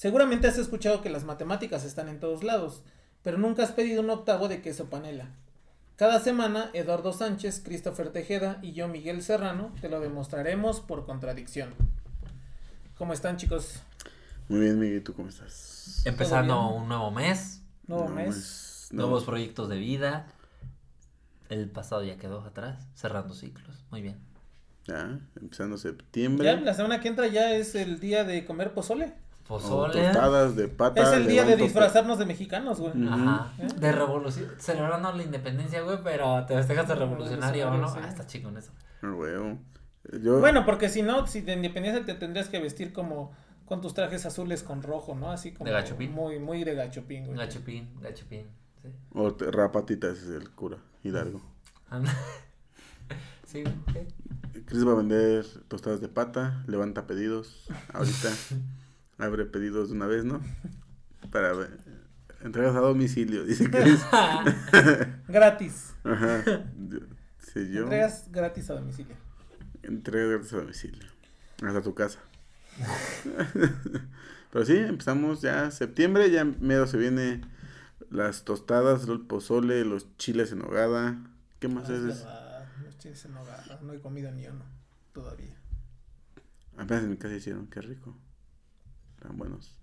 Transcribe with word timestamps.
Seguramente 0.00 0.48
has 0.48 0.56
escuchado 0.56 1.02
que 1.02 1.10
las 1.10 1.24
matemáticas 1.24 1.84
están 1.84 2.08
en 2.08 2.20
todos 2.20 2.42
lados, 2.42 2.82
pero 3.22 3.36
nunca 3.36 3.62
has 3.64 3.72
pedido 3.72 4.00
un 4.00 4.08
octavo 4.08 4.48
de 4.48 4.62
queso 4.62 4.88
panela. 4.88 5.28
Cada 5.96 6.20
semana, 6.20 6.70
Eduardo 6.72 7.12
Sánchez, 7.12 7.60
Christopher 7.62 8.08
Tejeda 8.08 8.58
y 8.62 8.72
yo, 8.72 8.88
Miguel 8.88 9.20
Serrano, 9.22 9.74
te 9.82 9.90
lo 9.90 10.00
demostraremos 10.00 10.80
por 10.80 11.04
contradicción. 11.04 11.74
¿Cómo 12.96 13.12
están, 13.12 13.36
chicos? 13.36 13.82
Muy 14.48 14.60
bien, 14.60 14.78
Miguel, 14.78 15.04
¿tú 15.04 15.12
cómo 15.12 15.28
estás? 15.28 16.00
Empezando 16.06 16.70
un 16.70 16.88
nuevo 16.88 17.10
mes, 17.10 17.60
Nuevo 17.86 18.08
mes. 18.08 18.88
nuevos 18.92 19.24
proyectos 19.24 19.68
de 19.68 19.76
vida. 19.76 20.28
El 21.50 21.68
pasado 21.68 22.02
ya 22.04 22.16
quedó 22.16 22.40
atrás, 22.40 22.88
cerrando 22.94 23.34
ciclos. 23.34 23.84
Muy 23.90 24.00
bien. 24.00 24.16
Ya, 24.86 25.20
empezando 25.38 25.76
septiembre. 25.76 26.46
Ya, 26.46 26.58
la 26.58 26.72
semana 26.72 27.00
que 27.00 27.08
entra 27.08 27.26
ya 27.26 27.52
es 27.52 27.74
el 27.74 28.00
día 28.00 28.24
de 28.24 28.46
comer 28.46 28.72
pozole. 28.72 29.12
Pozole. 29.50 30.04
tostadas 30.04 30.56
de 30.56 30.68
pata. 30.68 31.02
es 31.02 31.12
el 31.12 31.26
día 31.26 31.44
de 31.44 31.56
disfrazarnos 31.56 32.18
de 32.18 32.26
mexicanos, 32.26 32.80
güey. 32.80 32.92
Ajá. 33.08 33.52
¿Eh? 33.58 33.66
De 33.78 33.92
revolución. 33.92 34.48
Celebrando 34.58 35.12
la 35.12 35.22
independencia, 35.22 35.82
güey, 35.82 35.98
pero 36.04 36.46
te 36.46 36.54
festejas 36.54 36.86
de 36.88 36.94
revolucionario, 36.94 37.64
¿no? 37.66 37.72
Revolucionario, 37.72 38.08
sí. 38.10 38.14
Ah, 38.18 38.22
está 38.22 38.26
chico 38.26 38.48
en 38.48 38.56
eso. 38.58 38.72
Ah, 39.02 39.12
huevo. 39.12 39.58
Yo, 40.22 40.40
Bueno, 40.40 40.64
porque 40.64 40.88
si 40.88 41.02
no, 41.02 41.26
si 41.26 41.40
de 41.42 41.52
independencia 41.54 42.04
te 42.04 42.14
tendrías 42.14 42.48
que 42.48 42.58
vestir 42.60 42.92
como 42.92 43.32
con 43.66 43.80
tus 43.80 43.92
trajes 43.94 44.24
azules 44.26 44.62
con 44.62 44.82
rojo, 44.82 45.14
¿no? 45.14 45.30
Así 45.30 45.52
como 45.52 45.66
De 45.66 45.72
gachupín. 45.72 46.12
muy 46.12 46.38
muy 46.38 46.64
de 46.64 46.74
gachupín, 46.74 47.26
güey. 47.26 47.36
Gachupín, 47.38 47.90
gachupín. 48.00 48.46
Sí. 48.82 48.88
o 49.12 49.34
te- 49.34 49.50
rapatitas 49.50 50.18
es 50.18 50.28
el 50.30 50.50
cura, 50.50 50.78
Hidalgo. 51.02 51.42
Sí, 53.46 53.64
ok. 53.66 53.96
Chris 54.66 54.86
va 54.86 54.92
a 54.92 54.96
vender 54.96 55.44
tostadas 55.68 56.00
de 56.00 56.08
pata, 56.08 56.62
levanta 56.68 57.06
pedidos. 57.08 57.66
Ahorita 57.92 58.28
abre 59.20 59.44
pedidos 59.46 59.88
de 59.90 59.96
una 59.96 60.06
vez, 60.06 60.24
¿no? 60.24 60.40
Para 61.30 61.52
ver- 61.52 61.78
entregas 62.42 62.74
a 62.74 62.80
domicilio, 62.80 63.44
dice 63.44 63.70
Chris. 63.70 64.00
Gratis. 65.28 65.94
Ajá. 66.04 66.42
Yo- 66.88 67.00
Sí, 67.52 67.68
yo. 67.72 67.82
Entregas 67.82 68.28
gratis 68.30 68.70
a 68.70 68.74
domicilio. 68.74 69.16
Entregas 69.82 70.30
gratis 70.30 70.52
a 70.52 70.56
domicilio. 70.58 71.08
Hasta 71.66 71.82
tu 71.82 71.94
casa. 71.94 72.20
Pero 74.52 74.64
sí, 74.64 74.76
empezamos 74.76 75.40
ya 75.42 75.70
septiembre, 75.70 76.30
ya 76.30 76.44
medio 76.44 76.86
se 76.86 76.96
viene 76.96 77.40
las 78.10 78.44
tostadas, 78.44 79.08
el 79.08 79.20
pozole, 79.22 79.84
los 79.84 80.16
chiles 80.16 80.52
en 80.52 80.62
hogada. 80.62 81.16
¿Qué 81.58 81.66
más 81.68 81.88
Ah, 81.90 81.94
es? 81.94 81.98
es 82.02 82.24
verdad, 82.24 82.68
los 82.84 82.98
chiles 82.98 83.24
en 83.24 83.34
nogada, 83.34 83.80
No 83.82 83.92
he 83.92 84.00
comido 84.00 84.30
ni 84.30 84.46
uno 84.46 84.64
todavía. 85.12 85.56
Apenas 86.76 87.02
en 87.04 87.10
mi 87.10 87.16
casa 87.16 87.34
hicieron, 87.34 87.66
qué 87.66 87.80
rico. 87.80 88.16
Están 89.20 89.36
buenos. 89.36 89.76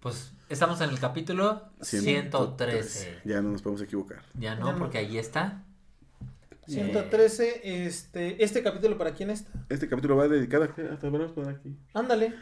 Pues 0.00 0.32
estamos 0.48 0.80
en 0.80 0.90
el 0.90 0.98
capítulo 0.98 1.62
113. 1.80 3.20
Ya 3.24 3.40
no 3.40 3.50
nos 3.52 3.62
podemos 3.62 3.80
equivocar. 3.82 4.22
Ya 4.34 4.54
Ya 4.54 4.56
no, 4.56 4.72
no. 4.72 4.78
porque 4.78 4.98
ahí 4.98 5.18
está. 5.18 5.62
113, 6.66 7.86
este, 7.86 8.42
este 8.42 8.62
capítulo 8.64 8.98
para 8.98 9.12
quién 9.12 9.30
está? 9.30 9.52
Este 9.68 9.88
capítulo 9.88 10.16
va 10.16 10.26
dedicado 10.26 10.64
a... 10.64 10.66
Hasta 10.66 11.10
verlos 11.10 11.30
por 11.30 11.48
aquí. 11.48 11.76
Ándale. 11.94 12.34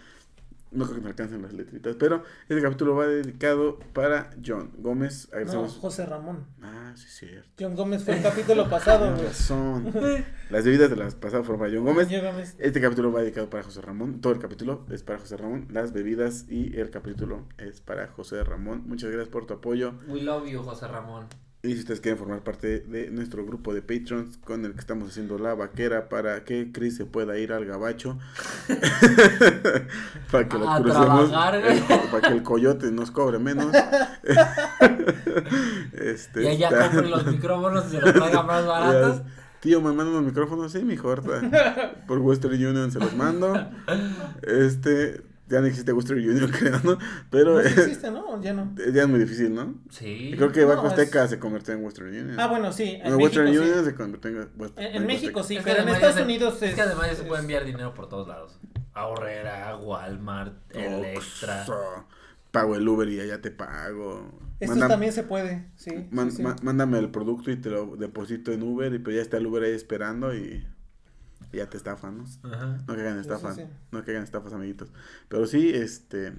No 0.73 0.85
creo 0.85 0.97
que 0.97 1.03
me 1.03 1.09
alcancen 1.09 1.43
las 1.43 1.53
letritas, 1.53 1.97
pero 1.97 2.23
este 2.49 2.63
capítulo 2.63 2.95
va 2.95 3.07
dedicado 3.07 3.81
para 3.93 4.31
John 4.45 4.71
Gómez. 4.79 5.29
No, 5.31 5.37
Agradecemos... 5.37 5.79
José 5.79 6.07
Ramón. 6.07 6.47
Ah, 6.63 6.93
sí, 6.97 7.07
cierto. 7.09 7.49
John 7.59 7.75
Gómez 7.75 8.05
fue 8.05 8.17
el 8.17 8.23
capítulo 8.23 8.69
pasado, 8.71 9.17
razón. 9.21 9.93
Las 10.51 10.65
bebidas 10.65 10.91
de 10.91 10.97
las 10.97 11.15
pasadas 11.17 11.45
fueron 11.47 11.61
para 11.61 11.73
John 11.75 11.85
Gómez. 11.85 12.09
John 12.11 12.25
Gómez. 12.25 12.55
Este 12.59 12.81
capítulo 12.81 13.13
va 13.13 13.21
dedicado 13.21 13.51
para 13.51 13.65
José 13.65 13.81
Ramón. 13.81 14.21
Todo 14.21 14.33
el 14.33 14.39
capítulo 14.39 14.87
es 14.91 15.03
para 15.03 15.19
José 15.19 15.37
Ramón. 15.37 15.67
Las 15.71 15.93
bebidas 15.93 16.47
y 16.49 16.79
el 16.79 16.91
capítulo 16.91 17.47
es 17.59 17.81
para 17.81 18.07
José 18.09 18.43
Ramón. 18.45 18.85
Muchas 18.87 19.11
gracias 19.11 19.29
por 19.29 19.47
tu 19.47 19.55
apoyo. 19.55 19.95
We 20.09 20.23
love 20.23 20.49
you, 20.49 20.63
José 20.63 20.87
Ramón. 20.89 21.27
Y 21.63 21.75
si 21.75 21.81
ustedes 21.81 22.01
quieren 22.01 22.19
formar 22.19 22.41
parte 22.43 22.81
de 22.81 23.11
nuestro 23.11 23.45
grupo 23.45 23.75
de 23.75 23.83
Patrons 23.83 24.39
con 24.39 24.65
el 24.65 24.73
que 24.73 24.81
estamos 24.81 25.11
haciendo 25.11 25.37
la 25.39 25.55
vaquera 25.55 26.09
para 26.09 26.43
que 26.45 26.73
Chris 26.73 26.97
se 26.97 27.05
pueda 27.05 27.37
ir 27.39 27.53
al 27.53 27.67
gabacho. 27.67 28.19
para 30.33 30.49
que 30.49 30.59
lo 30.59 30.71
A 30.71 30.81
crucemos. 30.81 31.29
trabajar, 31.31 31.61
güey. 31.61 31.79
eh, 31.79 31.85
para 32.11 32.29
que 32.29 32.35
el 32.35 32.43
coyote 32.43 32.91
nos 32.91 33.11
cobre 33.11 33.39
menos. 33.39 33.75
este, 35.93 36.45
Y 36.45 36.47
allá 36.49 36.69
está- 36.69 36.91
compren 36.91 37.11
los 37.11 37.27
micrófonos 37.27 37.87
y 37.89 37.91
se 37.91 38.01
los 38.01 38.13
traigan 38.15 38.47
más 38.47 38.67
baratos. 38.67 39.23
Tío, 39.61 39.83
me 39.83 39.89
mandan 39.93 40.15
los 40.15 40.23
micrófonos, 40.23 40.73
sí, 40.73 40.83
mijo, 40.83 41.09
ahorita. 41.11 41.93
Por 42.07 42.19
Western 42.21 42.55
Union 42.55 42.91
se 42.91 42.99
los 42.99 43.15
mando. 43.15 43.53
Este, 44.43 45.21
ya 45.51 45.61
no 45.61 45.67
existe 45.67 45.93
Western 45.93 46.19
Union, 46.21 46.51
creo, 46.59 46.81
¿no? 46.85 46.97
Pero 47.31 47.57
No, 47.57 47.69
sí 47.69 47.81
existe, 47.81 48.11
¿no? 48.11 48.41
Ya 48.41 48.55
no. 48.55 48.75
ya 48.93 49.03
es 49.03 49.09
muy 49.09 49.19
difícil, 49.19 49.53
¿no? 49.55 49.75
Sí. 49.91 50.31
Y 50.33 50.37
creo 50.37 50.53
que 50.53 50.65
Banco 50.65 50.85
No, 50.85 50.89
Azteca 50.91 51.25
es- 51.25 51.31
se 51.31 51.39
convirtió 51.39 51.75
en 51.75 51.85
Western 51.85 52.09
Union. 52.09 52.39
Ah, 52.41 52.47
bueno, 52.47 52.73
sí. 52.73 52.99
En 53.03 53.15
Western 53.17 53.45
México, 53.47 53.65
sí. 53.65 53.71
Union 53.71 53.85
se 53.85 53.95
convirtió 53.95 54.31
en 54.31 54.49
West- 54.57 54.79
En, 54.79 54.97
en 54.97 55.07
México 55.07 55.43
sí, 55.43 55.57
Es 55.57 55.65
que 55.65 55.71
pero 55.73 55.83
en 55.83 55.89
Estados 55.91 56.17
se- 56.17 56.23
Unidos 56.23 56.55
es. 56.63 56.71
Es 56.71 56.75
que 56.75 56.81
además 56.83 57.09
ya 57.09 57.15
se 57.17 57.25
puede 57.25 57.43
enviar 57.43 57.65
dinero 57.65 57.93
por 57.93 58.09
todos 58.09 58.27
lados. 58.29 58.59
Ahorrera, 58.95 59.77
Walmart, 59.77 60.55
Electra. 60.75 61.61
Oxxo, 61.61 62.07
Pago 62.51 62.75
el 62.75 62.87
Uber 62.89 63.09
y 63.09 63.21
allá 63.21 63.41
te 63.41 63.51
pago. 63.51 64.39
Mándame- 64.61 64.89
también 64.89 65.13
se 65.13 65.23
puede, 65.23 65.71
sí. 65.77 65.91
man- 66.11 66.31
sí, 66.31 66.39
sí. 66.39 66.43
ma- 66.43 66.57
mándame 66.63 66.99
el 66.99 67.11
producto 67.11 67.51
y 67.51 67.57
te 67.57 67.71
lo 67.71 67.97
deposito 67.97 68.53
en 68.53 68.63
Uber 68.63 68.93
y 68.93 68.99
pues 68.99 69.17
ya 69.17 69.23
está 69.23 69.39
el 69.39 69.47
Uber 69.47 69.63
ahí 69.63 69.73
esperando 69.73 70.35
y 70.35 70.67
ya 71.53 71.69
te 71.69 71.77
estafan, 71.77 72.19
¿no? 72.19 72.25
Ajá. 72.51 72.79
No 72.87 72.95
que 72.95 73.01
hagan 73.01 73.19
Sí, 73.23 73.29
sí, 73.29 73.35
estafas, 73.35 73.57
sí. 73.57 73.63
no 73.93 74.05
que 74.05 74.11
hagan 74.13 74.23
estafas, 74.25 74.53
amiguitos. 74.53 74.93
Pero 75.29 75.47
sí, 75.47 75.71
este, 75.75 76.33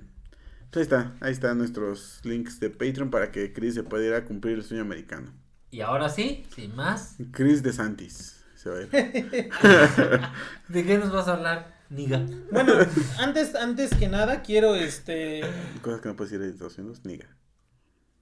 pues 0.71 0.77
ahí 0.77 0.81
está, 0.83 1.13
ahí 1.19 1.31
están 1.33 1.57
nuestros 1.57 2.19
links 2.23 2.59
de 2.59 2.69
Patreon 2.69 3.09
para 3.09 3.31
que 3.31 3.53
Chris 3.53 3.73
se 3.75 3.83
pueda 3.83 4.05
ir 4.05 4.13
a 4.13 4.25
cumplir 4.25 4.57
el 4.57 4.63
sueño 4.63 4.83
americano. 4.83 5.31
Y 5.71 5.81
ahora 5.81 6.09
sí, 6.09 6.45
sin 6.55 6.75
más. 6.75 7.15
Chris 7.31 7.63
de 7.63 7.71
Santis 7.73 8.43
se 8.55 8.69
va 8.69 8.77
a 8.77 8.81
ir. 8.81 8.89
¿De 10.67 10.85
qué 10.85 10.97
nos 10.97 11.11
vas 11.11 11.27
a 11.27 11.33
hablar, 11.35 11.75
Niga? 11.89 12.25
Bueno, 12.51 12.73
antes, 13.19 13.55
antes 13.55 13.93
que 13.95 14.07
nada, 14.07 14.41
quiero 14.41 14.75
este. 14.75 15.41
Cosas 15.81 16.01
que 16.01 16.09
no 16.09 16.15
puedes 16.15 16.33
ir 16.33 16.41
a 16.41 16.45
Estados 16.45 16.77
Unidos, 16.77 17.03
niga. 17.05 17.27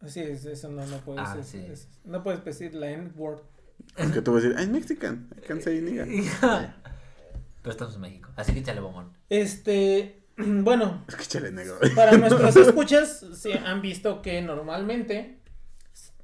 Sí, 0.08 0.22
es- 0.22 0.46
eso 0.46 0.70
no, 0.70 0.86
no 0.86 0.98
puedes. 0.98 1.22
Ah, 1.28 1.38
es- 1.40 1.48
sí. 1.48 1.58
es- 1.58 1.88
no 2.06 2.24
puedes 2.24 2.44
decir 2.46 2.74
la 2.74 2.90
N-word. 2.92 3.42
Porque 3.96 4.22
tú 4.22 4.34
vas 4.34 4.44
a 4.44 4.48
decir, 4.50 4.62
I'm 4.62 4.72
Mexican, 4.72 5.30
I 5.38 5.42
can't 5.48 5.62
say 5.62 5.82
niga. 5.82 6.06
Pero 7.62 7.72
estamos 7.72 7.96
en 7.96 8.02
México, 8.02 8.30
así 8.36 8.54
que 8.54 8.60
échale 8.60 8.80
bombón. 8.82 9.12
Este. 9.30 10.16
Bueno, 10.38 11.04
Es 11.10 11.16
que 11.28 11.52
negro. 11.52 11.78
para 11.96 12.12
nuestros 12.18 12.56
escuchas, 12.56 13.26
sí, 13.36 13.52
han 13.52 13.82
visto 13.82 14.22
que 14.22 14.42
normalmente 14.42 15.38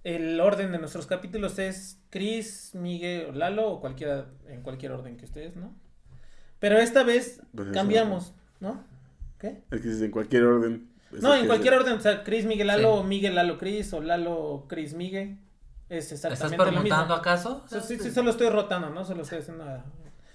el 0.06 0.40
orden 0.40 0.72
de 0.72 0.78
nuestros 0.80 1.06
capítulos 1.06 1.60
es 1.60 2.00
Chris, 2.12 2.72
Miguel 2.76 3.26
o 3.30 3.32
Lalo 3.34 3.68
o 3.70 3.82
cualquiera, 3.82 4.28
en 4.48 4.62
cualquier 4.62 4.94
orden 4.94 5.18
que 5.18 5.26
ustedes, 5.26 5.58
¿no? 5.58 5.76
Pero 6.60 6.78
esta 6.78 7.04
vez 7.04 7.42
Pues 7.54 7.68
eso. 7.68 7.74
cambiamos, 7.74 8.34
¿no? 8.62 8.86
¿Qué? 9.38 9.64
Es 9.70 9.82
que 9.82 9.88
dices 9.90 10.02
en 10.04 10.12
cualquier 10.12 10.44
orden. 10.44 10.88
Es 11.12 11.22
No, 11.22 11.36
en 11.36 11.48
cualquier 11.48 11.74
es- 11.74 11.80
orden, 11.82 11.94
o 11.98 12.00
sea, 12.00 12.24
Chris, 12.24 12.46
Miguel, 12.46 12.68
Lalo, 12.68 12.94
Sí. 12.94 13.00
o 13.00 13.04
Miguel, 13.04 13.36
Lalo, 13.36 13.58
Chris, 13.58 13.92
o 13.92 14.02
Lalo, 14.02 14.66
Chris, 14.70 14.94
Miguel. 14.94 15.40
Es 15.90 16.12
¿Estás 16.12 16.32
exactamente 16.34 16.58
lo 16.58 16.66
mismo. 16.66 16.82
preguntando 16.82 17.14
acaso? 17.14 17.62
O 17.66 17.68
sea, 17.68 17.82
sí, 17.82 17.98
sí, 18.00 18.12
solo 18.12 18.32
estoy 18.32 18.50
rotando, 18.50 18.90
¿no? 18.90 19.06
Solo 19.06 19.22
estoy 19.24 19.40
haciendo 19.40 19.66
nada. 19.66 19.86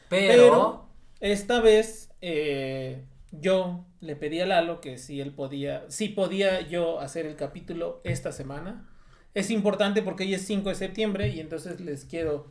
Pero, 0.08 0.32
Pero- 0.43 0.87
Esta 1.20 1.61
vez, 1.61 2.11
eh, 2.20 3.05
yo 3.32 3.85
le 4.00 4.17
pedí 4.17 4.41
a 4.41 4.47
Lalo 4.47 4.81
que 4.81 4.97
si 4.97 5.20
él 5.20 5.32
podía, 5.32 5.85
si 5.91 6.08
podía 6.08 6.61
yo 6.62 7.00
hacer 7.00 7.26
el 7.26 7.37
capítulo 7.37 8.00
esta 8.05 8.32
semana. 8.32 8.87
Es 9.35 9.50
importante 9.50 10.02
porque 10.02 10.25
hoy 10.25 10.35
es 10.35 10.43
5 10.47 10.69
de 10.70 10.75
septiembre 10.75 11.29
y 11.29 11.41
entonces 11.41 11.81
les 11.81 12.05
quiero, 12.05 12.50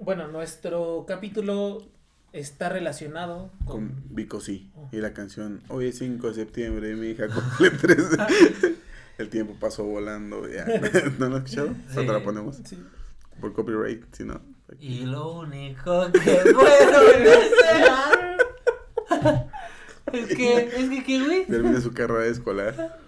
bueno, 0.00 0.28
nuestro 0.28 1.04
capítulo 1.08 1.88
está 2.32 2.68
relacionado 2.68 3.50
con... 3.64 3.88
Con 3.88 4.02
Vico 4.14 4.40
sí. 4.40 4.70
Oh. 4.76 4.88
Y 4.92 4.98
la 4.98 5.12
canción 5.14 5.62
Hoy 5.68 5.88
es 5.88 5.98
5 5.98 6.28
de 6.28 6.34
septiembre, 6.34 6.94
mi 6.94 7.08
hija 7.08 7.26
cumple 7.28 7.70
13. 7.70 8.16
El 9.18 9.28
tiempo 9.30 9.56
pasó 9.58 9.84
volando. 9.84 10.48
Ya. 10.48 10.64
¿No 11.18 11.28
lo 11.28 11.36
has 11.36 11.44
escuchado? 11.44 11.68
Sí. 11.68 11.94
¿Cuándo 11.94 12.12
la 12.12 12.22
ponemos? 12.22 12.56
Sí. 12.64 12.78
Por 13.40 13.52
copyright, 13.52 14.02
si 14.14 14.24
no. 14.24 14.40
Y 14.80 15.04
lo 15.06 15.32
único 15.40 16.10
que 16.12 16.20
puedo 16.52 17.00
desear. 17.18 18.36
es 20.12 20.26
que, 20.36 20.58
es 20.58 20.88
que, 20.90 21.04
¿qué, 21.04 21.24
güey? 21.24 21.46
Termina 21.46 21.80
su 21.80 21.92
carrera 21.92 22.26
escolar. 22.26 22.98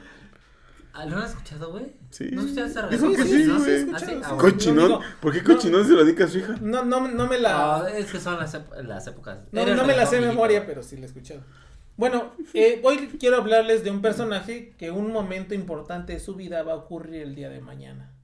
¿No 0.94 1.10
lo 1.10 1.18
has 1.18 1.30
escuchado, 1.30 1.70
güey? 1.70 1.94
Sí. 2.10 2.28
¿No 2.32 2.42
escuchaste 2.42 2.70
esa 2.72 2.88
Dijo 2.88 3.06
relación? 3.06 3.64
que 3.64 3.78
sí. 3.84 3.92
¿Ah, 3.94 3.98
sí? 3.98 4.20
Ah. 4.24 4.36
Cochinón. 4.38 4.76
No, 4.90 4.98
digo, 4.98 5.10
¿Por 5.20 5.32
qué 5.32 5.42
no. 5.42 5.54
cochinón 5.54 5.86
se 5.86 5.92
lo 5.92 6.04
dedica 6.04 6.24
a 6.24 6.28
su 6.28 6.38
hija? 6.38 6.56
No, 6.60 6.84
no, 6.84 7.06
no 7.08 7.26
me 7.28 7.38
la... 7.38 7.76
Ah, 7.76 7.88
es 7.90 8.10
que 8.10 8.18
son 8.18 8.36
las, 8.38 8.54
ep- 8.54 8.82
las 8.82 9.06
épocas. 9.06 9.38
No, 9.52 9.64
no 9.74 9.84
me 9.84 9.96
la 9.96 10.06
sé 10.06 10.20
de 10.20 10.26
memoria, 10.26 10.66
pero 10.66 10.82
sí 10.82 10.96
la 10.96 11.02
he 11.02 11.06
escuchado. 11.06 11.40
Bueno, 11.98 12.32
eh, 12.54 12.80
hoy 12.84 13.08
quiero 13.18 13.38
hablarles 13.38 13.82
de 13.82 13.90
un 13.90 14.00
personaje 14.00 14.72
que 14.78 14.92
un 14.92 15.12
momento 15.12 15.52
importante 15.52 16.12
de 16.12 16.20
su 16.20 16.36
vida 16.36 16.62
va 16.62 16.74
a 16.74 16.76
ocurrir 16.76 17.22
el 17.22 17.34
día 17.34 17.50
de 17.50 17.60
mañana. 17.60 18.14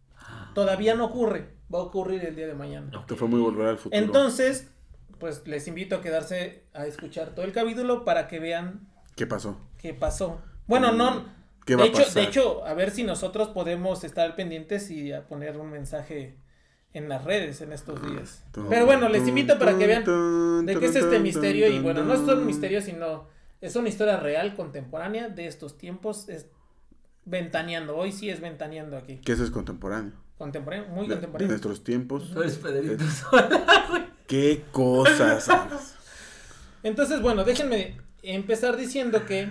Todavía 0.55 0.95
no 0.95 1.07
ocurre, 1.07 1.49
va 1.75 1.81
a 1.81 1.83
ocurrir 1.83 2.25
el 2.25 2.37
día 2.37 2.47
de 2.47 2.55
mañana. 2.55 3.05
Que 3.09 3.17
fue 3.17 3.27
muy 3.27 3.41
volver 3.41 3.67
al 3.67 3.79
futuro. 3.79 4.01
Entonces, 4.01 4.71
pues 5.19 5.43
les 5.49 5.67
invito 5.67 5.97
a 5.97 6.01
quedarse 6.01 6.63
a 6.73 6.87
escuchar 6.87 7.35
todo 7.35 7.45
el 7.45 7.51
capítulo 7.51 8.05
para 8.05 8.29
que 8.29 8.39
vean 8.39 8.89
¿Qué 9.17 9.27
pasó? 9.27 9.59
qué 9.79 9.93
pasó. 9.93 10.41
Bueno, 10.69 10.93
no. 10.93 11.25
¿Qué 11.67 11.73
de 11.73 11.79
va 11.79 11.83
a 11.83 11.87
hecho, 11.89 11.99
pasar? 11.99 12.15
de 12.15 12.23
hecho, 12.29 12.65
a 12.65 12.75
ver 12.75 12.93
si 12.93 13.03
nosotros 13.03 13.49
podemos 13.49 14.05
estar 14.05 14.37
pendientes 14.37 14.89
y 14.93 15.13
a 15.13 15.27
poner 15.27 15.57
un 15.57 15.71
mensaje 15.73 16.37
en 16.93 17.09
las 17.09 17.25
redes 17.25 17.61
en 17.61 17.73
estos 17.73 18.01
días. 18.09 18.45
Pero 18.71 18.87
bueno, 18.87 19.09
les 19.09 19.27
invito 19.27 19.59
para 19.59 19.77
que 19.77 19.89
vean 19.89 20.65
de 20.65 20.79
qué 20.79 20.87
es 20.87 20.95
este 20.95 21.19
misterio 21.19 21.67
y 21.67 21.81
bueno, 21.81 22.05
no 22.05 22.15
es 22.15 22.25
todo 22.25 22.37
un 22.39 22.47
misterio, 22.47 22.81
sino 22.81 23.35
es 23.67 23.77
una 23.77 23.89
historia 23.89 24.19
real, 24.19 24.55
contemporánea 24.55 25.29
de 25.29 25.47
estos 25.47 25.79
tiempos, 25.79 26.29
es 26.29 26.47
ventaneando, 27.25 27.97
hoy 27.97 28.13
sí 28.13 28.29
es 28.31 28.41
ventaneando 28.41 28.97
aquí, 28.97 29.17
Que 29.19 29.33
eso 29.33 29.45
es 29.45 29.51
contemporáneo. 29.51 30.13
contemporáneo, 30.37 30.89
muy 30.89 31.03
De, 31.07 31.09
de 31.09 31.15
contemporáneo. 31.15 31.49
nuestros 31.49 31.83
tiempos. 31.85 32.31
Tú 32.33 32.41
eres 32.43 32.57
Pedrito 32.59 33.05
Sola, 33.09 33.87
güey. 33.89 34.03
¿Qué 34.27 34.65
cosas? 34.73 35.49
Entonces, 36.83 37.23
bueno, 37.23 37.45
déjenme 37.45 37.97
empezar 38.23 38.77
diciendo 38.77 39.25
que 39.27 39.49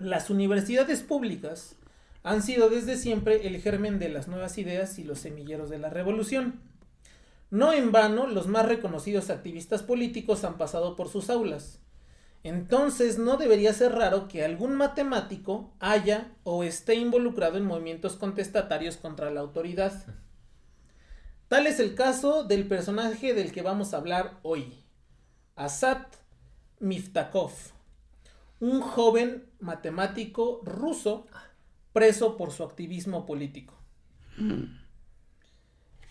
las 0.00 0.28
universidades 0.30 1.02
públicas 1.02 1.76
han 2.22 2.42
sido 2.42 2.68
desde 2.68 2.96
siempre 2.96 3.46
el 3.46 3.60
germen 3.60 3.98
de 3.98 4.08
las 4.10 4.28
nuevas 4.28 4.58
ideas 4.58 4.98
y 4.98 5.04
los 5.04 5.18
semilleros 5.18 5.70
de 5.70 5.78
la 5.78 5.90
revolución. 5.90 6.60
No 7.50 7.72
en 7.72 7.92
vano, 7.92 8.26
los 8.26 8.48
más 8.48 8.66
reconocidos 8.66 9.30
activistas 9.30 9.82
políticos 9.82 10.44
han 10.44 10.58
pasado 10.58 10.96
por 10.96 11.08
sus 11.08 11.30
aulas. 11.30 11.80
Entonces, 12.44 13.18
no 13.18 13.38
debería 13.38 13.72
ser 13.72 13.92
raro 13.92 14.28
que 14.28 14.44
algún 14.44 14.76
matemático 14.76 15.72
haya 15.80 16.30
o 16.44 16.62
esté 16.62 16.94
involucrado 16.94 17.56
en 17.56 17.64
movimientos 17.64 18.16
contestatarios 18.16 18.98
contra 18.98 19.30
la 19.30 19.40
autoridad. 19.40 20.04
Tal 21.48 21.66
es 21.66 21.80
el 21.80 21.94
caso 21.94 22.44
del 22.44 22.68
personaje 22.68 23.32
del 23.32 23.50
que 23.50 23.62
vamos 23.62 23.94
a 23.94 23.96
hablar 23.96 24.40
hoy, 24.42 24.84
Asat 25.56 26.16
Miftakov, 26.80 27.52
un 28.60 28.82
joven 28.82 29.46
matemático 29.60 30.60
ruso 30.64 31.26
preso 31.94 32.36
por 32.36 32.50
su 32.50 32.62
activismo 32.62 33.24
político. 33.24 33.74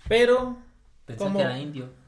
Pero, 0.08 0.58
Pensé 1.06 1.24
¿Cómo? 1.24 1.38
que 1.38 1.46
era 1.46 1.60
indio. 1.60 2.03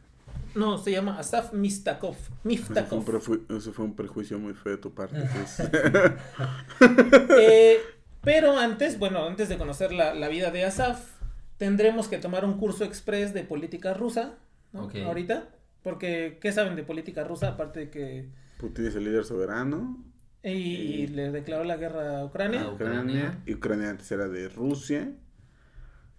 No, 0.55 0.77
se 0.77 0.91
llama 0.91 1.19
Asaf 1.19 1.53
Mistakov. 1.53 2.15
Eso 2.15 2.25
fue, 2.31 2.51
Miftakov. 2.51 3.41
eso 3.49 3.73
fue 3.73 3.85
un 3.85 3.95
prejuicio 3.95 4.39
muy 4.39 4.53
feo 4.53 4.73
de 4.73 4.77
tu 4.77 4.93
parte. 4.93 5.21
pues. 5.33 5.61
Eh, 7.39 7.79
pero 8.23 8.57
antes, 8.57 8.97
bueno, 8.97 9.25
antes 9.25 9.49
de 9.49 9.57
conocer 9.57 9.91
la, 9.91 10.13
la 10.13 10.29
vida 10.29 10.51
de 10.51 10.63
Asaf, 10.63 11.15
tendremos 11.57 12.07
que 12.07 12.17
tomar 12.17 12.45
un 12.45 12.57
curso 12.57 12.83
express 12.83 13.33
de 13.33 13.43
política 13.43 13.93
rusa, 13.93 14.35
¿no? 14.73 14.89
Ahorita. 15.05 15.49
Porque, 15.83 16.39
¿qué 16.41 16.51
saben 16.51 16.75
de 16.75 16.83
política 16.83 17.23
rusa? 17.23 17.49
Aparte 17.49 17.81
de 17.81 17.89
que... 17.91 18.29
Putin 18.57 18.87
es 18.87 18.95
el 18.95 19.03
líder 19.03 19.23
soberano. 19.23 20.03
Y, 20.41 20.49
y 20.49 21.07
le 21.07 21.31
declaró 21.31 21.63
la 21.63 21.77
guerra 21.77 22.19
a 22.19 22.25
Ucrania. 22.25 22.67
Ucrania. 22.69 23.01
Ucrania. 23.01 23.39
Y 23.45 23.53
Ucrania 23.53 23.89
antes 23.91 24.11
era 24.11 24.27
de 24.27 24.49
Rusia. 24.49 25.11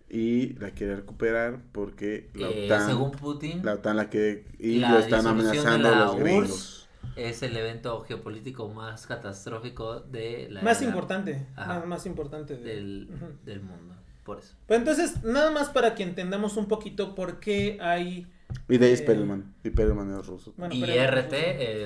Y 0.09 0.55
la 0.61 0.71
quiere 0.71 0.95
recuperar 0.97 1.63
porque 1.73 2.31
la 2.35 2.49
Eh, 2.49 2.67
OTAN. 2.67 2.87
según 2.87 3.11
Putin, 3.11 3.65
La 3.65 3.75
OTAN 3.75 3.97
la 3.97 4.09
que. 4.09 4.47
Y 4.59 4.79
La 4.79 4.93
lo 4.93 4.99
están 5.01 5.27
amenazando 5.27 5.89
de 5.89 5.95
la 5.97 6.05
los 6.05 6.15
URSS 6.15 6.23
gringos. 6.23 6.89
es 7.17 7.43
el 7.43 7.57
evento 7.57 8.01
geopolítico 8.03 8.69
más 8.69 9.07
catastrófico 9.07 10.01
de 10.01 10.49
la 10.51 10.63
Más 10.63 10.81
era 10.81 10.91
importante. 10.91 11.47
Ajá. 11.57 11.85
Más 11.87 12.07
importante. 12.07 12.57
de- 12.57 12.63
del, 12.75 13.11
Ujú. 13.15 13.27
del 13.45 13.63
mundo. 13.63 13.97
Por 14.25 14.39
eso. 14.39 14.55
Pero 14.67 14.79
entonces, 14.81 15.23
nada 15.25 15.51
más 15.51 15.71
para 15.71 15.95
que 15.95 16.03
entendamos 16.03 16.57
un 16.57 16.67
poquito 16.67 17.15
por 17.15 17.39
qué 17.41 17.79
hay... 17.81 18.27
Y 18.69 18.79
de 18.79 18.87
ahí 18.87 18.93
es 18.93 19.01
Eh, 19.01 19.05
Perelman. 19.05 19.55
Y 19.65 19.71
Perelman 19.71 20.11
es 20.19 20.27
ruso. 20.27 20.53
Bueno, 20.57 20.75
y 20.75 20.83
RT 20.85 21.33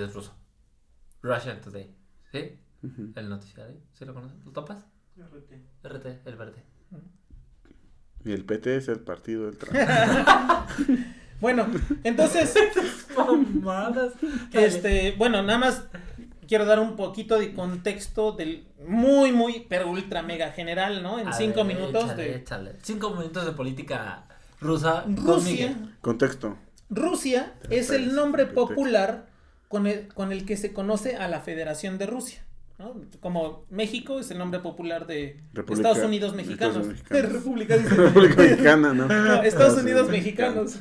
es 0.02 0.14
ruso. 0.14 0.34
Russian 1.22 1.60
Today. 1.60 1.94
¿Sí? 2.32 2.58
Ujú. 2.82 3.12
El 3.14 3.28
noticiario. 3.28 3.76
¿Sí 3.92 4.04
lo 4.06 4.14
conoces? 4.14 4.42
¿Lo 4.44 4.52
topas? 4.52 4.84
RT, 5.82 6.20
el 6.24 6.36
verde. 6.36 6.64
Y 8.24 8.32
el 8.32 8.44
PT 8.44 8.76
es 8.76 8.88
el 8.88 9.00
partido 9.00 9.46
del 9.46 9.56
Trump. 9.56 9.76
Bueno, 11.40 11.66
entonces, 12.04 12.54
Mamadas. 13.16 14.12
este, 14.52 15.12
bueno, 15.16 15.42
nada 15.42 15.58
más 15.58 15.84
quiero 16.46 16.66
dar 16.66 16.80
un 16.80 16.96
poquito 16.96 17.38
de 17.38 17.54
contexto 17.54 18.32
del 18.32 18.66
muy, 18.86 19.32
muy, 19.32 19.64
pero 19.66 19.88
ultra 19.90 20.22
mega 20.22 20.50
general, 20.52 21.02
¿no? 21.02 21.18
En 21.18 21.28
A 21.28 21.32
cinco 21.32 21.64
ver, 21.64 21.76
minutos 21.76 22.04
échale, 22.04 22.22
de 22.24 22.36
échale. 22.36 22.72
Cinco 22.82 23.10
minutos 23.14 23.46
de 23.46 23.52
política 23.52 24.24
rusa. 24.60 25.04
Rusia. 25.08 25.74
Contexto. 26.02 26.58
Rusia 26.90 27.54
es 27.70 27.88
el 27.88 28.14
nombre 28.14 28.44
popular 28.44 29.24
con 29.68 29.86
el, 29.86 30.08
con 30.08 30.32
el 30.32 30.44
que 30.44 30.58
se 30.58 30.74
conoce 30.74 31.16
a 31.16 31.26
la 31.28 31.40
Federación 31.40 31.96
de 31.96 32.04
Rusia. 32.06 32.44
¿No? 32.80 32.94
Como 33.20 33.66
México 33.70 34.18
es 34.18 34.30
el 34.32 34.38
nombre 34.38 34.58
popular 34.60 35.06
de 35.06 35.38
República- 35.52 35.88
Estados 35.90 36.08
Unidos 36.08 36.34
mexicanos. 36.34 36.86
Mexicanos. 36.86 37.32
República, 37.32 37.76
dice. 37.76 37.94
República 37.94 38.42
Mexicana, 38.42 38.92
¿no? 38.94 39.06
No, 39.08 39.42
Estados 39.42 39.80
Unidos 39.82 40.08
mexicanos. 40.10 40.76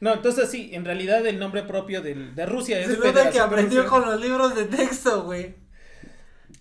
No, 0.00 0.12
entonces 0.14 0.50
sí, 0.50 0.70
en 0.72 0.84
realidad 0.84 1.24
el 1.26 1.38
nombre 1.38 1.62
propio 1.62 2.02
del- 2.02 2.34
de 2.34 2.44
Rusia 2.46 2.80
es 2.80 2.88
Se 2.88 2.98
nota 2.98 3.30
que 3.30 3.38
de 3.38 3.40
aprendió 3.40 3.82
Rusia. 3.84 3.90
con 3.90 4.10
los 4.10 4.20
libros 4.20 4.54
de 4.54 4.64
texto, 4.64 5.22
güey. 5.24 5.54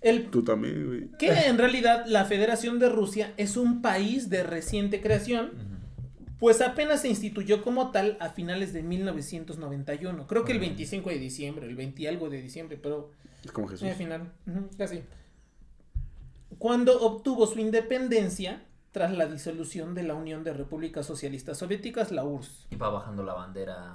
El, 0.02 0.26
Tú 0.30 0.44
también, 0.44 0.86
güey. 0.86 1.08
que 1.18 1.30
en 1.48 1.58
realidad 1.58 2.06
la 2.08 2.26
Federación 2.26 2.78
de 2.78 2.90
Rusia 2.90 3.34
es 3.38 3.58
un 3.58 3.82
país 3.82 4.30
de 4.30 4.44
reciente 4.44 5.00
creación, 5.02 5.52
pues 6.40 6.60
apenas 6.62 7.02
se 7.04 7.08
instituyó 7.08 7.62
como 7.64 7.92
tal 7.92 8.18
a 8.20 8.30
finales 8.30 8.74
de 8.74 8.84
1991. 8.84 10.28
Creo 10.28 10.44
que 10.44 10.52
el 10.52 10.60
25 10.60 11.10
de 11.10 11.18
diciembre, 11.20 11.66
el 11.68 11.76
20 11.76 12.02
y 12.02 12.08
algo 12.08 12.30
de 12.30 12.42
diciembre, 12.42 12.78
pero 12.82 13.12
como 13.52 13.68
Jesús. 13.68 13.88
al 13.90 13.96
final, 13.96 14.32
casi. 14.78 15.04
Cuando 16.58 17.02
obtuvo 17.02 17.48
su 17.48 17.60
independencia 17.60 18.64
tras 18.92 19.12
la 19.12 19.26
disolución 19.26 19.96
de 19.96 20.04
la 20.04 20.14
Unión 20.14 20.44
de 20.44 20.54
Repúblicas 20.54 21.06
Socialistas 21.06 21.58
Soviéticas, 21.58 22.12
la 22.12 22.24
URSS. 22.24 22.68
Y 22.70 22.76
va 22.76 22.90
bajando 22.90 23.24
la 23.24 23.34
bandera 23.34 23.94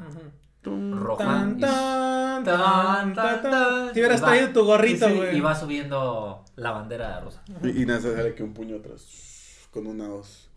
roja. 0.65 1.25
Tan, 1.25 1.57
y- 1.59 1.61
tan, 1.61 2.45
tan, 2.45 2.45
tan, 2.45 2.45
tan, 2.45 3.15
tan, 3.15 3.15
tan. 3.15 3.51
tan. 3.51 3.93
Te 3.93 4.01
hubieras 4.01 4.21
traído 4.21 4.49
tu 4.53 4.65
gorrito, 4.65 5.07
Sí, 5.07 5.13
sí, 5.13 5.19
güey. 5.19 5.37
Y 5.37 5.41
va 5.41 5.55
subiendo 5.55 6.45
la 6.57 6.73
bandera 6.73 7.21
rusa. 7.21 7.43
Y, 7.63 7.83
y 7.83 7.87
nada, 7.87 8.01
sale 8.01 8.35
que 8.35 8.43
un 8.43 8.53
puño 8.53 8.77
atrás. 8.77 9.69
Con 9.71 9.87
una 9.87 10.13
hoz. 10.13 10.51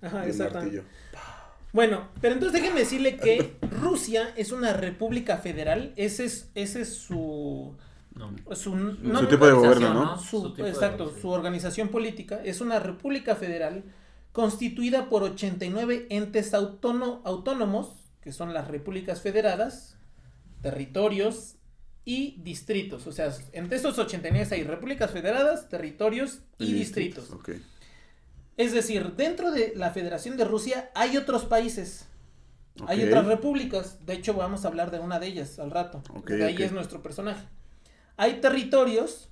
Ajá, 0.00 0.20
y 0.20 0.22
un 0.22 0.28
exacto. 0.30 0.54
martillo. 0.60 0.84
Bueno, 1.72 2.08
pero 2.20 2.34
entonces 2.34 2.60
déjenme 2.60 2.80
decirle 2.80 3.16
que 3.16 3.56
Rusia 3.82 4.32
es 4.36 4.52
una 4.52 4.72
república 4.72 5.36
federal. 5.38 5.92
Ese 5.96 6.24
es, 6.24 6.50
ese 6.54 6.82
es 6.82 6.94
su. 6.94 7.76
No. 8.14 8.34
Su, 8.56 8.74
no- 8.76 9.20
Su 9.20 9.26
tipo 9.28 9.46
de 9.46 9.52
gobierno, 9.52 9.94
¿no? 9.94 10.18
su- 10.18 10.42
Su 10.42 10.50
tipo 10.54 10.64
de 10.64 10.70
exacto, 10.70 11.04
organización. 11.04 11.22
su 11.22 11.28
organización 11.30 11.88
política 11.88 12.40
es 12.44 12.60
una 12.60 12.78
república 12.80 13.36
federal 13.36 13.84
constituida 14.32 15.08
por 15.08 15.22
89 15.22 16.06
entes 16.10 16.52
autóno- 16.54 17.22
autónomos, 17.24 18.10
que 18.20 18.32
son 18.32 18.52
las 18.52 18.68
repúblicas 18.68 19.20
federadas, 19.22 19.96
territorios 20.60 21.56
y 22.04 22.36
distritos. 22.42 23.06
O 23.06 23.12
sea, 23.12 23.32
entre 23.52 23.76
esos 23.78 23.98
89 23.98 24.48
hay 24.54 24.64
repúblicas 24.64 25.10
federadas, 25.10 25.68
territorios 25.68 26.40
y, 26.58 26.72
distritos. 26.72 27.30
Ok. 27.30 27.50
Es 28.56 28.72
decir, 28.72 29.14
dentro 29.16 29.50
de 29.52 29.72
la 29.76 29.90
Federación 29.90 30.36
de 30.36 30.44
Rusia 30.44 30.90
hay 30.94 31.16
otros 31.16 31.44
países. 31.44 32.06
Hay 32.86 33.02
otras 33.04 33.26
repúblicas. 33.26 34.04
De 34.06 34.14
hecho, 34.14 34.34
vamos 34.34 34.64
a 34.64 34.68
hablar 34.68 34.90
de 34.90 34.98
una 35.00 35.18
de 35.18 35.26
ellas 35.28 35.58
al 35.58 35.70
rato. 35.70 36.02
Ok, 36.14 36.30
de 36.30 36.44
ahí 36.44 36.56
es 36.62 36.72
nuestro 36.72 37.02
personaje. 37.02 37.46
Hay 38.20 38.34
territorios 38.42 39.30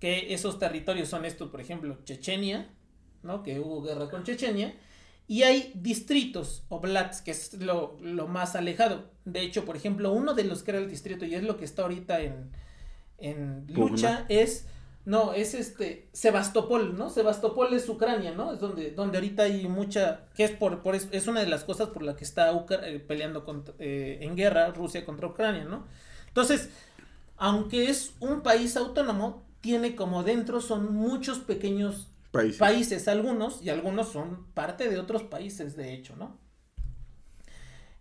que 0.00 0.32
esos 0.32 0.58
territorios 0.58 1.10
son 1.10 1.26
estos, 1.26 1.50
por 1.50 1.60
ejemplo, 1.60 1.98
Chechenia, 2.04 2.70
¿no? 3.22 3.42
Que 3.42 3.60
hubo 3.60 3.82
guerra 3.82 4.08
con 4.08 4.24
Chechenia. 4.24 4.74
Y 5.28 5.42
hay 5.42 5.72
distritos, 5.74 6.64
oblats, 6.70 7.20
que 7.20 7.32
es 7.32 7.52
lo, 7.60 7.98
lo, 8.00 8.28
más 8.28 8.56
alejado. 8.56 9.10
De 9.26 9.42
hecho, 9.42 9.66
por 9.66 9.76
ejemplo, 9.76 10.10
uno 10.10 10.32
de 10.32 10.44
los 10.44 10.62
que 10.62 10.70
era 10.70 10.80
el 10.80 10.88
distrito, 10.88 11.26
y 11.26 11.34
es 11.34 11.42
lo 11.42 11.58
que 11.58 11.66
está 11.66 11.82
ahorita 11.82 12.22
en, 12.22 12.50
en 13.18 13.66
lucha, 13.68 14.24
es, 14.30 14.64
no, 15.04 15.34
es 15.34 15.52
este, 15.52 16.08
Sebastopol, 16.14 16.96
¿no? 16.96 17.10
Sebastopol 17.10 17.74
es 17.74 17.86
Ucrania, 17.90 18.32
¿no? 18.32 18.54
Es 18.54 18.60
donde, 18.60 18.92
donde 18.92 19.18
ahorita 19.18 19.42
hay 19.42 19.68
mucha, 19.68 20.28
que 20.34 20.44
es 20.44 20.50
por, 20.50 20.80
por 20.82 20.94
es 20.94 21.26
una 21.26 21.40
de 21.40 21.46
las 21.46 21.64
cosas 21.64 21.90
por 21.90 22.02
la 22.02 22.16
que 22.16 22.24
está 22.24 22.52
eh, 22.52 23.00
peleando 23.00 23.44
eh, 23.78 24.20
en 24.22 24.34
guerra 24.34 24.68
Rusia 24.68 25.04
contra 25.04 25.26
Ucrania, 25.26 25.64
¿no? 25.64 25.86
Entonces, 26.26 26.70
aunque 27.42 27.90
es 27.90 28.14
un 28.20 28.42
país 28.42 28.76
autónomo, 28.76 29.42
tiene 29.60 29.96
como 29.96 30.22
dentro 30.22 30.60
son 30.60 30.94
muchos 30.94 31.40
pequeños 31.40 32.06
países. 32.30 33.08
algunos, 33.08 33.60
y 33.62 33.68
algunos 33.68 34.12
son 34.12 34.46
parte 34.54 34.88
de 34.88 35.00
otros 35.00 35.24
países, 35.24 35.74
de 35.74 35.92
hecho, 35.92 36.14
¿no? 36.14 36.38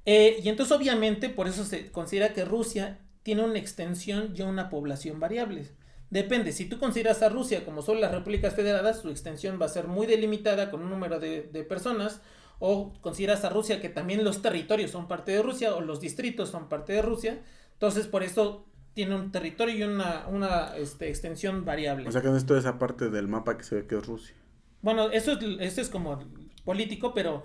Eh, 0.06 0.40
y 0.44 0.48
entonces, 0.48 0.78
obviamente, 0.78 1.28
por 1.30 1.48
eso 1.48 1.66
se 1.66 1.92
considera 1.92 2.34
que 2.34 2.46
Rusia 2.46 3.00
tiene 3.24 3.44
una 3.44 3.58
extensión 3.58 4.32
y 4.36 4.44
una 4.44 4.70
población 4.70 5.20
variable. 5.20 5.72
Depende, 6.12 6.52
si 6.52 6.66
tú 6.66 6.78
consideras 6.78 7.24
a 7.24 7.30
Rusia 7.30 7.66
como 7.66 7.82
son 7.82 8.00
las 8.00 8.12
repúblicas 8.12 8.54
federadas, 8.54 9.02
su 9.02 9.10
extensión 9.10 9.58
va 9.60 9.66
a 9.66 9.70
ser 9.70 9.88
muy 9.88 10.06
delimitada 10.06 10.70
con 10.70 10.84
un 10.84 10.92
número 10.92 11.20
de, 11.20 11.50
de 11.52 11.64
personas, 11.64 12.22
o 12.60 12.94
consideras 13.02 13.44
a 13.44 13.50
Rusia 13.50 13.82
que 13.82 13.90
también 13.90 14.24
los 14.24 14.44
territorios 14.44 14.92
son 14.92 15.08
parte 15.08 15.32
de 15.32 15.42
Rusia, 15.42 15.74
o 15.74 15.82
los 15.82 16.00
distritos 16.00 16.50
son 16.50 16.70
parte 16.70 16.94
de 16.94 17.02
Rusia, 17.02 17.42
entonces 17.74 18.06
por 18.06 18.22
eso 18.22 18.68
tiene 18.94 19.16
un 19.16 19.32
territorio 19.32 19.76
y 19.76 19.84
una, 19.84 20.28
una 20.28 20.76
este, 20.78 21.10
extensión 21.10 21.66
variable. 21.66 22.08
O 22.08 22.12
sea 22.12 22.22
que 22.22 22.28
no 22.28 22.38
es 22.38 22.46
toda 22.46 22.60
esa 22.60 22.78
parte 22.80 23.10
del 23.10 23.28
mapa 23.28 23.58
que 23.58 23.64
se 23.64 23.76
ve 23.76 23.88
que 23.88 23.98
es 23.98 24.06
Rusia. 24.06 24.36
Bueno, 24.82 25.12
eso 25.12 25.34
es, 25.34 25.40
eso 25.60 25.82
es 25.82 25.90
como 25.90 26.20
político, 26.66 27.14
pero 27.14 27.44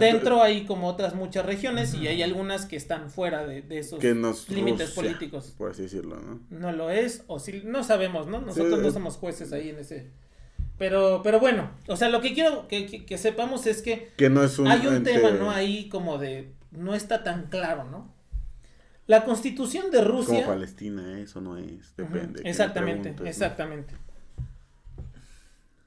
dentro 0.00 0.42
hay 0.42 0.64
como 0.64 0.88
otras 0.88 1.14
muchas 1.14 1.46
regiones 1.46 1.94
y 1.94 2.08
hay 2.08 2.22
algunas 2.22 2.66
que 2.66 2.76
están 2.76 3.10
fuera 3.10 3.46
de, 3.46 3.64
esos 3.70 4.02
límites 4.48 4.90
políticos. 4.90 5.54
Por 5.56 5.70
así 5.70 5.82
decirlo, 5.82 6.16
¿no? 6.20 6.40
No 6.50 6.72
lo 6.72 6.90
es, 6.90 7.24
o 7.26 7.38
si 7.38 7.62
no 7.64 7.84
sabemos, 7.84 8.26
¿no? 8.26 8.40
Nosotros 8.40 8.80
no 8.80 8.90
somos 8.90 9.16
jueces 9.16 9.52
ahí 9.52 9.70
en 9.70 9.78
ese. 9.78 10.10
Pero, 10.78 11.22
pero 11.24 11.40
bueno, 11.40 11.70
o 11.88 11.96
sea, 11.96 12.10
lo 12.10 12.20
que 12.20 12.34
quiero 12.34 12.68
que, 12.68 13.06
que, 13.06 13.18
sepamos 13.18 13.66
es 13.66 13.80
que, 13.80 14.12
que 14.16 14.28
no 14.28 14.42
es 14.42 14.58
un 14.58 14.68
hay 14.68 14.86
un 14.86 15.02
tema, 15.04 15.30
¿no? 15.30 15.50
Ahí 15.50 15.88
como 15.88 16.18
de, 16.18 16.52
no 16.70 16.94
está 16.94 17.24
tan 17.24 17.46
claro, 17.46 17.84
¿no? 17.84 18.14
La 19.06 19.24
constitución 19.24 19.90
de 19.90 20.02
Rusia. 20.02 20.42
Como 20.42 20.54
Palestina, 20.54 21.20
eso 21.20 21.40
no 21.40 21.56
es, 21.56 21.94
depende. 21.96 22.42
Exactamente, 22.44 23.14
exactamente. 23.24 23.94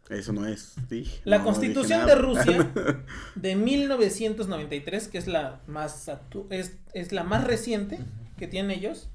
Eso 0.09 0.33
no 0.33 0.47
es, 0.47 0.73
sí. 0.89 1.05
La 1.23 1.43
constitución 1.43 2.07
de 2.07 2.15
Rusia 2.15 2.71
de 3.35 3.55
1993, 3.55 5.07
que 5.07 5.17
es 5.19 5.27
la 5.27 5.61
más 5.67 6.09
es, 6.49 6.77
es, 6.93 7.11
la 7.11 7.23
más 7.23 7.43
reciente 7.43 7.99
que 8.37 8.47
tienen 8.47 8.71
ellos, 8.71 9.09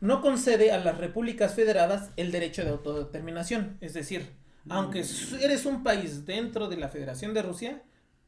no 0.00 0.20
concede 0.20 0.70
a 0.70 0.78
las 0.78 0.98
repúblicas 0.98 1.54
federadas 1.54 2.10
el 2.16 2.30
derecho 2.30 2.62
de 2.62 2.70
autodeterminación. 2.70 3.76
Es 3.80 3.92
decir, 3.94 4.28
aunque 4.68 5.02
mm. 5.02 5.34
eres 5.40 5.66
un 5.66 5.82
país 5.82 6.26
dentro 6.26 6.68
de 6.68 6.76
la 6.76 6.90
Federación 6.90 7.34
de 7.34 7.42
Rusia, 7.42 7.82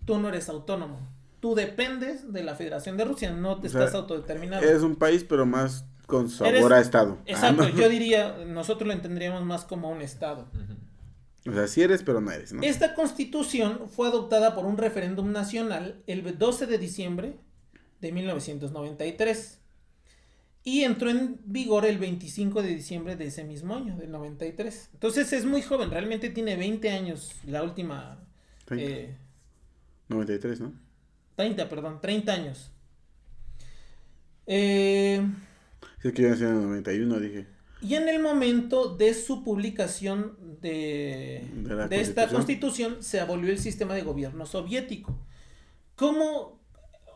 tú 0.06 0.18
no 0.18 0.28
eres 0.28 0.48
autónomo 0.48 0.98
tú 1.46 1.54
dependes 1.54 2.32
de 2.32 2.42
la 2.42 2.56
Federación 2.56 2.96
de 2.96 3.04
Rusia, 3.04 3.30
no 3.30 3.60
te 3.60 3.68
estás 3.68 3.94
autodeterminado. 3.94 4.64
Es 4.64 4.82
un 4.82 4.96
país, 4.96 5.22
pero 5.22 5.46
más 5.46 5.84
con 6.08 6.28
sabor 6.28 6.72
a 6.72 6.80
Estado. 6.80 7.18
Ah, 7.20 7.24
exacto, 7.24 7.68
yo 7.68 7.88
diría, 7.88 8.44
nosotros 8.44 8.88
lo 8.88 8.92
entenderíamos 8.92 9.44
más 9.44 9.64
como 9.64 9.88
un 9.88 10.02
Estado. 10.02 10.48
O 11.48 11.52
sea, 11.52 11.68
sí 11.68 11.82
eres, 11.82 12.02
pero 12.02 12.20
no 12.20 12.32
eres, 12.32 12.52
¿no? 12.52 12.62
Esta 12.62 12.94
constitución 12.94 13.82
fue 13.88 14.08
adoptada 14.08 14.56
por 14.56 14.66
un 14.66 14.76
referéndum 14.76 15.30
nacional 15.30 16.02
el 16.08 16.36
12 16.36 16.66
de 16.66 16.78
diciembre 16.78 17.38
de 18.00 18.10
1993 18.10 19.60
y 20.64 20.82
entró 20.82 21.10
en 21.10 21.38
vigor 21.44 21.86
el 21.86 21.98
25 21.98 22.60
de 22.60 22.70
diciembre 22.70 23.14
de 23.14 23.26
ese 23.26 23.44
mismo 23.44 23.76
año, 23.76 23.96
del 23.96 24.10
93. 24.10 24.90
Entonces 24.94 25.32
es 25.32 25.44
muy 25.44 25.62
joven, 25.62 25.92
realmente 25.92 26.28
tiene 26.30 26.56
20 26.56 26.90
años 26.90 27.36
la 27.46 27.62
última... 27.62 28.26
93, 30.08 30.58
eh, 30.58 30.62
¿no? 30.64 30.85
30, 31.36 31.68
perdón, 31.68 32.00
30 32.00 32.32
años. 32.32 32.72
Eh, 34.46 35.24
es 36.02 36.12
que 36.12 36.28
a 36.28 36.36
ser 36.36 36.48
en 36.48 36.56
el 36.56 36.62
91, 36.62 37.20
dije. 37.20 37.46
Y 37.82 37.94
en 37.94 38.08
el 38.08 38.20
momento 38.20 38.96
de 38.96 39.12
su 39.14 39.44
publicación 39.44 40.36
de, 40.60 41.46
de, 41.88 42.00
esta 42.00 42.26
constitución 42.28 43.02
se 43.02 43.20
abolió 43.20 43.50
el 43.52 43.58
sistema 43.58 43.94
de 43.94 44.02
gobierno 44.02 44.46
soviético. 44.46 45.18
¿Cómo, 45.94 46.58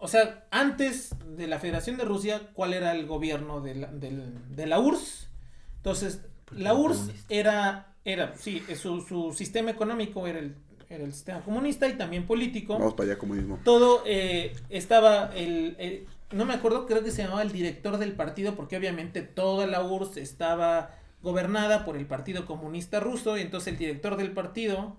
o 0.00 0.08
sea, 0.08 0.46
antes 0.50 1.14
de 1.36 1.46
la 1.46 1.58
Federación 1.58 1.96
de 1.96 2.04
Rusia, 2.04 2.50
cuál 2.52 2.74
era 2.74 2.92
el 2.92 3.06
gobierno 3.06 3.60
de 3.62 3.74
la, 3.74 3.90
de 3.90 4.66
la 4.66 4.78
URSS? 4.78 5.28
Entonces, 5.76 6.20
la 6.54 6.74
URSS 6.74 7.10
era, 7.30 7.94
era, 8.04 8.36
sí, 8.36 8.62
su, 8.76 9.00
su 9.00 9.32
sistema 9.32 9.70
económico 9.70 10.26
era 10.26 10.40
el 10.40 10.56
era 10.90 11.04
el 11.04 11.12
sistema 11.12 11.40
comunista 11.40 11.88
y 11.88 11.96
también 11.96 12.26
político. 12.26 12.76
Vamos 12.76 12.94
para 12.94 13.12
allá, 13.12 13.18
comunismo. 13.18 13.60
Todo 13.64 14.02
eh, 14.06 14.52
estaba, 14.68 15.32
el, 15.36 16.06
no 16.32 16.44
me 16.44 16.52
acuerdo, 16.52 16.86
creo 16.86 17.04
que 17.04 17.12
se 17.12 17.22
llamaba 17.22 17.42
el 17.42 17.52
director 17.52 17.96
del 17.96 18.12
partido, 18.12 18.56
porque 18.56 18.76
obviamente 18.76 19.22
toda 19.22 19.68
la 19.68 19.84
URSS 19.84 20.16
estaba 20.16 20.96
gobernada 21.22 21.84
por 21.84 21.96
el 21.96 22.06
Partido 22.06 22.44
Comunista 22.44 22.98
Ruso, 22.98 23.38
y 23.38 23.42
entonces 23.42 23.72
el 23.72 23.78
director 23.78 24.16
del 24.16 24.32
partido 24.32 24.96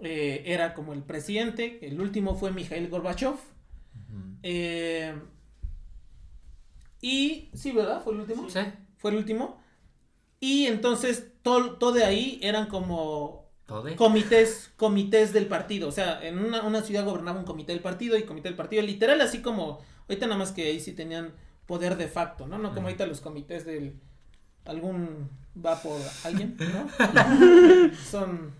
eh, 0.00 0.44
era 0.46 0.72
como 0.72 0.94
el 0.94 1.02
presidente, 1.02 1.78
el 1.86 2.00
último 2.00 2.34
fue 2.34 2.50
Mikhail 2.50 2.88
Gorbachev. 2.88 3.36
Eh, 4.42 5.14
y, 7.02 7.50
sí, 7.52 7.72
¿verdad? 7.72 8.02
¿Fue 8.02 8.14
el 8.14 8.20
último? 8.20 8.48
Sí. 8.48 8.60
Fue 8.96 9.10
el 9.10 9.18
último. 9.18 9.60
Y 10.40 10.66
entonces 10.66 11.32
todo, 11.42 11.76
todo 11.76 11.92
de 11.92 12.04
ahí 12.04 12.40
eran 12.42 12.68
como 12.68 13.47
comités, 13.96 14.70
comités 14.76 15.32
del 15.32 15.46
partido. 15.46 15.88
O 15.88 15.92
sea, 15.92 16.20
en 16.26 16.38
una, 16.38 16.62
una, 16.62 16.82
ciudad 16.82 17.04
gobernaba 17.04 17.38
un 17.38 17.44
comité 17.44 17.72
del 17.72 17.82
partido 17.82 18.16
y 18.16 18.24
comité 18.24 18.48
del 18.48 18.56
partido, 18.56 18.82
literal, 18.82 19.20
así 19.20 19.42
como, 19.42 19.80
ahorita 20.08 20.26
nada 20.26 20.38
más 20.38 20.52
que 20.52 20.64
ahí 20.64 20.80
sí 20.80 20.92
tenían 20.92 21.32
poder 21.66 21.96
de 21.96 22.08
facto, 22.08 22.46
¿no? 22.46 22.58
No 22.58 22.72
como 22.72 22.86
ahorita 22.86 23.06
los 23.06 23.20
comités 23.20 23.66
del, 23.66 23.94
algún 24.64 25.28
va 25.64 25.80
por 25.82 26.00
alguien, 26.24 26.56
¿no? 26.58 27.92
Son, 28.10 28.52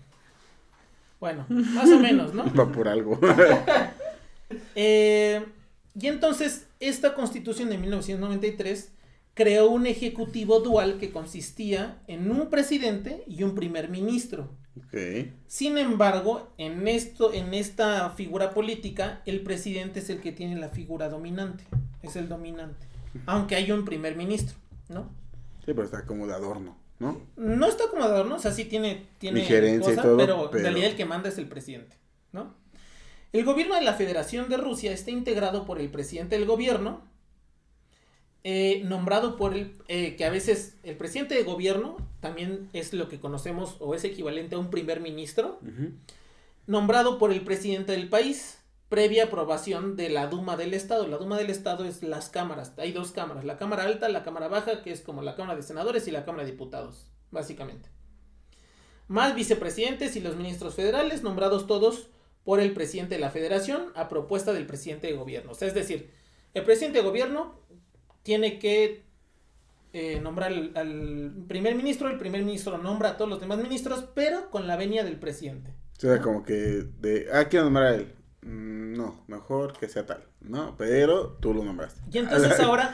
bueno, 1.19 1.45
más 1.49 1.89
o 1.89 1.99
menos, 1.99 2.33
¿no? 2.33 2.45
Va 2.53 2.71
por 2.71 2.87
algo. 2.87 3.19
eh, 4.75 5.43
y 5.99 6.07
entonces, 6.07 6.67
esta 6.79 7.15
constitución 7.15 7.69
de 7.69 7.79
1993 7.79 8.91
creó 9.33 9.69
un 9.69 9.87
ejecutivo 9.87 10.59
dual 10.59 10.97
que 10.99 11.11
consistía 11.11 12.03
en 12.07 12.29
un 12.29 12.49
presidente 12.49 13.23
y 13.25 13.43
un 13.43 13.55
primer 13.55 13.89
ministro. 13.89 14.49
Sin 15.47 15.77
embargo, 15.77 16.53
en 16.57 16.87
esto, 16.87 17.33
en 17.33 17.53
esta 17.53 18.09
figura 18.11 18.51
política, 18.51 19.21
el 19.25 19.41
presidente 19.41 19.99
es 19.99 20.09
el 20.09 20.21
que 20.21 20.31
tiene 20.31 20.59
la 20.59 20.69
figura 20.69 21.09
dominante, 21.09 21.65
es 22.01 22.15
el 22.15 22.29
dominante, 22.29 22.87
aunque 23.25 23.55
hay 23.55 23.71
un 23.71 23.85
primer 23.85 24.15
ministro, 24.15 24.57
¿no? 24.87 25.09
Sí, 25.65 25.73
pero 25.73 25.83
está 25.83 26.05
como 26.05 26.27
de 26.27 26.33
adorno, 26.33 26.77
¿no? 26.99 27.21
No 27.35 27.65
está 27.67 27.85
como 27.89 28.03
de 28.03 28.13
adorno, 28.13 28.35
o 28.35 28.39
sea, 28.39 28.51
sí 28.51 28.65
tiene, 28.65 29.07
tiene 29.17 29.45
pero, 30.17 30.53
en 30.53 30.61
realidad 30.61 30.91
el 30.91 30.95
que 30.95 31.05
manda 31.05 31.29
es 31.29 31.37
el 31.37 31.47
presidente, 31.47 31.97
¿no? 32.31 32.53
El 33.31 33.45
gobierno 33.45 33.75
de 33.75 33.81
la 33.81 33.93
Federación 33.93 34.49
de 34.49 34.57
Rusia 34.57 34.91
está 34.91 35.11
integrado 35.11 35.65
por 35.65 35.79
el 35.79 35.89
presidente 35.91 36.37
del 36.37 36.47
gobierno, 36.47 37.01
eh, 38.43 38.81
nombrado 38.85 39.35
por 39.35 39.53
el, 39.53 39.75
eh, 39.87 40.15
que 40.15 40.23
a 40.23 40.29
veces 40.29 40.77
el 40.83 40.95
presidente 40.95 41.35
de 41.35 41.43
gobierno 41.43 41.97
también 42.21 42.69
es 42.71 42.93
lo 42.93 43.09
que 43.09 43.19
conocemos 43.19 43.75
o 43.79 43.95
es 43.95 44.03
equivalente 44.05 44.55
a 44.55 44.59
un 44.59 44.69
primer 44.69 45.01
ministro, 45.01 45.59
nombrado 46.65 47.17
por 47.17 47.31
el 47.31 47.41
presidente 47.41 47.91
del 47.91 48.07
país, 48.07 48.59
previa 48.87 49.25
aprobación 49.25 49.95
de 49.95 50.09
la 50.09 50.27
Duma 50.27 50.55
del 50.55 50.73
Estado. 50.73 51.07
La 51.07 51.17
Duma 51.17 51.37
del 51.37 51.49
Estado 51.49 51.85
es 51.85 52.01
las 52.01 52.29
cámaras, 52.29 52.73
hay 52.77 52.91
dos 52.93 53.11
cámaras, 53.11 53.43
la 53.43 53.57
Cámara 53.57 53.83
Alta, 53.83 54.07
la 54.09 54.23
Cámara 54.23 54.47
Baja, 54.47 54.83
que 54.83 54.91
es 54.91 55.01
como 55.01 55.21
la 55.21 55.35
Cámara 55.35 55.57
de 55.57 55.63
Senadores 55.63 56.07
y 56.07 56.11
la 56.11 56.23
Cámara 56.23 56.45
de 56.45 56.51
Diputados, 56.51 57.07
básicamente. 57.31 57.89
Más 59.07 59.35
vicepresidentes 59.35 60.15
y 60.15 60.21
los 60.21 60.37
ministros 60.37 60.75
federales, 60.75 61.23
nombrados 61.23 61.67
todos 61.67 62.07
por 62.43 62.59
el 62.59 62.73
presidente 62.73 63.15
de 63.15 63.21
la 63.21 63.31
federación 63.31 63.91
a 63.95 64.07
propuesta 64.07 64.53
del 64.53 64.65
presidente 64.65 65.07
de 65.07 65.13
gobierno. 65.13 65.51
es 65.51 65.73
decir, 65.73 66.11
el 66.53 66.63
presidente 66.63 66.99
de 66.99 67.05
gobierno 67.05 67.58
tiene 68.29 68.59
que 68.59 69.01
eh, 69.91 70.19
nombrar 70.21 70.51
al, 70.75 71.33
primer 71.47 71.73
ministro, 71.73 72.11
el 72.11 72.19
primer 72.19 72.43
ministro 72.43 72.77
nombra 72.77 73.09
a 73.09 73.17
todos 73.17 73.27
los 73.27 73.39
demás 73.39 73.57
ministros, 73.57 74.05
pero 74.13 74.51
con 74.51 74.67
la 74.67 74.75
venia 74.77 75.03
del 75.03 75.17
presidente. 75.17 75.73
O 75.97 75.99
sea, 76.01 76.21
como 76.21 76.43
que 76.43 76.53
de, 77.01 77.25
ah, 77.33 77.45
quiero 77.45 77.65
nombrar 77.65 77.85
a 77.87 77.95
él. 77.95 78.13
Mm, 78.43 78.93
no, 78.93 79.23
mejor 79.25 79.73
que 79.79 79.89
sea 79.89 80.05
tal, 80.05 80.27
¿no? 80.41 80.77
Pero 80.77 81.37
tú 81.41 81.55
lo 81.55 81.63
nombraste. 81.63 82.01
Y 82.11 82.19
entonces 82.19 82.59
ahora, 82.59 82.93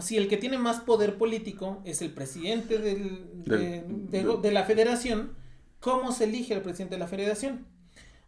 si 0.00 0.18
el 0.18 0.28
que 0.28 0.36
tiene 0.36 0.58
más 0.58 0.80
poder 0.80 1.16
político 1.16 1.80
es 1.86 2.02
el 2.02 2.10
presidente 2.12 2.76
del- 2.76 3.44
de, 3.44 3.56
Del- 3.56 4.10
de- 4.10 4.22
del- 4.22 4.42
de 4.42 4.52
la 4.52 4.64
federación, 4.64 5.32
¿cómo 5.80 6.12
se 6.12 6.24
elige 6.24 6.52
el 6.52 6.60
presidente 6.60 6.96
de 6.96 6.98
la 7.00 7.08
federación? 7.08 7.64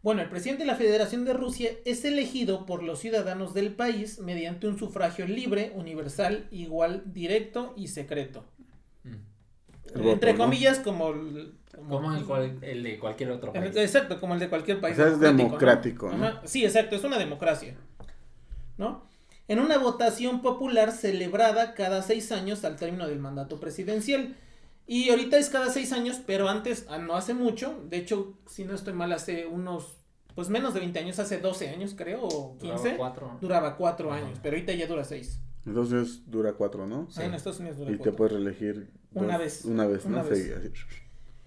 Bueno, 0.03 0.23
el 0.23 0.31
presidente 0.31 0.63
de 0.63 0.67
la 0.67 0.77
Federación 0.77 1.25
de 1.27 1.35
Rusia 1.35 1.71
es 1.85 2.05
elegido 2.07 2.65
por 2.65 2.83
los 2.83 3.01
ciudadanos 3.01 3.53
del 3.53 3.75
país 3.75 4.19
mediante 4.19 4.67
un 4.67 4.79
sufragio 4.79 5.27
libre, 5.27 5.73
universal, 5.75 6.47
igual, 6.51 7.03
directo 7.07 7.75
y 7.77 7.89
secreto. 7.89 8.45
Mm. 9.05 9.15
Voto, 9.97 10.11
Entre 10.13 10.33
¿no? 10.33 10.39
comillas, 10.39 10.79
como 10.79 11.11
el, 11.11 11.53
Como 11.77 12.15
el, 12.15 12.25
cual- 12.25 12.59
el 12.63 12.83
de 12.83 12.99
cualquier 12.99 13.31
otro 13.31 13.53
país. 13.53 13.77
Exacto, 13.77 14.19
como 14.21 14.35
el 14.35 14.41
de 14.41 14.49
cualquier 14.49 14.81
país. 14.81 14.95
O 14.99 15.03
sea, 15.03 15.09
es 15.13 15.19
¿no? 15.19 15.19
democrático, 15.19 16.11
¿no? 16.11 16.25
Ajá, 16.27 16.43
Sí, 16.47 16.65
exacto, 16.65 16.97
es 16.97 17.05
una 17.05 17.19
democracia. 17.19 17.77
¿No? 18.79 19.03
En 19.49 19.59
una 19.59 19.79
votación 19.79 20.43
popular 20.43 20.93
celebrada 20.93 21.75
cada 21.75 22.03
seis 22.03 22.31
años 22.33 22.65
al 22.65 22.77
término 22.77 23.07
del 23.09 23.19
mandato 23.19 23.59
presidencial. 23.61 24.37
Y 24.93 25.09
ahorita 25.11 25.39
es 25.39 25.51
cada 25.51 25.71
seis 25.71 25.93
años, 25.93 26.21
pero 26.27 26.49
antes, 26.49 26.85
ah, 26.89 26.99
no 26.99 27.15
hace 27.15 27.33
mucho, 27.33 27.81
de 27.89 27.99
hecho, 27.99 28.37
si 28.49 28.65
no 28.65 28.75
estoy 28.75 28.93
mal, 28.93 29.13
hace 29.13 29.47
unos, 29.47 29.99
pues 30.35 30.49
menos 30.49 30.75
de 30.75 30.81
20 30.81 30.99
años, 30.99 31.21
hace 31.21 31.39
12 31.39 31.69
años 31.69 31.95
creo, 31.97 32.23
o 32.25 32.59
15, 32.59 32.75
Duraba 32.75 32.97
cuatro. 32.97 33.39
duraba 33.41 33.77
cuatro 33.77 34.13
Ajá. 34.13 34.25
años, 34.27 34.41
pero 34.43 34.57
ahorita 34.57 34.73
ya 34.75 34.89
dura 34.89 35.05
seis. 35.05 35.39
Entonces 35.65 36.29
dura 36.29 36.55
cuatro, 36.55 36.89
¿no? 36.89 37.07
Ah, 37.17 37.25
En 37.25 37.35
Estados 37.35 37.61
Unidos 37.61 37.79
dura 37.79 37.91
Y 37.91 37.93
te 37.93 37.99
cuatro. 37.99 38.17
puedes 38.17 38.33
reelegir 38.33 38.91
Una 39.15 39.39
vez. 39.39 39.65
Una 39.65 39.87
vez, 39.87 40.05
¿no? 40.07 40.15
Una 40.19 40.23
vez. 40.29 40.45
Sí, 40.45 40.51
así. 40.53 40.73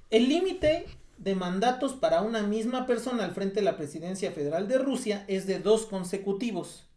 El 0.09 0.29
límite 0.29 0.85
de 1.17 1.35
mandatos 1.35 1.91
para 1.93 2.21
una 2.21 2.43
misma 2.43 2.85
persona 2.85 3.25
al 3.25 3.31
frente 3.33 3.55
de 3.55 3.63
la 3.63 3.75
presidencia 3.75 4.31
federal 4.31 4.69
de 4.69 4.77
Rusia 4.77 5.25
es 5.27 5.47
de 5.47 5.59
dos 5.59 5.85
consecutivos. 5.85 6.87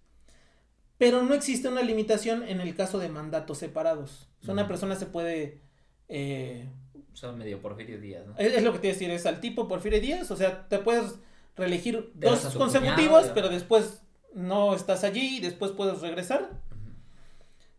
Pero 0.99 1.23
no 1.25 1.35
existe 1.35 1.67
una 1.69 1.83
limitación 1.83 2.45
en 2.45 2.61
el 2.61 2.77
caso 2.77 3.01
de 3.01 3.09
mandatos 3.09 3.59
separados. 3.59 4.29
O 4.43 4.45
sea, 4.45 4.55
una 4.55 4.69
persona 4.69 4.95
se 4.95 5.07
puede... 5.07 5.66
eh, 6.09 6.69
Son 7.13 7.39
medio 7.39 7.61
Porfirio 7.61 8.01
Díaz, 8.01 8.27
¿no? 8.27 8.35
es, 8.39 8.55
es 8.55 8.63
lo 8.63 8.73
que 8.73 8.79
te 8.79 8.87
iba 8.89 8.93
a 8.93 8.99
decir, 8.99 9.11
es 9.11 9.27
al 9.27 9.41
tipo 9.41 9.69
Porfirio 9.69 10.01
Díaz. 10.01 10.31
O 10.31 10.37
sea, 10.37 10.69
te 10.69 10.79
puedes 10.79 11.15
reelegir 11.57 12.13
dos 12.15 12.41
consecutivos, 12.55 13.21
cuñado, 13.21 13.35
pero 13.35 13.49
después 13.49 14.03
no 14.35 14.75
estás 14.75 15.05
allí 15.05 15.39
y 15.39 15.41
después 15.41 15.73
puedes 15.73 16.01
regresar. 16.01 16.51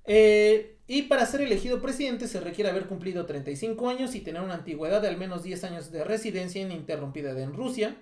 Eh, 0.05 0.77
y 0.87 1.03
para 1.03 1.25
ser 1.25 1.41
elegido 1.41 1.81
presidente 1.81 2.27
se 2.27 2.39
requiere 2.39 2.69
haber 2.69 2.87
cumplido 2.87 3.25
35 3.25 3.89
años 3.89 4.15
y 4.15 4.21
tener 4.21 4.41
una 4.41 4.55
antigüedad 4.55 5.01
de 5.01 5.09
al 5.09 5.17
menos 5.17 5.43
10 5.43 5.63
años 5.65 5.91
de 5.91 6.03
residencia 6.03 6.61
ininterrumpida 6.61 7.31
en 7.39 7.53
Rusia. 7.53 7.97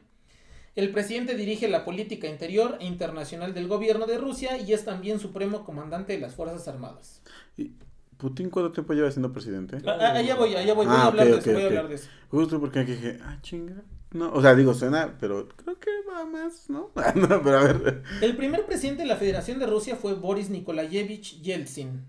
El 0.76 0.92
presidente 0.92 1.36
dirige 1.36 1.68
la 1.68 1.84
política 1.84 2.28
interior 2.28 2.78
e 2.80 2.86
internacional 2.86 3.54
del 3.54 3.68
gobierno 3.68 4.06
de 4.06 4.18
Rusia 4.18 4.58
y 4.58 4.74
es 4.74 4.86
también 4.86 5.20
supremo 5.20 5.66
comandante 5.66 6.14
de 6.14 6.20
las 6.20 6.36
Fuerzas 6.36 6.68
Armadas. 6.68 7.22
¿Y 7.58 7.72
¿Putin 8.18 8.50
cuánto 8.50 8.72
tiempo 8.72 8.94
lleva 8.94 9.12
siendo 9.12 9.32
presidente? 9.34 9.78
Ah, 9.86 9.98
ah, 10.00 10.12
allá 10.16 10.36
voy, 10.36 10.56
allá 10.56 10.74
voy, 10.74 10.86
voy 10.86 10.96
Ah, 10.96 11.04
a 11.04 11.06
hablar 11.08 11.28
ok, 11.28 11.34
de 11.34 11.40
eso, 11.40 11.52
voy 11.54 11.62
a 11.62 11.66
hablar 11.68 11.88
de 11.90 11.96
eso. 11.96 12.10
Justo 12.30 12.60
porque 12.60 12.80
aquí 12.80 12.92
dije, 12.94 13.18
ah, 13.24 13.38
chinga. 13.42 13.84
No, 14.12 14.32
o 14.32 14.42
sea, 14.42 14.56
digo, 14.56 14.74
suena, 14.74 15.18
pero 15.20 15.50
creo 15.50 15.78
que 15.80 15.90
va 16.10 16.26
más, 16.26 16.70
¿no? 16.70 16.92
no, 17.16 17.42
pero 17.44 17.58
a 17.58 17.64
ver. 17.64 18.04
El 18.22 18.38
primer 18.38 18.66
presidente 18.66 19.02
de 19.04 19.10
la 19.10 19.18
Federación 19.18 19.60
de 19.60 19.66
Rusia 19.68 19.98
fue 19.98 20.14
Boris 20.14 20.50
Nikolayevich 20.50 21.42
Yeltsin, 21.42 22.06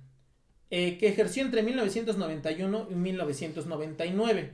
eh, 0.71 0.99
que 0.99 1.09
ejerció 1.09 1.43
entre 1.43 1.63
1991 1.65 2.87
y 2.91 2.95
1999. 2.95 4.53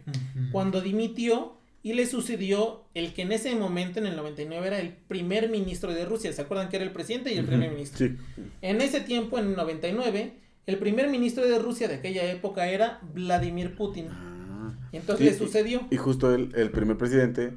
cuando 0.51 0.81
dimitió 0.81 1.59
y 1.83 1.95
le 1.95 2.07
sucedió 2.07 2.85
el 2.95 3.13
que 3.13 3.23
en 3.23 3.33
ese 3.33 3.55
momento, 3.57 3.99
en 3.99 4.07
el 4.07 4.17
99, 4.17 4.67
era 4.67 4.79
el 4.81 4.93
primer 4.93 5.49
ministro 5.51 5.93
de 5.93 6.05
Rusia. 6.05 6.33
¿Se 6.33 6.41
acuerdan 6.43 6.69
que 6.69 6.77
era 6.77 6.85
el 6.85 6.93
presidente 6.93 7.35
y 7.35 7.39
el 7.39 7.45
primer 7.45 7.71
ministro? 7.73 7.99
Sí. 8.07 8.17
En 8.63 8.81
ese 8.81 9.01
tiempo, 9.01 9.39
en 9.39 9.49
el 9.49 9.57
99, 9.57 10.33
el 10.67 10.79
primer 10.79 11.09
ministro 11.09 11.47
de 11.47 11.59
Rusia 11.59 11.89
de 11.89 11.95
aquella 11.97 12.25
época 12.31 12.69
era 12.69 13.01
Vladimir 13.15 13.77
Putin. 13.77 14.09
Ah. 14.11 14.75
Y 14.93 14.97
entonces 14.97 15.27
Y- 15.27 15.31
le 15.31 15.37
sucedió. 15.39 15.81
Y 15.91 15.97
justo 15.97 16.35
el, 16.35 16.55
el 16.55 16.71
primer 16.71 16.97
presidente 16.99 17.55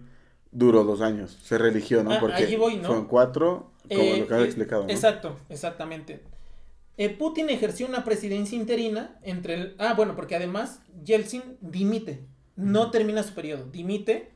duró 0.51 0.83
dos 0.83 1.01
años. 1.01 1.37
Se 1.43 1.57
religió, 1.57 2.03
¿no? 2.03 2.11
Ah, 2.13 2.17
Porque 2.19 2.43
allí 2.43 2.55
voy, 2.55 2.77
¿no? 2.77 2.87
fueron 2.87 3.05
cuatro, 3.07 3.71
como 3.89 4.01
Eh, 4.01 4.19
lo 4.21 4.27
que 4.27 4.33
has 4.33 4.41
eh, 4.41 4.45
explicado, 4.45 4.83
¿no? 4.83 4.89
Exacto, 4.89 5.37
exactamente. 5.49 6.21
Eh, 6.97 7.09
Putin 7.09 7.49
ejerció 7.49 7.87
una 7.87 8.05
presidencia 8.05 8.57
interina 8.57 9.19
entre 9.21 9.53
el... 9.55 9.75
Ah, 9.79 9.93
bueno, 9.95 10.15
porque 10.15 10.35
además 10.35 10.79
Yeltsin 11.03 11.43
dimite, 11.59 12.23
no 12.55 12.89
termina 12.89 13.21
su 13.23 13.33
periodo, 13.33 13.65
dimite 13.69 14.31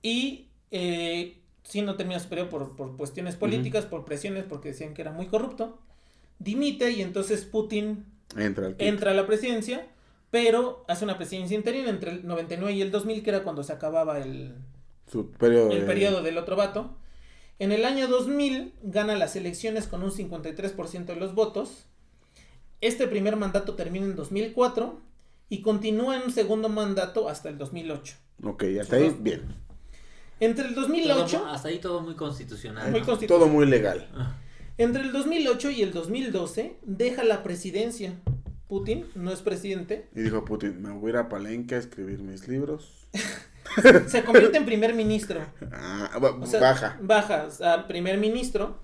y 0.00 0.46
eh, 0.70 1.40
sí 1.64 1.82
no 1.82 1.96
termina 1.96 2.20
su 2.20 2.28
periodo 2.28 2.50
por, 2.50 2.76
por 2.76 2.96
cuestiones 2.96 3.34
políticas, 3.34 3.84
por 3.84 4.04
presiones, 4.04 4.44
porque 4.44 4.68
decían 4.68 4.94
que 4.94 5.02
era 5.02 5.10
muy 5.10 5.26
corrupto, 5.26 5.80
dimite 6.38 6.90
y 6.92 7.02
entonces 7.02 7.44
Putin 7.44 8.04
Entra 8.78 9.10
a 9.12 9.14
la 9.14 9.26
presidencia, 9.26 9.86
pero 10.30 10.84
hace 10.88 11.04
una 11.04 11.16
presidencia 11.16 11.56
interina 11.56 11.88
entre 11.90 12.10
el 12.12 12.26
99 12.26 12.72
y 12.74 12.82
el 12.82 12.90
2000, 12.90 13.22
que 13.22 13.30
era 13.30 13.42
cuando 13.42 13.62
se 13.64 13.72
acababa 13.72 14.18
el, 14.18 14.54
Su 15.10 15.30
periodo. 15.32 15.70
el 15.72 15.80
de- 15.80 15.86
periodo 15.86 16.22
del 16.22 16.36
otro 16.38 16.54
vato. 16.54 16.94
En 17.58 17.72
el 17.72 17.84
año 17.84 18.06
2000 18.06 18.74
gana 18.82 19.16
las 19.16 19.34
elecciones 19.34 19.86
con 19.88 20.02
un 20.02 20.10
53% 20.12 21.06
de 21.06 21.16
los 21.16 21.34
votos. 21.34 21.86
Este 22.80 23.08
primer 23.08 23.34
mandato 23.36 23.74
termina 23.74 24.04
en 24.06 24.14
2004 24.14 25.00
y 25.48 25.62
continúa 25.62 26.16
en 26.16 26.22
un 26.24 26.30
segundo 26.30 26.68
mandato 26.68 27.28
hasta 27.28 27.48
el 27.48 27.58
2008. 27.58 28.14
Ok, 28.44 28.64
hasta 28.80 28.96
ahí, 28.96 29.16
bien. 29.18 29.42
Entre 30.38 30.68
el 30.68 30.74
2008, 30.76 31.38
Todo- 31.38 31.46
hasta 31.48 31.68
ahí 31.68 31.78
todo 31.80 32.00
muy 32.00 32.14
constitucional. 32.14 32.92
Muy 32.92 33.00
¿no? 33.00 33.06
constitu- 33.06 33.26
Todo 33.26 33.48
muy 33.48 33.66
legal. 33.66 34.06
Entre 34.78 35.02
el 35.02 35.12
2008 35.12 35.70
y 35.70 35.82
el 35.82 35.92
2012 35.92 36.76
deja 36.82 37.24
la 37.24 37.42
presidencia. 37.42 38.14
Putin 38.68 39.06
no 39.14 39.32
es 39.32 39.40
presidente, 39.40 40.08
Y 40.14 40.20
dijo 40.20 40.44
Putin, 40.44 40.82
me 40.82 40.90
voy 40.90 41.08
a 41.08 41.10
ir 41.10 41.16
a 41.16 41.28
Palenque 41.28 41.74
a 41.74 41.78
escribir 41.78 42.20
mis 42.20 42.48
libros. 42.48 43.08
se 44.06 44.24
convierte 44.24 44.58
en 44.58 44.66
primer 44.66 44.94
ministro. 44.94 45.40
Ah, 45.72 46.10
O 46.40 46.46
sea, 46.46 46.60
baja. 46.60 46.98
Baja 47.00 47.48
a 47.62 47.86
primer 47.86 48.18
ministro. 48.18 48.78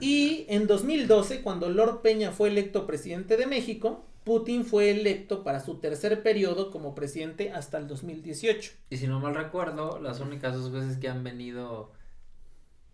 Y 0.00 0.46
en 0.48 0.66
2012, 0.66 1.42
cuando 1.42 1.70
Lord 1.70 2.02
Peña 2.02 2.32
fue 2.32 2.48
electo 2.48 2.86
presidente 2.86 3.36
de 3.36 3.46
México, 3.46 4.04
Putin 4.24 4.64
fue 4.64 4.90
electo 4.90 5.44
para 5.44 5.60
su 5.60 5.78
tercer 5.78 6.22
periodo 6.24 6.70
como 6.70 6.94
presidente 6.94 7.52
hasta 7.52 7.78
el 7.78 7.86
2018. 7.86 8.72
Y 8.90 8.96
si 8.96 9.06
no 9.06 9.20
mal 9.20 9.34
recuerdo, 9.34 10.00
las 10.00 10.18
únicas 10.18 10.54
dos 10.54 10.72
veces 10.72 10.96
que 10.98 11.08
han 11.08 11.22
venido 11.22 11.92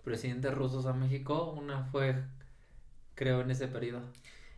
presidentes 0.08 0.52
rusos 0.54 0.86
a 0.86 0.92
México, 0.92 1.54
una 1.60 1.84
fue, 1.92 2.14
creo, 3.14 3.40
en 3.42 3.50
ese 3.50 3.68
periodo. 3.68 4.00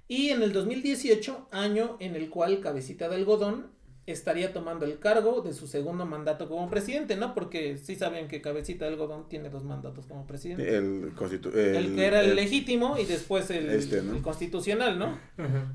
Y 0.08 0.30
en 0.30 0.42
el 0.42 0.52
2018, 0.52 1.48
año 1.50 1.96
en 2.00 2.16
el 2.16 2.30
cual 2.30 2.60
Cabecita 2.60 3.08
de 3.08 3.16
Algodón 3.16 3.66
estaría 4.06 4.52
tomando 4.52 4.84
el 4.86 4.98
cargo 4.98 5.40
de 5.42 5.52
su 5.52 5.68
segundo 5.68 6.04
mandato 6.04 6.48
como 6.48 6.68
presidente, 6.68 7.14
¿no? 7.16 7.32
Porque 7.32 7.76
sí 7.78 7.94
saben 7.94 8.26
que 8.26 8.40
Cabecita 8.40 8.84
de 8.86 8.92
Algodón 8.92 9.28
tiene 9.28 9.50
dos 9.50 9.62
mandatos 9.62 10.06
como 10.06 10.26
presidente. 10.26 10.76
El, 10.76 11.14
constitu- 11.14 11.54
El, 11.54 11.94
que 11.94 12.06
era 12.06 12.20
el, 12.22 12.34
legítimo 12.34 12.98
y 12.98 13.04
después 13.04 13.50
el, 13.50 13.70
Este, 13.70 14.02
¿no? 14.02 14.16
el 14.16 14.22
constitucional, 14.22 14.98
¿no? 14.98 15.16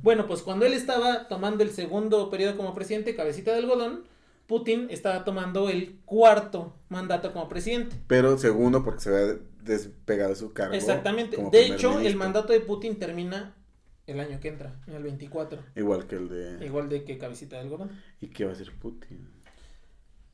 Bueno, 0.04 0.28
pues 0.28 0.42
cuando 0.42 0.66
él 0.66 0.74
estaba 0.74 1.28
tomando 1.30 1.64
el 1.64 1.70
segundo 1.72 2.30
periodo 2.30 2.58
como 2.58 2.74
presidente, 2.74 3.16
cabecita 3.16 3.52
de 3.52 3.60
algodón, 3.60 4.04
Putin 4.48 4.88
estaba 4.90 5.24
tomando 5.24 5.70
el 5.70 6.00
cuarto 6.06 6.76
mandato 6.90 7.34
como 7.34 7.50
presidente. 7.50 7.96
Pero 8.08 8.38
segundo, 8.38 8.84
porque 8.84 9.02
se 9.02 9.10
había 9.10 9.40
despegado 9.64 10.30
de 10.30 10.36
su 10.36 10.54
cargo. 10.54 10.74
Exactamente. 10.74 11.38
De 11.52 11.66
hecho, 11.66 12.00
el 12.00 12.16
mandato 12.16 12.54
de 12.54 12.60
Putin 12.60 13.00
termina 13.00 13.56
el 14.08 14.20
año 14.20 14.40
que 14.40 14.50
entra, 14.50 14.80
en 14.86 14.94
el 14.94 15.04
24, 15.04 15.64
Igual 15.76 16.06
que 16.06 16.16
el 16.16 16.30
de. 16.30 16.66
igual 16.66 16.90
de 16.90 17.04
que 17.04 17.18
cabecita 17.18 17.56
de 17.56 17.64
algodón. 17.64 17.92
¿Y 18.22 18.28
qué 18.28 18.46
va 18.46 18.52
a 18.52 18.54
hacer 18.54 18.72
Putin? 18.74 19.28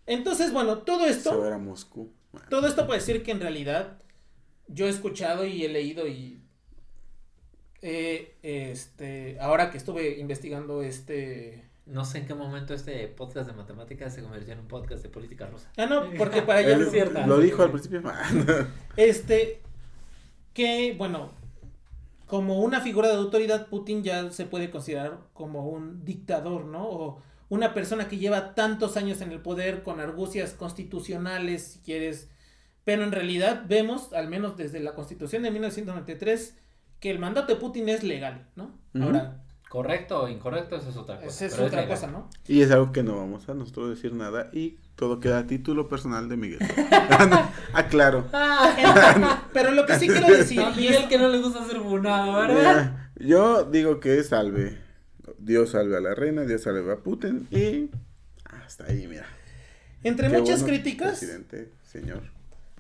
Entonces, 0.06 0.52
bueno, 0.52 0.80
todo 0.80 1.06
Se 1.06 1.12
esto, 1.12 1.40
va 1.40 1.46
a 1.46 1.48
ir 1.50 1.54
a 1.54 1.58
Moscú. 1.58 2.12
Bueno, 2.34 2.48
todo 2.50 2.68
esto 2.68 2.86
puede 2.86 3.00
decir 3.00 3.24
que 3.24 3.32
en 3.32 3.40
realidad 3.40 4.02
yo 4.68 4.88
he 4.88 4.90
escuchado 4.90 5.46
y 5.46 5.64
he 5.64 5.70
leído 5.70 6.08
y 6.08 6.42
eh, 7.82 8.36
este, 8.42 9.40
ahora 9.40 9.72
que 9.72 9.78
estuve 9.78 10.20
investigando 10.20 10.82
este 10.82 11.71
No 11.86 12.06
sé 12.06 12.20
en 12.20 12.28
qué 12.28 12.34
momento 12.34 12.74
este 12.74 13.08
podcast 13.08 13.48
de 13.48 13.54
matemáticas 13.54 14.14
se 14.14 14.22
convirtió 14.22 14.54
en 14.54 14.60
un 14.60 14.68
podcast 14.68 15.02
de 15.04 15.10
política 15.10 15.48
rusa. 15.48 15.72
Ah, 15.78 15.88
no, 15.88 16.04
porque 16.18 16.42
para 16.42 16.60
allá 16.60 16.78
es 16.78 16.92
cierto. 16.92 17.26
lo 17.26 17.40
dijo 17.40 17.64
al 17.64 17.72
principio. 17.72 18.04
Este, 18.98 19.62
que, 20.54 20.96
bueno, 20.98 21.32
como 22.28 22.60
una 22.62 22.82
figura 22.82 23.10
de 23.10 23.16
autoridad, 23.16 23.68
Putin 23.68 24.04
ya 24.04 24.32
se 24.32 24.46
puede 24.46 24.70
considerar 24.70 25.20
como 25.34 25.68
un 25.68 26.06
dictador, 26.06 26.66
¿no? 26.66 26.88
O 26.88 27.22
una 27.50 27.74
persona 27.74 28.08
que 28.08 28.18
lleva 28.18 28.56
tantos 28.56 28.96
años 28.96 29.20
en 29.20 29.34
el 29.34 29.42
poder 29.42 29.84
con 29.84 30.00
argucias 30.00 30.54
constitucionales, 30.54 31.64
si 31.74 31.80
quieres. 31.80 32.30
Pero 32.86 33.04
en 33.04 33.12
realidad 33.12 33.66
vemos, 33.68 34.14
al 34.14 34.30
menos 34.30 34.56
desde 34.56 34.80
la 34.80 34.94
constitución 34.94 35.44
de 35.44 35.52
1993, 35.52 36.58
que 37.02 37.12
el 37.12 37.20
mandato 37.20 37.54
de 37.54 37.60
Putin 37.60 37.90
es 37.90 38.04
legal, 38.04 38.48
¿no? 38.56 38.80
Ahora, 39.02 39.44
Correcto 39.72 40.24
o 40.24 40.28
incorrecto, 40.28 40.76
eso 40.76 40.90
es 40.90 40.98
otra 40.98 41.16
cosa. 41.16 41.28
esa 41.28 41.46
es 41.46 41.54
pero 41.54 41.68
otra 41.68 41.88
cosa, 41.88 42.08
¿no? 42.08 42.30
y 42.46 42.62
es 42.62 42.72
algo 42.72 42.92
que 42.92 43.04
no 43.04 43.16
vamos 43.16 43.48
a 43.48 43.54
nosotros 43.54 43.90
decir 43.90 44.12
nada. 44.12 44.50
Y 44.52 44.80
todo 44.98 45.22
queda 45.22 45.38
a 45.38 45.48
título 45.48 45.88
personal 45.88 46.28
de 46.28 46.36
Miguel. 46.36 46.60
ah, 46.92 47.88
claro. 47.90 48.26
Pero 49.54 49.72
lo 49.72 49.86
que 49.86 49.98
sí 49.98 50.10
quiero 50.10 50.28
decir, 50.28 50.60
A 50.60 50.72
y 50.72 50.76
Miguel 50.76 50.96
es- 51.04 51.06
que 51.06 51.18
no 51.18 51.30
le 51.30 51.40
gusta 51.42 51.66
ser 51.66 51.80
funado, 51.80 52.34
¿verdad? 52.42 53.12
Yo 53.16 53.64
digo 53.64 54.02
que 54.02 54.22
salve. 54.26 54.78
Dios 55.38 55.70
salve 55.70 55.96
a 55.96 56.02
la 56.02 56.16
reina, 56.16 56.42
Dios 56.42 56.64
salve 56.64 56.92
a 56.92 56.98
Putin 56.98 57.48
y 57.50 57.90
hasta 58.44 58.88
ahí, 58.88 59.08
mira. 59.08 59.26
Entre 60.04 60.30
Qué 60.30 60.38
muchas 60.38 60.64
bueno, 60.64 60.76
críticas 60.82 61.20
Presidente, 61.20 61.72
señor. 61.84 62.24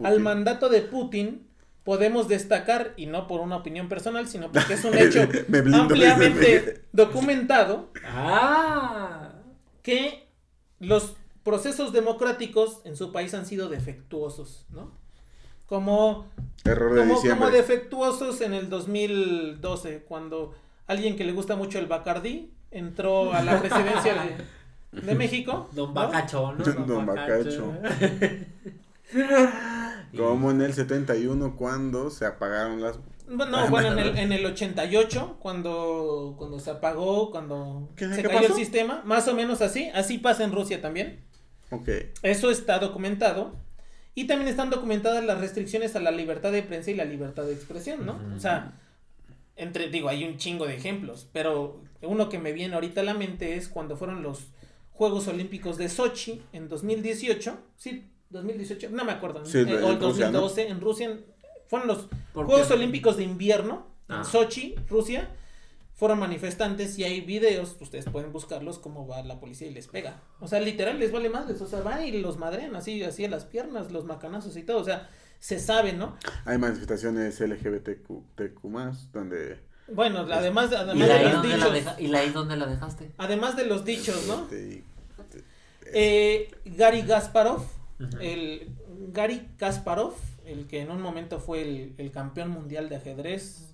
al 0.03 0.19
mandato 0.19 0.67
de 0.67 0.81
Putin, 0.81 1.47
podemos 1.83 2.27
destacar, 2.27 2.93
y 2.97 3.07
no 3.07 3.27
por 3.27 3.41
una 3.41 3.57
opinión 3.57 3.89
personal, 3.89 4.27
sino 4.27 4.51
porque 4.51 4.73
es 4.73 4.85
un 4.85 4.97
hecho 4.97 5.27
ampliamente 5.73 6.83
documentado, 6.91 7.89
¡Ah! 8.05 9.33
que 9.81 10.27
los 10.79 11.15
procesos 11.43 11.91
democráticos 11.91 12.81
en 12.83 12.95
su 12.95 13.11
país 13.11 13.33
han 13.33 13.45
sido 13.45 13.69
defectuosos, 13.69 14.65
¿no? 14.69 14.91
Como, 15.65 16.25
Error 16.65 16.93
de 16.93 17.01
como, 17.01 17.13
diciembre. 17.15 17.45
como 17.45 17.55
defectuosos 17.55 18.41
en 18.41 18.53
el 18.53 18.69
2012, 18.69 20.03
cuando 20.07 20.53
alguien 20.85 21.15
que 21.15 21.23
le 21.23 21.31
gusta 21.31 21.55
mucho 21.55 21.79
el 21.79 21.87
Bacardí 21.87 22.51
entró 22.71 23.33
a 23.33 23.41
la 23.41 23.59
presidencia 23.59 24.15
de, 24.91 25.01
de 25.01 25.15
México. 25.15 25.69
Don 25.71 25.89
¿no? 25.89 25.93
Bacacho, 25.93 26.51
¿no? 26.51 26.63
Don 26.65 27.05
Bacacho. 27.05 27.73
Como 30.15 30.51
en 30.51 30.61
el 30.61 30.73
71 30.73 31.55
cuando 31.55 32.09
se 32.09 32.25
apagaron 32.25 32.81
las... 32.81 32.97
Bueno, 33.27 33.45
no, 33.61 33.69
bueno, 33.69 33.93
en 33.93 33.99
el, 33.99 34.17
en 34.17 34.31
el 34.33 34.45
88, 34.45 35.37
cuando, 35.39 36.35
cuando 36.37 36.59
se 36.59 36.69
apagó, 36.71 37.31
cuando 37.31 37.89
¿Qué- 37.95 38.13
se 38.13 38.23
cayó 38.23 38.39
pasó? 38.41 38.47
el 38.47 38.53
sistema, 38.53 39.01
más 39.05 39.27
o 39.29 39.33
menos 39.35 39.61
así, 39.61 39.89
así 39.93 40.17
pasa 40.17 40.43
en 40.43 40.51
Rusia 40.51 40.81
también. 40.81 41.23
Ok. 41.69 41.87
Eso 42.23 42.51
está 42.51 42.79
documentado. 42.79 43.55
Y 44.13 44.25
también 44.27 44.49
están 44.49 44.69
documentadas 44.69 45.23
las 45.23 45.39
restricciones 45.39 45.95
a 45.95 46.01
la 46.01 46.11
libertad 46.11 46.51
de 46.51 46.63
prensa 46.63 46.91
y 46.91 46.95
la 46.95 47.05
libertad 47.05 47.43
de 47.43 47.53
expresión, 47.53 48.05
¿no? 48.05 48.19
O 48.35 48.39
sea, 48.41 48.73
entre, 49.55 49.87
digo, 49.89 50.09
hay 50.09 50.25
un 50.25 50.35
chingo 50.35 50.65
de 50.67 50.75
ejemplos, 50.75 51.29
pero 51.31 51.81
uno 52.01 52.27
que 52.27 52.37
me 52.37 52.51
viene 52.51 52.75
ahorita 52.75 52.99
a 52.99 53.03
la 53.05 53.13
mente 53.13 53.55
es 53.55 53.69
cuando 53.69 53.95
fueron 53.95 54.21
los 54.21 54.47
Juegos 54.91 55.29
Olímpicos 55.29 55.77
de 55.77 55.87
Sochi 55.87 56.41
en 56.51 56.67
2018, 56.67 57.57
sí, 57.77 58.11
2018, 58.31 58.89
no 58.91 59.03
me 59.05 59.11
acuerdo, 59.11 59.45
Sí, 59.45 59.59
eh, 59.59 59.61
en 59.61 59.83
o 59.83 59.89
el 59.91 59.99
Rusia, 59.99 60.25
¿no? 60.31 60.41
2012, 60.41 60.67
en 60.69 60.81
Rusia, 60.81 61.09
en- 61.09 61.25
fueron 61.67 61.87
los 61.87 62.07
¿Por 62.33 62.45
Juegos 62.47 62.67
qué? 62.67 62.73
Olímpicos 62.73 63.17
de 63.17 63.23
invierno 63.23 63.87
en 64.09 64.15
Ah. 64.15 64.23
Sochi, 64.23 64.75
Rusia, 64.89 65.29
fueron 65.95 66.19
manifestantes 66.19 66.97
y 66.97 67.03
hay 67.03 67.21
videos, 67.21 67.77
ustedes 67.79 68.05
pueden 68.05 68.31
buscarlos, 68.33 68.79
cómo 68.79 69.07
va 69.07 69.21
la 69.21 69.39
policía 69.39 69.67
y 69.67 69.73
les 69.73 69.87
pega. 69.87 70.19
O 70.39 70.47
sea, 70.47 70.59
literal 70.59 70.97
les 70.99 71.11
vale 71.11 71.29
madres, 71.29 71.61
o 71.61 71.67
sea, 71.67 71.81
van 71.81 72.03
y 72.03 72.11
los 72.13 72.37
madrean 72.37 72.75
así, 72.75 73.03
así 73.03 73.23
a 73.25 73.29
las 73.29 73.45
piernas, 73.45 73.91
los 73.91 74.05
macanazos 74.05 74.57
y 74.57 74.63
todo, 74.63 74.79
o 74.79 74.83
sea, 74.83 75.09
se 75.39 75.59
sabe, 75.59 75.93
¿no? 75.93 76.17
Hay 76.45 76.57
manifestaciones 76.57 77.39
LGBTQ 77.39 78.63
más 78.69 79.11
donde... 79.11 79.59
Bueno, 79.93 80.19
además, 80.31 80.71
¿Y 80.71 80.75
además 80.75 81.07
de 81.07 81.29
los 81.33 81.43
dichos, 81.43 81.73
deja- 81.73 81.95
¿Y 82.01 82.07
la 82.07 82.19
ahí 82.19 82.29
dónde 82.29 82.55
la 82.57 82.65
dejaste? 82.65 83.11
además 83.17 83.55
de 83.55 83.65
los 83.65 83.83
dichos, 83.85 84.25
¿no? 84.27 84.43
este, 84.45 84.83
Eh, 85.93 86.49
Gary 86.65 87.01
Gasparov, 87.01 87.63
El 88.19 88.69
Gary 89.11 89.47
Kasparov, 89.57 90.13
el 90.45 90.67
que 90.67 90.81
en 90.81 90.91
un 90.91 91.01
momento 91.01 91.39
fue 91.39 91.61
el, 91.61 91.93
el 91.97 92.11
campeón 92.11 92.49
mundial 92.49 92.89
de 92.89 92.97
ajedrez, 92.97 93.73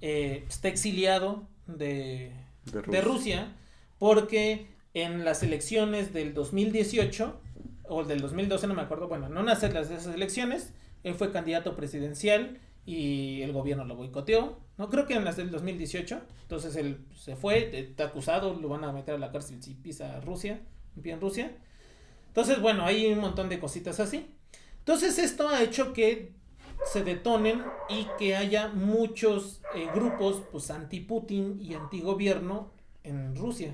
eh, 0.00 0.44
está 0.48 0.68
exiliado 0.68 1.46
de, 1.66 2.32
de 2.72 2.82
de 2.82 3.00
Rusia. 3.00 3.52
Porque 3.98 4.66
en 4.92 5.24
las 5.24 5.42
elecciones 5.42 6.12
del 6.12 6.34
2018 6.34 7.40
o 7.88 8.04
del 8.04 8.20
2012 8.20 8.66
no 8.66 8.74
me 8.74 8.82
acuerdo, 8.82 9.08
bueno, 9.08 9.28
no 9.28 9.42
las 9.42 9.62
las 9.62 9.88
de 9.88 9.96
esas 9.96 10.14
elecciones, 10.14 10.72
él 11.02 11.14
fue 11.14 11.32
candidato 11.32 11.76
presidencial 11.76 12.58
y 12.86 13.42
el 13.42 13.52
gobierno 13.52 13.84
lo 13.84 13.96
boicoteó, 13.96 14.58
no 14.78 14.90
creo 14.90 15.06
que 15.06 15.14
en 15.14 15.24
las 15.24 15.36
del 15.36 15.50
2018, 15.50 16.20
entonces 16.42 16.76
él 16.76 16.98
se 17.14 17.36
fue, 17.36 17.78
está 17.78 18.04
acusado, 18.04 18.54
lo 18.54 18.68
van 18.68 18.84
a 18.84 18.92
meter 18.92 19.14
a 19.14 19.18
la 19.18 19.32
cárcel 19.32 19.62
si 19.62 19.74
pisa 19.74 20.20
Rusia, 20.20 20.60
en 21.02 21.20
Rusia. 21.20 21.52
Entonces, 22.34 22.60
bueno, 22.60 22.84
hay 22.84 23.12
un 23.12 23.20
montón 23.20 23.48
de 23.48 23.60
cositas 23.60 24.00
así. 24.00 24.26
Entonces, 24.80 25.18
esto 25.20 25.48
ha 25.48 25.62
hecho 25.62 25.92
que 25.92 26.32
se 26.92 27.04
detonen 27.04 27.62
y 27.88 28.08
que 28.18 28.34
haya 28.34 28.66
muchos 28.68 29.60
eh, 29.76 29.86
grupos 29.94 30.42
pues 30.50 30.68
anti-Putin 30.72 31.60
y 31.60 31.74
anti-gobierno 31.74 32.72
en 33.04 33.36
Rusia. 33.36 33.72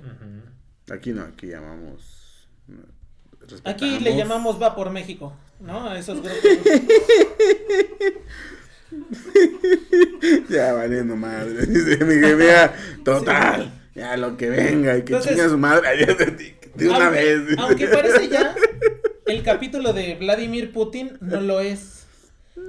Aquí 0.92 1.12
no, 1.12 1.22
aquí 1.22 1.46
llamamos... 1.46 2.46
Aquí 3.64 3.98
le 4.00 4.14
llamamos 4.14 4.60
Va 4.62 4.76
por 4.76 4.90
México, 4.90 5.32
¿no? 5.60 5.88
A 5.88 5.98
esos 5.98 6.20
grupos. 6.20 6.38
Ya 10.50 10.72
valiendo 10.74 11.16
madre. 11.16 11.64
Dice 11.64 12.04
mi 12.04 12.20
total. 13.04 13.72
Ya 13.94 14.16
lo 14.16 14.36
que 14.36 14.50
venga 14.50 14.96
y 14.98 15.04
que 15.04 15.12
Entonces- 15.14 15.32
chinga 15.36 15.48
su 15.48 15.56
madre 15.58 15.88
ayer 15.88 16.16
de, 16.16 16.26
ti- 16.32 16.54
de 16.74 16.88
una 16.88 17.06
aunque, 17.06 17.36
vez. 17.36 17.58
aunque 17.58 17.88
parece 17.88 18.28
ya 18.28 18.54
el 19.26 19.42
capítulo 19.42 19.92
de 19.92 20.14
Vladimir 20.16 20.72
Putin 20.72 21.18
no 21.20 21.40
lo 21.40 21.60
es. 21.60 22.06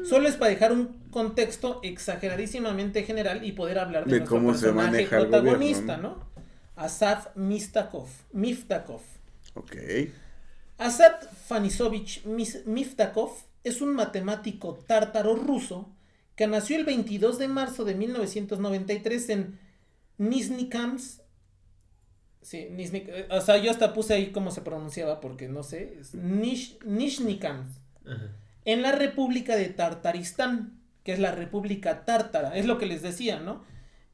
Solo 0.08 0.28
es 0.28 0.36
para 0.36 0.52
dejar 0.52 0.72
un 0.72 1.02
contexto 1.12 1.80
exageradísimamente 1.84 3.04
general 3.04 3.46
y 3.46 3.52
poder 3.52 3.80
hablar 3.80 4.06
de, 4.06 4.12
De 4.12 4.20
nuestro 4.20 4.38
cómo 4.38 4.54
se 4.54 4.66
personaje 4.66 4.92
maneja 4.92 5.18
el 5.18 5.28
protagonista, 5.28 5.98
¿no? 5.98 6.24
Asaf 6.76 7.36
Mistakov. 7.36 8.08
Miftakov. 8.32 9.02
Ok. 9.56 9.76
Asad 10.78 11.14
Fanisovich 11.48 12.24
Miftakov 12.26 13.32
es 13.64 13.82
un 13.82 13.94
matemático 13.94 14.80
tártaro 14.88 15.36
ruso 15.36 15.90
que 16.36 16.48
nació 16.48 16.78
el 16.78 16.86
22 16.86 17.38
de 17.38 17.48
marzo 17.48 17.86
de 17.86 17.94
1993 17.94 19.30
en 19.30 19.60
Nizhny 20.18 20.70
Kamsk. 20.70 21.21
Sí, 22.42 22.68
Nizhny- 22.72 23.06
eh, 23.08 23.28
o 23.30 23.40
sea, 23.42 23.58
yo 23.58 23.70
hasta 23.72 23.94
puse 23.94 24.14
ahí 24.16 24.32
cómo 24.32 24.52
se 24.52 24.62
pronunciaba 24.62 25.20
porque 25.22 25.48
no 25.48 25.64
sé. 25.64 25.98
Es 26.00 26.16
Nish, 26.16 26.78
Ajá. 28.06 28.30
en 28.66 28.82
la 28.82 28.92
República 28.94 29.56
de 29.56 29.70
Tartaristán, 29.70 30.80
que 31.04 31.14
es 31.14 31.20
la 31.20 31.32
República 31.32 32.04
Tártara. 32.06 32.56
Es 32.58 32.66
lo 32.66 32.78
que 32.78 32.86
les 32.88 33.02
decía, 33.02 33.40
¿no? 33.40 33.64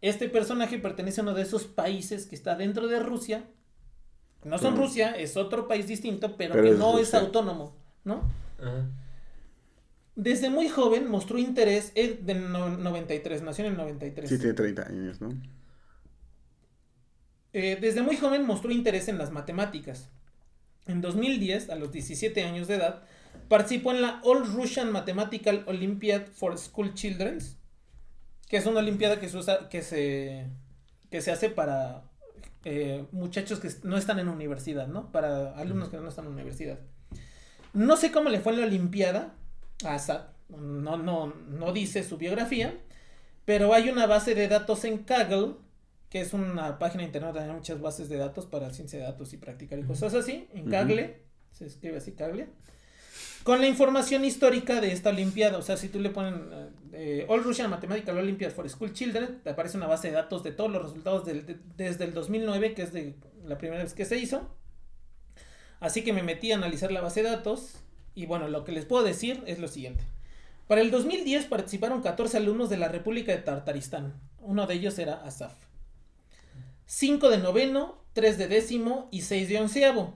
Este 0.02 0.30
personaje 0.30 0.78
pertenece 0.78 1.22
a 1.22 1.24
uno 1.24 1.34
de 1.34 1.42
esos 1.42 1.66
países 1.66 2.26
que 2.26 2.36
está 2.36 2.56
dentro 2.56 2.88
de 2.88 3.00
Rusia. 3.00 3.44
No 4.44 4.58
son 4.60 4.78
Rusia, 4.78 5.12
es 5.12 5.36
otro 5.36 5.68
país 5.68 5.88
distinto, 5.88 6.38
pero, 6.38 6.54
Pero 6.54 6.64
que 6.66 6.72
es 6.72 6.78
no 6.78 7.00
es 7.00 7.14
autónomo, 7.14 7.76
¿no? 8.04 8.30
Ajá. 8.60 8.88
Desde 10.16 10.50
muy 10.50 10.68
joven 10.68 11.08
mostró 11.10 11.38
interés, 11.38 11.92
es 11.96 12.26
de 12.26 12.34
no- 12.36 12.70
93, 12.70 13.42
nació 13.44 13.66
en 13.66 13.72
el 13.72 13.78
93. 13.78 14.30
Sí, 14.30 14.38
tiene 14.38 14.54
30 14.54 14.84
años, 14.88 15.22
¿no? 15.22 15.30
Eh, 17.54 17.78
desde 17.80 18.02
muy 18.02 18.18
joven 18.18 18.46
mostró 18.46 18.72
interés 18.72 19.08
en 19.08 19.18
las 19.18 19.32
matemáticas. 19.32 20.10
En 20.86 21.02
2010, 21.02 21.70
a 21.70 21.76
los 21.76 21.92
17 21.92 22.44
años 22.44 22.68
de 22.68 22.76
edad, 22.76 23.04
participó 23.50 23.92
en 23.92 24.02
la 24.02 24.22
All 24.24 24.46
Russian 24.54 24.92
Mathematical 24.92 25.64
Olympiad 25.68 26.24
for 26.34 26.58
School 26.58 26.94
Children, 26.94 27.40
que 28.48 28.58
es 28.58 28.66
una 28.66 28.80
olimpiada 28.80 29.20
que 29.20 29.28
se, 29.30 29.38
usa- 29.38 29.70
que 29.70 29.82
se, 29.82 30.48
que 31.12 31.22
se 31.22 31.32
hace 31.32 31.50
para 31.50 32.04
eh, 32.64 33.06
muchachos 33.12 33.60
que 33.60 33.70
no 33.84 33.98
están 33.98 34.20
en 34.20 34.28
universidad, 34.30 34.88
¿no? 34.88 35.12
Para 35.12 35.58
alumnos 35.58 35.90
que 35.90 35.98
no 35.98 36.08
están 36.10 36.26
en 36.26 36.32
universidad. 36.34 36.80
No 37.74 37.98
sé 37.98 38.12
cómo 38.12 38.30
le 38.30 38.40
fue 38.40 38.54
en 38.54 38.62
la 38.62 38.66
olimpiada 38.68 39.34
a 39.86 39.96
Assad, 39.96 40.28
no, 40.50 40.98
no, 40.98 41.28
no 41.50 41.74
dice 41.74 42.04
su 42.04 42.18
biografía, 42.18 42.74
pero 43.46 43.74
hay 43.74 43.90
una 43.90 44.06
base 44.08 44.34
de 44.36 44.48
datos 44.48 44.86
en 44.86 45.00
Kaggle 45.00 45.56
que 46.18 46.22
es 46.26 46.34
una 46.34 46.80
página 46.80 47.02
de 47.04 47.08
internet 47.08 47.34
donde 47.34 47.50
hay 47.50 47.56
muchas 47.56 47.80
bases 47.80 48.10
de 48.10 48.18
datos 48.18 48.46
para 48.48 48.72
ciencia 48.72 48.98
de 49.00 49.06
datos 49.06 49.34
y 49.34 49.38
practicar 49.38 49.78
y 49.78 49.84
cosas 49.84 50.14
así, 50.16 50.48
en. 50.54 50.70
Kaggle, 50.70 51.22
se 51.52 51.66
escribe 51.68 51.98
así 51.98 52.14
Kaggle, 52.14 52.48
con 53.44 53.62
la 53.62 53.68
información 53.68 54.26
histórica 54.26 54.82
de 54.82 54.92
esta 54.92 55.10
olimpiada, 55.12 55.58
o 55.58 55.62
sea, 55.62 55.78
si 55.78 55.90
tú 55.90 56.00
le 56.00 56.10
ponen 56.10 56.50
eh, 56.92 57.26
All 57.30 57.44
Russian 57.44 57.70
Mathematical 57.70 58.18
Olympiad 58.18 58.52
for 58.52 58.68
School 58.70 58.94
Children, 58.94 59.42
te 59.44 59.52
aparece 59.52 59.78
una 59.78 59.88
base 59.88 60.08
de 60.08 60.16
datos 60.16 60.44
de 60.44 60.52
todos 60.52 60.72
los 60.72 60.82
resultados 60.82 61.24
del- 61.26 61.46
de- 61.46 61.58
desde 61.78 62.04
el 62.06 62.14
2009, 62.14 62.74
que 62.74 62.82
es 62.82 62.92
de 62.94 63.16
la 63.46 63.58
primera 63.58 63.84
vez 63.84 63.94
que 63.94 64.06
se 64.06 64.18
hizo, 64.18 64.50
así 65.80 66.04
que 66.04 66.14
me 66.14 66.24
metí 66.24 66.52
a 66.52 66.56
analizar 66.56 66.92
la 66.92 67.02
base 67.02 67.22
de 67.24 67.30
datos, 67.30 67.76
y 68.16 68.26
bueno, 68.26 68.48
lo 68.50 68.64
que 68.64 68.72
les 68.72 68.86
puedo 68.86 69.04
decir 69.04 69.44
es 69.46 69.60
lo 69.60 69.68
siguiente. 69.68 70.04
Para 70.68 70.82
el 70.82 70.92
2010 70.92 71.46
participaron 71.46 72.02
14 72.02 72.38
alumnos 72.38 72.70
de 72.70 72.78
la 72.78 72.88
República 72.90 73.32
de 73.32 73.38
Tartaristán. 73.38 74.14
Uno 74.42 74.66
de 74.68 74.74
ellos 74.74 74.98
era 75.00 75.14
Asaf. 75.24 75.54
5 76.88 77.30
de 77.30 77.38
noveno, 77.38 78.02
3 78.14 78.38
de 78.40 78.48
décimo 78.48 79.08
y 79.12 79.22
6 79.22 79.48
de 79.50 79.60
onceavo. 79.60 80.14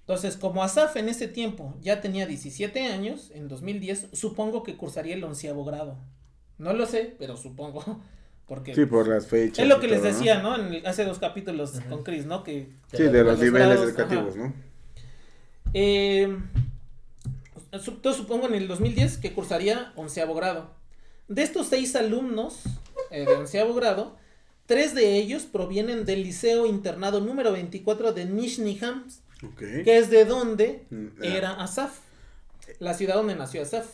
Entonces, 0.00 0.36
como 0.36 0.62
Asaf 0.62 0.96
en 0.96 1.08
ese 1.08 1.28
tiempo 1.28 1.74
ya 1.80 2.00
tenía 2.00 2.26
17 2.26 2.86
años, 2.86 3.30
en 3.34 3.48
2010, 3.48 4.08
supongo 4.12 4.62
que 4.62 4.76
cursaría 4.76 5.14
el 5.14 5.24
onceavo 5.24 5.64
grado. 5.64 5.96
No 6.58 6.72
lo 6.74 6.84
sé, 6.86 7.14
pero 7.18 7.36
supongo. 7.36 8.00
Porque 8.46 8.74
Sí, 8.74 8.84
por 8.84 9.06
las 9.06 9.28
fechas. 9.28 9.60
es 9.60 9.68
lo 9.68 9.78
que 9.78 9.86
les 9.86 10.02
decía, 10.02 10.42
¿no? 10.42 10.56
En 10.56 10.74
el- 10.74 10.86
hace 10.86 11.04
dos 11.04 11.20
capítulos 11.20 11.78
Ajá. 11.78 11.88
con 11.88 12.02
Chris, 12.02 12.26
¿no? 12.26 12.42
Que 12.42 12.68
Sí, 12.92 13.04
de 13.04 13.12
los 13.22 13.26
los 13.34 13.38
niveles 13.38 13.68
grados, 13.68 13.88
educativos, 13.88 14.34
ajá. 14.36 14.46
¿no? 14.48 14.54
eh, 15.72 16.36
su- 17.80 17.92
entonces 17.92 18.16
supongo 18.20 18.48
en 18.48 18.54
el 18.54 18.66
2010 18.66 19.18
que 19.18 19.32
cursaría 19.32 19.92
onceavo 19.94 20.34
grado. 20.34 20.70
De 21.28 21.42
estos 21.44 21.68
seis 21.68 21.94
alumnos 21.94 22.62
eh, 23.12 23.24
de 23.24 23.34
onceavo 23.34 23.72
grado, 23.74 24.16
Tres 24.70 24.94
de 24.94 25.16
ellos 25.16 25.46
provienen 25.46 26.04
del 26.04 26.22
Liceo 26.22 26.64
Internado 26.64 27.20
número 27.20 27.50
24 27.50 28.12
de 28.12 28.24
Nizhny 28.24 28.78
que 29.58 29.98
es 29.98 30.10
de 30.10 30.24
donde 30.24 30.86
Mm, 30.90 31.06
ah. 31.06 31.26
era 31.26 31.50
Asaf, 31.54 31.98
la 32.78 32.94
ciudad 32.94 33.16
donde 33.16 33.34
nació 33.34 33.62
Asaf. 33.62 33.88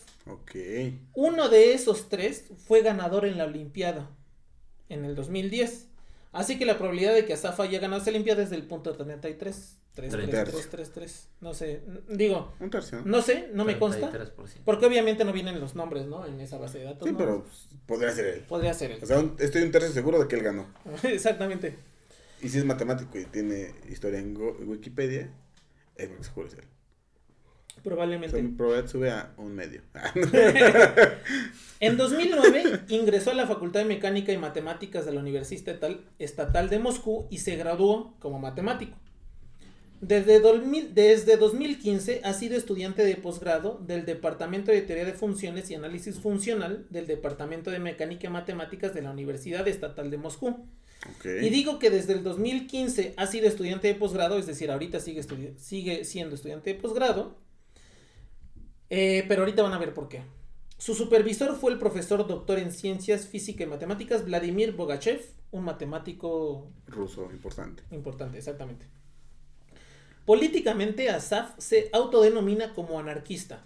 Uno 1.14 1.48
de 1.48 1.72
esos 1.72 2.10
tres 2.10 2.44
fue 2.66 2.82
ganador 2.82 3.24
en 3.24 3.38
la 3.38 3.44
Olimpiada 3.44 4.10
en 4.90 5.06
el 5.06 5.14
2010. 5.14 5.86
Así 6.32 6.58
que 6.58 6.66
la 6.66 6.76
probabilidad 6.76 7.14
de 7.14 7.24
que 7.24 7.32
Asaf 7.32 7.58
haya 7.60 7.78
ganado 7.78 8.02
esa 8.02 8.10
Olimpiada 8.10 8.42
es 8.42 8.50
del 8.50 8.66
punto 8.66 8.92
33. 8.92 9.78
3, 9.96 10.12
3, 10.12 10.30
3, 10.30 10.44
3, 10.52 10.68
3, 10.70 10.92
3. 10.92 11.28
No 11.40 11.54
sé, 11.54 11.82
digo, 12.08 12.54
Un 12.60 12.70
tercio. 12.70 13.02
no 13.04 13.22
sé, 13.22 13.48
no 13.52 13.64
me 13.64 13.78
consta. 13.78 14.12
33%. 14.12 14.60
Porque 14.64 14.86
obviamente 14.86 15.24
no 15.24 15.32
vienen 15.32 15.58
los 15.58 15.74
nombres, 15.74 16.06
¿no? 16.06 16.24
En 16.26 16.38
esa 16.40 16.58
base 16.58 16.78
de 16.78 16.84
datos. 16.84 17.06
Sí, 17.08 17.12
¿no? 17.12 17.18
pero 17.18 17.42
pues, 17.44 17.68
podría 17.86 18.12
ser 18.12 18.26
él. 18.26 18.40
Podría 18.46 18.74
ser 18.74 18.92
él. 18.92 18.98
O 19.02 19.06
sea, 19.06 19.18
un- 19.18 19.34
estoy 19.38 19.62
un 19.62 19.72
tercio 19.72 19.90
seguro 19.92 20.20
de 20.20 20.28
que 20.28 20.36
él 20.36 20.42
ganó. 20.42 20.66
Exactamente. 21.02 21.76
Y 22.42 22.48
si 22.50 22.58
es 22.58 22.64
matemático 22.64 23.18
y 23.18 23.24
tiene 23.24 23.74
historia 23.88 24.18
en 24.20 24.34
Go- 24.34 24.56
Wikipedia, 24.60 25.30
es 25.96 26.08
porque 26.08 26.24
seguro 26.24 26.46
es 26.48 26.54
él. 26.54 26.60
O 26.60 27.72
sea, 27.72 27.82
Probablemente. 27.82 28.42
mi 28.42 28.48
probabilidad 28.54 28.90
sube 28.90 29.10
a 29.10 29.32
un 29.38 29.54
medio. 29.54 29.80
En 31.80 31.96
2009 31.98 32.84
ingresó 32.88 33.30
a 33.30 33.34
la 33.34 33.46
Facultad 33.46 33.80
de 33.80 33.86
Mecánica 33.86 34.32
y 34.32 34.38
Matemáticas 34.38 35.04
de 35.04 35.12
la 35.12 35.20
Universidad 35.20 35.78
Estatal 36.18 36.70
de 36.70 36.78
Moscú 36.78 37.26
y 37.30 37.38
se 37.38 37.56
graduó 37.56 38.14
como 38.18 38.38
matemático. 38.38 38.96
Desde, 40.00 40.40
2000 40.40 40.94
desde 40.94 41.36
2015 41.36 42.20
ha 42.22 42.34
sido 42.34 42.56
estudiante 42.56 43.04
de 43.04 43.16
posgrado 43.16 43.80
del 43.86 44.04
Departamento 44.04 44.70
de 44.70 44.82
Teoría 44.82 45.06
de 45.06 45.14
Funciones 45.14 45.70
y 45.70 45.74
Análisis 45.74 46.18
Funcional 46.18 46.86
del 46.90 47.06
Departamento 47.06 47.70
de 47.70 47.78
Mecánica 47.78 48.26
y 48.26 48.30
Matemáticas 48.30 48.92
de 48.92 49.02
la 49.02 49.10
Universidad 49.10 49.66
Estatal 49.66 50.10
de 50.10 50.18
Moscú. 50.18 50.66
Y 51.24 51.48
digo 51.50 51.78
que 51.78 51.90
desde 51.90 52.14
el 52.14 52.22
2015 52.22 53.14
ha 53.16 53.26
sido 53.26 53.46
estudiante 53.46 53.88
de 53.88 53.94
posgrado, 53.94 54.38
es 54.38 54.46
decir, 54.46 54.70
ahorita 54.70 55.00
sigue, 55.00 55.22
sigue 55.56 56.04
siendo 56.04 56.34
estudiante 56.34 56.74
de 56.74 56.80
posgrado. 56.80 57.36
Eh, 58.90 59.24
pero 59.28 59.42
ahorita 59.42 59.62
van 59.62 59.72
a 59.72 59.78
ver 59.78 59.94
por 59.94 60.08
qué. 60.08 60.22
Su 60.78 60.94
supervisor 60.94 61.56
fue 61.56 61.72
el 61.72 61.78
profesor 61.78 62.26
doctor 62.26 62.58
en 62.58 62.70
ciencias 62.70 63.26
física 63.26 63.64
y 63.64 63.66
matemáticas 63.66 64.24
Vladimir 64.24 64.72
Bogachev, 64.72 65.20
un 65.50 65.64
matemático 65.64 66.70
Ruso, 66.86 67.30
importante. 67.32 67.82
importante, 67.90 68.38
exactamente. 68.38 68.86
Políticamente 70.26 71.08
Asaf 71.08 71.52
se 71.58 71.88
autodenomina 71.92 72.74
como 72.74 72.98
anarquista. 72.98 73.64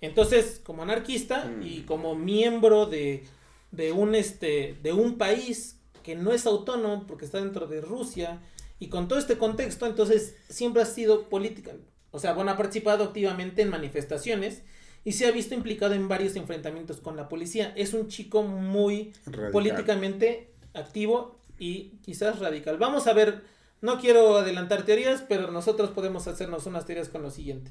Entonces, 0.00 0.60
como 0.64 0.82
anarquista 0.82 1.44
Mm. 1.46 1.62
y 1.62 1.80
como 1.82 2.14
miembro 2.14 2.86
de, 2.86 3.24
de 3.72 3.92
un 3.92 4.14
este 4.14 4.78
de 4.82 4.92
un 4.92 5.18
país 5.18 5.80
que 6.02 6.14
no 6.14 6.32
es 6.32 6.46
autónomo 6.46 7.06
porque 7.06 7.24
está 7.24 7.38
dentro 7.40 7.66
de 7.66 7.80
Rusia 7.80 8.40
y 8.78 8.88
con 8.88 9.08
todo 9.08 9.18
este 9.18 9.36
contexto, 9.38 9.86
entonces 9.86 10.36
siempre 10.48 10.82
ha 10.82 10.86
sido 10.86 11.28
política, 11.28 11.72
o 12.10 12.18
sea, 12.18 12.34
bueno, 12.34 12.50
ha 12.50 12.56
participado 12.56 13.04
activamente 13.04 13.62
en 13.62 13.70
manifestaciones 13.70 14.62
y 15.04 15.12
se 15.12 15.26
ha 15.26 15.30
visto 15.30 15.54
implicado 15.54 15.94
en 15.94 16.06
varios 16.08 16.36
enfrentamientos 16.36 16.98
con 17.00 17.16
la 17.16 17.28
policía. 17.28 17.72
Es 17.76 17.94
un 17.94 18.08
chico 18.08 18.42
muy 18.42 19.12
Radical. 19.26 19.50
políticamente 19.52 20.50
activo 20.74 21.38
y 21.58 21.92
quizás 22.02 22.38
radical. 22.38 22.76
Vamos 22.78 23.06
a 23.06 23.12
ver, 23.14 23.42
no 23.84 24.00
quiero 24.00 24.38
adelantar 24.38 24.86
teorías, 24.86 25.22
pero 25.28 25.50
nosotros 25.50 25.90
podemos 25.90 26.26
hacernos 26.26 26.64
unas 26.64 26.86
teorías 26.86 27.10
con 27.10 27.20
lo 27.20 27.30
siguiente. 27.30 27.70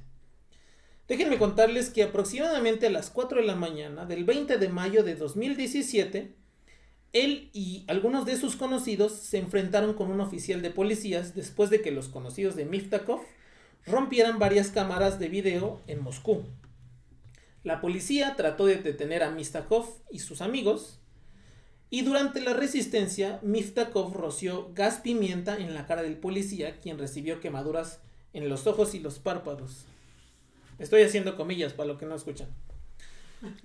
Déjenme 1.08 1.40
contarles 1.40 1.90
que 1.90 2.04
aproximadamente 2.04 2.86
a 2.86 2.92
las 2.92 3.10
4 3.10 3.42
de 3.42 3.48
la 3.48 3.56
mañana 3.56 4.06
del 4.06 4.24
20 4.24 4.60
de 4.60 4.70
mayo 4.70 5.04
de 5.04 5.16
2017, 5.16 6.36
él 7.14 7.50
y 7.52 7.84
algunos 7.88 8.28
de 8.28 8.38
sus 8.38 8.56
conocidos 8.56 9.14
se 9.14 9.40
enfrentaron 9.40 9.96
con 9.96 10.12
un 10.12 10.22
oficial 10.22 10.62
de 10.62 10.70
policías 10.70 11.34
después 11.34 11.72
de 11.72 11.82
que 11.82 11.90
los 11.90 12.10
conocidos 12.10 12.56
de 12.56 12.66
Miftakov 12.66 13.22
rompieran 13.88 14.38
varias 14.38 14.70
cámaras 14.70 15.18
de 15.18 15.30
video 15.30 15.82
en 15.88 16.04
Moscú. 16.04 16.44
La 17.64 17.82
policía 17.82 18.36
trató 18.36 18.68
de 18.68 18.76
detener 18.76 19.24
a 19.24 19.32
Mistakov 19.32 19.88
y 20.12 20.20
sus 20.20 20.42
amigos, 20.42 21.00
y 21.94 22.02
durante 22.02 22.42
la 22.42 22.56
resistencia, 22.56 23.40
Miftakov 23.44 24.16
roció 24.16 24.72
gas 24.74 24.96
pimienta 24.96 25.58
en 25.58 25.76
la 25.76 25.86
cara 25.86 26.02
del 26.02 26.18
policía, 26.18 26.80
quien 26.80 26.98
recibió 26.98 27.40
quemaduras 27.40 28.00
en 28.34 28.50
los 28.50 28.66
ojos 28.66 28.96
y 28.96 29.00
los 29.00 29.20
párpados. 29.20 29.86
Estoy 30.80 31.04
haciendo 31.04 31.38
comillas 31.38 31.74
para 31.74 31.90
lo 31.90 32.00
que 32.00 32.08
no 32.08 32.16
escuchan. 32.16 32.48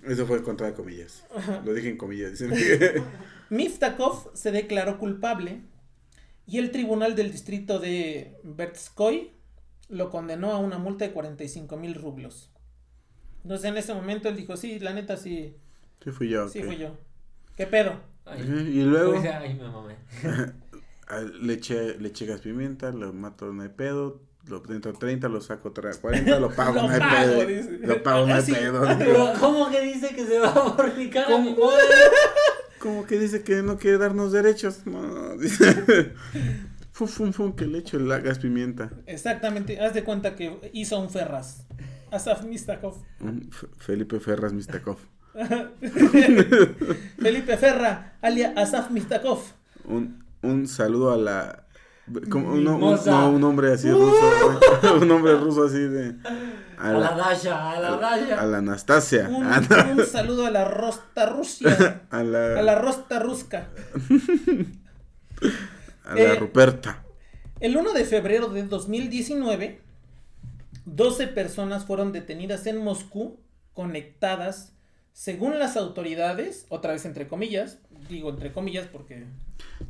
Eso 0.07 0.27
fue 0.27 0.43
contra 0.43 0.67
de 0.67 0.73
comillas. 0.75 1.23
Lo 1.65 1.73
dije 1.73 1.89
en 1.89 1.97
comillas. 1.97 2.39
Miftakov 3.49 4.29
se 4.35 4.51
declaró 4.51 4.99
culpable 4.99 5.61
y 6.45 6.59
el 6.59 6.69
tribunal 6.69 7.15
del 7.15 7.31
distrito 7.31 7.79
de 7.79 8.37
Bertskoy 8.43 9.31
lo 9.87 10.11
condenó 10.11 10.51
a 10.51 10.59
una 10.59 10.77
multa 10.77 11.03
de 11.03 11.13
45 11.13 11.77
mil 11.77 11.95
rublos. 11.95 12.51
Entonces 13.41 13.71
en 13.71 13.77
ese 13.77 13.95
momento 13.95 14.29
él 14.29 14.35
dijo, 14.35 14.55
sí, 14.55 14.77
la 14.77 14.93
neta 14.93 15.17
sí, 15.17 15.55
sí, 16.03 16.11
fui 16.11 16.29
yo. 16.29 16.47
sí 16.47 16.59
ok. 16.59 16.65
fui 16.65 16.77
yo. 16.77 16.95
¿Qué 17.57 17.65
pedo? 17.65 18.08
Ay, 18.31 18.41
Y 18.41 18.83
luego 18.83 19.13
pues, 19.13 19.25
ay, 19.25 19.53
me 19.55 19.69
mamé. 19.69 19.95
le 21.41 21.53
eché, 21.53 21.97
le 21.99 22.09
eché 22.09 22.25
gas 22.25 22.41
pimienta, 22.41 22.91
lo 22.91 23.13
mato, 23.13 23.51
no 23.51 23.63
hay 23.63 23.69
pedo. 23.69 24.21
Lo 24.47 24.61
dentro 24.61 24.93
30, 24.93 25.27
lo 25.29 25.41
saco 25.41 25.69
otra 25.69 25.91
40, 25.93 26.39
lo 26.39 26.49
pago, 26.51 26.73
Lo 26.81 26.81
no 26.83 26.89
hay 26.89 26.99
pago, 26.99 27.31
pedo. 27.39 27.45
dice. 27.45 27.79
Lo 27.83 28.01
pago, 28.03 28.25
no 28.25 28.33
hay 28.33 28.43
pedo. 28.43 28.81
Pero, 28.97 29.33
¿cómo 29.39 29.69
que 29.69 29.81
dice 29.81 30.15
que 30.15 30.25
se 30.25 30.39
va 30.39 30.49
a 30.49 30.53
fornicar 30.73 31.31
a 31.31 31.37
mi 31.37 31.53
¿Cómo? 31.55 31.67
madre? 31.71 31.83
Como 32.79 33.05
que 33.05 33.19
dice 33.19 33.43
que 33.43 33.61
no 33.61 33.77
quiere 33.77 33.97
darnos 33.97 34.31
derechos. 34.31 34.85
No, 34.85 35.35
dice. 35.35 36.13
Fum, 36.93 37.07
fum, 37.09 37.33
fum, 37.33 37.53
que 37.53 37.65
le 37.65 37.79
echo 37.79 37.97
el 37.97 38.07
gas 38.07 38.39
pimienta. 38.39 38.89
Exactamente, 39.05 39.79
haz 39.81 39.93
de 39.93 40.05
cuenta 40.05 40.35
que 40.37 40.71
hizo 40.71 40.97
un 40.97 41.09
Ferraz. 41.09 41.65
Asaf 42.09 42.45
Mistakov. 42.45 42.95
Felipe 43.77 44.19
Ferras 44.21 44.53
Mistakov. 44.53 44.97
Felipe 47.21 47.57
Ferra, 47.57 48.13
alia 48.21 48.53
Asaf 48.55 48.89
Mistakov. 48.91 49.39
Un, 49.85 50.23
un 50.41 50.67
saludo 50.67 51.11
a 51.13 51.17
la. 51.17 51.63
Como, 52.29 52.53
un, 52.53 52.67
un- 52.67 52.99
no, 53.05 53.29
un 53.29 53.43
hombre 53.43 53.73
así 53.73 53.89
ruso. 53.91 54.15
güey. 54.81 54.93
un 55.03 55.11
hombre 55.11 55.35
ruso 55.35 55.65
así 55.65 55.77
de. 55.79 56.15
A 56.79 56.91
la 56.93 57.11
Dasha, 57.11 57.71
a 57.73 57.79
la 57.79 57.97
Dasha. 57.97 58.41
a 58.41 58.45
la 58.45 58.57
Anastasia. 58.59 59.29
Un, 59.29 59.43
Ah, 59.45 59.61
un 59.95 60.05
saludo 60.05 60.45
a 60.45 60.49
la 60.51 60.65
Rosta 60.65 61.25
Rusia. 61.27 62.03
a 62.09 62.23
la, 62.23 62.59
A 62.59 62.61
la 62.63 62.75
Rosta 62.75 63.19
Ruska. 63.19 63.67
a 66.05 66.15
la 66.15 66.21
eh, 66.21 66.35
Ruperta. 66.35 67.03
El 67.59 67.75
1 67.77 67.93
de 67.93 68.05
febrero 68.05 68.47
de 68.47 68.63
2019, 68.63 69.81
12 70.85 71.27
personas 71.27 71.85
fueron 71.85 72.11
detenidas 72.13 72.65
en 72.67 72.77
Moscú 72.83 73.39
conectadas, 73.73 74.73
según 75.19 75.59
las 75.59 75.75
autoridades, 75.75 76.65
otra 76.69 76.93
vez 76.93 77.03
entre 77.03 77.27
comillas, 77.27 77.79
digo 78.09 78.29
entre 78.29 78.53
comillas 78.53 78.87
porque 78.87 79.25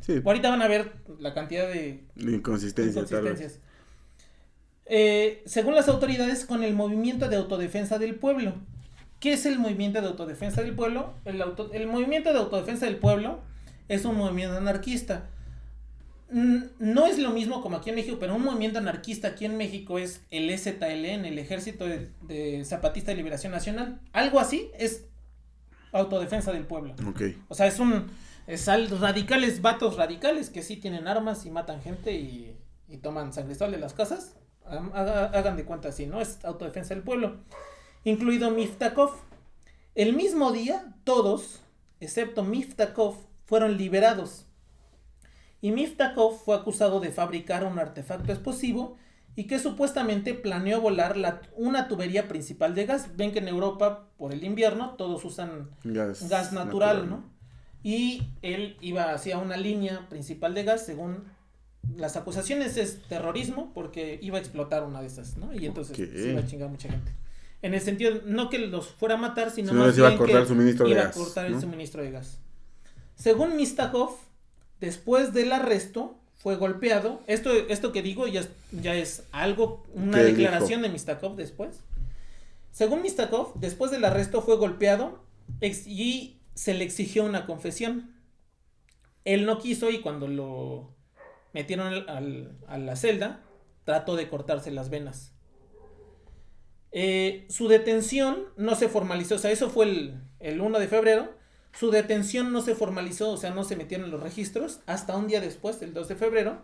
Sí, 0.00 0.20
ahorita 0.24 0.50
van 0.50 0.60
a 0.60 0.66
ver 0.66 0.90
la 1.20 1.34
cantidad 1.34 1.68
de 1.68 2.02
inconsistencia, 2.16 3.04
tal 3.04 3.22
vez. 3.22 3.30
inconsistencias. 3.34 3.60
Eh, 4.86 5.42
según 5.46 5.76
las 5.76 5.86
autoridades, 5.86 6.44
con 6.44 6.64
el 6.64 6.74
movimiento 6.74 7.28
de 7.28 7.36
autodefensa 7.36 8.00
del 8.00 8.16
pueblo. 8.16 8.54
¿Qué 9.20 9.34
es 9.34 9.46
el 9.46 9.60
movimiento 9.60 10.00
de 10.00 10.08
autodefensa 10.08 10.62
del 10.64 10.74
pueblo? 10.74 11.14
El, 11.24 11.40
auto- 11.42 11.70
el 11.72 11.86
movimiento 11.86 12.32
de 12.32 12.40
autodefensa 12.40 12.86
del 12.86 12.96
pueblo 12.96 13.38
es 13.88 14.04
un 14.04 14.16
movimiento 14.16 14.56
anarquista. 14.56 15.28
No 16.32 17.06
es 17.06 17.18
lo 17.20 17.30
mismo 17.30 17.62
como 17.62 17.76
aquí 17.76 17.90
en 17.90 17.96
México, 17.96 18.16
pero 18.18 18.34
un 18.34 18.42
movimiento 18.42 18.78
anarquista 18.80 19.28
aquí 19.28 19.44
en 19.44 19.56
México 19.56 19.96
es 20.00 20.22
el 20.32 20.50
EZLN, 20.50 21.24
el 21.24 21.38
Ejército 21.38 21.86
de, 21.86 22.08
de 22.22 22.64
Zapatista 22.64 23.12
de 23.12 23.16
Liberación 23.18 23.52
Nacional. 23.52 24.00
Algo 24.12 24.40
así 24.40 24.70
es 24.76 25.04
autodefensa 25.92 26.52
del 26.52 26.66
pueblo. 26.66 26.94
Ok. 27.08 27.22
O 27.48 27.54
sea, 27.54 27.66
es 27.66 27.78
un. 27.78 28.10
Es 28.46 28.68
al- 28.68 28.90
radicales, 29.00 29.60
vatos 29.62 29.96
radicales 29.96 30.50
que 30.50 30.62
sí 30.62 30.76
tienen 30.76 31.06
armas 31.06 31.46
y 31.46 31.50
matan 31.50 31.80
gente 31.82 32.12
y, 32.12 32.56
y 32.88 32.96
toman 32.98 33.32
sangresol 33.32 33.70
de 33.70 33.78
las 33.78 33.92
casas. 33.94 34.34
Hagan- 34.64 34.90
haga- 34.94 35.26
Hagan 35.26 35.56
de 35.56 35.64
cuenta 35.64 35.88
así, 35.90 36.06
¿no? 36.06 36.20
Es 36.20 36.44
autodefensa 36.44 36.94
del 36.94 37.02
pueblo. 37.02 37.36
Incluido 38.04 38.50
Miftakov. 38.50 39.10
El 39.94 40.14
mismo 40.14 40.52
día, 40.52 40.94
todos, 41.04 41.60
excepto 42.00 42.42
Miftakov, 42.42 43.16
fueron 43.44 43.76
liberados. 43.76 44.46
Y 45.60 45.72
Miftakov 45.72 46.38
fue 46.38 46.56
acusado 46.56 47.00
de 47.00 47.10
fabricar 47.12 47.64
un 47.64 47.78
artefacto 47.78 48.32
explosivo 48.32 48.96
y 49.36 49.44
que 49.44 49.58
supuestamente 49.58 50.34
planeó 50.34 50.80
volar 50.80 51.16
la- 51.16 51.40
una 51.56 51.88
tubería 51.88 52.28
principal 52.28 52.74
de 52.74 52.86
gas. 52.86 53.16
Ven 53.16 53.32
que 53.32 53.38
en 53.38 53.48
Europa, 53.48 54.08
por 54.18 54.32
el 54.32 54.44
invierno, 54.44 54.94
todos 54.96 55.24
usan 55.24 55.70
Gas, 55.84 56.28
gas 56.28 56.52
natural, 56.52 57.08
¿no? 57.08 57.24
Y 57.82 58.22
él 58.42 58.76
iba 58.80 59.12
hacia 59.12 59.38
una 59.38 59.56
línea 59.56 60.08
principal 60.08 60.52
de 60.54 60.64
gas, 60.64 60.84
según 60.84 61.24
las 61.96 62.16
acusaciones 62.16 62.76
es 62.76 63.00
terrorismo, 63.08 63.72
porque 63.72 64.18
iba 64.22 64.36
a 64.36 64.40
explotar 64.40 64.82
una 64.84 65.00
de 65.00 65.06
esas, 65.06 65.36
¿no? 65.38 65.54
Y 65.54 65.64
entonces 65.66 65.96
se 65.96 66.30
iba 66.30 66.40
a 66.40 66.46
chingar 66.46 66.68
mucha 66.68 66.90
gente. 66.90 67.12
En 67.62 67.72
el 67.74 67.80
sentido, 67.80 68.20
no 68.26 68.50
que 68.50 68.58
los 68.58 68.88
fuera 68.88 69.14
a 69.14 69.18
matar, 69.18 69.50
sino 69.50 69.70
Si 69.70 69.74
no 69.74 69.80
más 69.86 69.98
a 69.98 70.06
bien 70.08 70.18
cortar 70.18 70.36
que 70.36 70.42
el 70.42 70.48
suministro 70.48 70.84
de 70.86 70.90
iba 70.92 71.02
gas, 71.04 71.16
a 71.16 71.18
cortar 71.18 71.46
el 71.46 71.52
¿no? 71.52 71.60
suministro 71.60 72.02
de 72.02 72.10
gas. 72.10 72.38
Según 73.14 73.56
Mistakov, 73.56 74.10
después 74.80 75.32
del 75.32 75.52
arresto, 75.52 76.18
fue 76.42 76.56
golpeado. 76.56 77.22
Esto, 77.26 77.52
esto 77.52 77.92
que 77.92 78.02
digo 78.02 78.26
ya, 78.26 78.40
es- 78.40 78.48
ya 78.72 78.94
es 78.94 79.24
algo, 79.30 79.84
una 79.94 80.18
¿Qué 80.18 80.24
declaración 80.24 80.80
dijo? 80.80 80.82
de 80.82 80.88
Mistakov 80.90 81.36
después. 81.36 81.80
Según 82.72 83.02
Mistakov, 83.02 83.52
después 83.60 83.90
del 83.90 84.04
arresto 84.04 84.42
fue 84.42 84.56
golpeado 84.56 85.22
y 85.60 86.38
se 86.54 86.74
le 86.74 86.84
exigió 86.84 87.24
una 87.24 87.46
confesión. 87.46 88.14
Él 89.24 89.44
no 89.46 89.58
quiso 89.58 89.90
y 89.90 90.00
cuando 90.00 90.28
lo 90.28 90.94
metieron 91.52 91.88
al- 91.88 92.08
al- 92.08 92.56
a 92.68 92.78
la 92.78 92.96
celda, 92.96 93.42
trató 93.84 94.16
de 94.16 94.28
cortarse 94.28 94.70
las 94.70 94.88
venas. 94.88 95.32
Eh, 96.92 97.46
su 97.50 97.68
detención 97.68 98.44
no 98.56 98.74
se 98.74 98.88
formalizó, 98.88 99.36
o 99.36 99.38
sea, 99.38 99.50
eso 99.50 99.70
fue 99.70 99.86
el, 99.86 100.20
el 100.40 100.60
1 100.60 100.78
de 100.78 100.88
febrero. 100.88 101.32
Su 101.72 101.90
detención 101.90 102.52
no 102.52 102.62
se 102.62 102.74
formalizó, 102.74 103.30
o 103.30 103.36
sea, 103.36 103.50
no 103.50 103.64
se 103.64 103.76
metieron 103.76 104.06
en 104.06 104.10
los 104.12 104.22
registros 104.22 104.80
hasta 104.86 105.16
un 105.16 105.28
día 105.28 105.40
después, 105.40 105.80
el 105.82 105.94
2 105.94 106.08
de 106.08 106.16
febrero. 106.16 106.62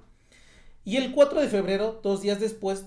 Y 0.85 0.97
el 0.97 1.13
4 1.13 1.41
de 1.41 1.49
febrero, 1.49 2.01
dos 2.03 2.23
días 2.23 2.39
después 2.41 2.87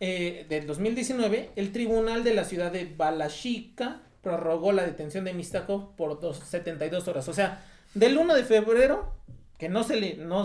eh, 0.00 0.46
del 0.48 0.66
2019, 0.66 1.50
el 1.56 1.72
tribunal 1.72 2.24
de 2.24 2.34
la 2.34 2.44
ciudad 2.44 2.70
de 2.72 2.86
Balashika 2.96 4.02
prorrogó 4.22 4.72
la 4.72 4.84
detención 4.84 5.24
de 5.24 5.32
Mistakov 5.34 5.94
por 5.96 6.20
dos- 6.20 6.38
72 6.38 7.06
horas. 7.08 7.28
O 7.28 7.32
sea, 7.34 7.64
del 7.94 8.16
1 8.18 8.34
de 8.34 8.44
febrero, 8.44 9.14
que 9.58 9.68
no 9.68 9.82
se 9.84 9.96
le. 9.96 10.16
No, 10.16 10.42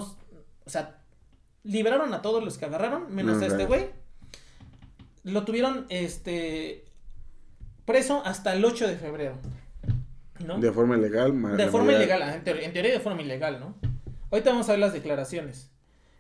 o 0.66 0.70
sea, 0.70 1.02
liberaron 1.64 2.14
a 2.14 2.22
todos 2.22 2.44
los 2.44 2.58
que 2.58 2.66
agarraron, 2.66 3.14
menos 3.14 3.42
a 3.42 3.46
este 3.48 3.66
güey. 3.66 3.90
Lo 5.24 5.44
tuvieron 5.46 5.86
este 5.90 6.86
preso 7.86 8.22
hasta 8.26 8.54
el 8.54 8.64
8 8.66 8.88
de 8.88 8.96
febrero. 8.98 9.38
¿No? 10.40 10.60
De 10.60 10.72
forma 10.72 10.98
ilegal. 10.98 11.32
De 11.58 11.68
forma 11.68 11.88
mayoría- 11.88 12.16
ilegal, 12.16 12.36
en 12.36 12.44
teoría, 12.44 12.66
en 12.66 12.74
teoría 12.74 12.92
de 12.94 13.00
forma 13.00 13.22
ilegal, 13.22 13.60
¿no? 13.60 13.76
Ahorita 14.32 14.50
vamos 14.52 14.68
a 14.70 14.74
ver 14.74 14.80
las 14.80 14.94
declaraciones. 14.94 15.70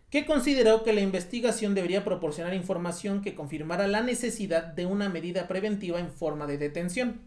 Que 0.10 0.25
consideró 0.25 0.84
que 0.84 0.93
la 0.93 1.01
investigación 1.01 1.73
debería 1.75 2.06
proporcionar 2.06 2.54
información 2.54 3.21
que 3.21 3.36
confirmara 3.36 3.88
la 3.88 4.01
necesidad 4.01 4.63
de 4.63 4.86
una 4.86 5.10
medida 5.10 5.47
preventiva 5.47 5.99
en 5.99 6.10
forma 6.10 6.47
de 6.47 6.58
detención. 6.58 7.19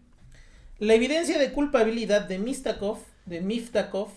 La 0.79 0.93
evidencia 0.93 1.37
de 1.37 1.51
culpabilidad 1.51 2.21
de 2.27 2.39
Mistakov, 2.39 2.99
de 3.25 3.41
Miftakov, 3.41 4.09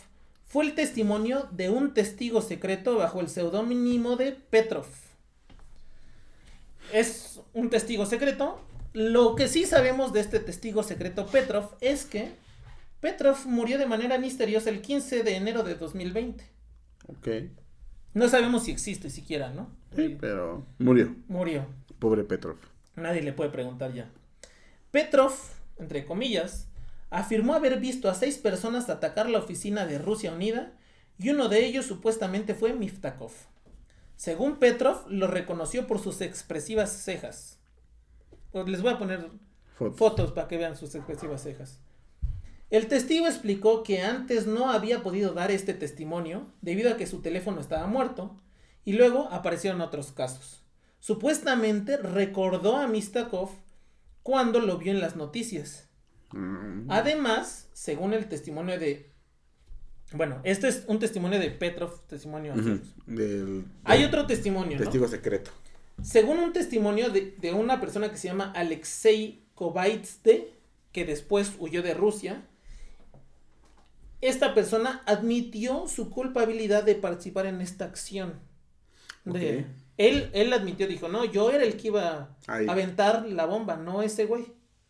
fue 0.47 0.65
el 0.65 0.75
testimonio 0.75 1.49
de 1.51 1.71
un 1.71 1.93
testigo 1.93 2.41
secreto 2.41 2.97
bajo 2.97 3.21
el 3.21 3.29
seudónimo 3.29 4.17
de 4.17 4.33
Petrov. 4.33 4.87
Es 6.93 7.41
un 7.55 7.71
testigo 7.71 8.07
secreto. 8.07 8.61
Lo 8.93 9.35
que 9.35 9.49
sí 9.49 9.65
sabemos 9.65 10.13
de 10.13 10.21
este 10.21 10.39
testigo 10.41 10.83
secreto 10.83 11.27
Petrov 11.27 11.71
es 11.81 12.05
que 12.05 12.31
Petrov 13.03 13.37
murió 13.47 13.79
de 13.79 13.87
manera 13.87 14.17
misteriosa 14.17 14.71
el 14.71 14.81
15 14.81 15.25
de 15.25 15.35
enero 15.37 15.65
de 15.65 15.75
2020. 15.75 16.45
Ok. 17.09 17.29
No 18.15 18.29
sabemos 18.29 18.63
si 18.63 18.71
existe 18.71 19.11
siquiera, 19.11 19.51
¿no? 19.51 19.69
Sí, 19.97 20.17
pero 20.21 20.65
murió. 20.79 21.13
Murió. 21.27 21.67
Pobre 21.99 22.23
Petrov. 22.23 22.59
Nadie 22.95 23.23
le 23.23 23.33
puede 23.33 23.51
preguntar 23.51 23.93
ya. 23.93 24.09
Petrov, 24.93 25.33
entre 25.79 26.07
comillas, 26.07 26.69
afirmó 27.11 27.55
haber 27.55 27.81
visto 27.81 28.09
a 28.09 28.15
seis 28.15 28.39
personas 28.39 28.89
atacar 28.89 29.29
la 29.29 29.41
oficina 29.41 29.85
de 29.85 29.99
Rusia 29.99 30.33
Unida 30.33 30.71
y 31.19 31.31
uno 31.31 31.49
de 31.49 31.67
ellos 31.67 31.87
supuestamente 31.87 32.55
fue 32.55 32.73
Miftakov. 32.73 33.33
Según 34.15 34.61
Petrov, 34.61 35.09
lo 35.09 35.27
reconoció 35.27 35.89
por 35.89 35.99
sus 35.99 36.21
expresivas 36.21 36.93
cejas. 36.93 37.59
Pues 38.53 38.69
les 38.69 38.81
voy 38.81 38.93
a 38.93 38.99
poner 38.99 39.29
Foto. 39.77 39.97
fotos 39.97 40.31
para 40.31 40.47
que 40.47 40.57
vean 40.57 40.77
sus 40.77 40.95
expresivas 40.95 41.43
cejas. 41.43 41.81
El 42.73 42.89
testigo 42.89 43.27
explicó 43.27 43.83
que 43.83 44.01
antes 44.01 44.47
no 44.47 44.71
había 44.71 45.03
podido 45.03 45.35
dar 45.35 45.51
este 45.51 45.75
testimonio 45.75 46.47
debido 46.63 46.91
a 46.91 46.97
que 46.97 47.07
su 47.07 47.21
teléfono 47.21 47.61
estaba 47.61 47.87
muerto 47.87 48.41
y 48.87 48.95
luego 48.95 49.29
aparecieron 49.31 49.83
otros 49.83 50.11
casos. 50.11 50.65
Supuestamente 50.99 51.99
recordó 51.99 52.77
a 52.77 52.89
Mistakov 52.89 53.51
cuando 54.23 54.59
lo 54.59 54.79
vio 54.79 54.91
en 54.91 55.01
las 55.01 55.17
noticias. 55.17 55.91
Mm, 56.33 56.91
Además, 56.91 57.69
según 57.75 58.15
el 58.15 58.27
testimonio 58.31 58.79
de... 58.81 59.13
Bueno, 60.15 60.41
este 60.43 60.69
es 60.69 60.85
un 60.87 60.99
testimonio 60.99 61.39
de 61.39 61.51
Petrov, 61.51 62.01
testimonio. 62.07 62.55
Del, 63.05 63.67
Hay 63.85 64.03
otro 64.03 64.27
testimonio, 64.27 64.79
¿no? 64.79 64.85
Testigo 64.85 65.09
secreto. 65.09 65.51
Según 66.03 66.39
un 66.39 66.55
testimonio 66.55 67.11
de, 67.11 67.37
de 67.39 67.53
una 67.53 67.83
persona 67.83 68.11
que 68.11 68.17
se 68.17 68.29
llama 68.29 68.51
Alexei 68.57 69.45
Kovaitsde, 69.55 70.55
que 70.91 71.05
después 71.05 71.53
huyó 71.59 71.83
de 71.83 71.93
Rusia, 71.93 72.47
esta 74.23 74.55
persona 74.55 75.03
admitió 75.05 75.87
su 75.89 76.09
culpabilidad 76.11 76.83
de 76.85 76.95
participar 76.95 77.45
en 77.47 77.61
esta 77.61 77.85
acción. 77.85 78.41
De, 79.25 79.59
Ok. 79.59 79.65
él, 79.99 80.31
él 80.33 80.53
admitió, 80.53 80.87
dijo, 80.89 81.09
no, 81.09 81.25
yo 81.27 81.51
era 81.51 81.65
el 81.65 81.77
que 81.77 81.89
iba 81.89 82.35
Ahí. 82.47 82.67
a 82.67 82.73
aventar 82.73 83.27
la 83.29 83.45
bomba, 83.47 83.77
no 83.77 84.03
ese 84.03 84.25
güey, 84.27 84.47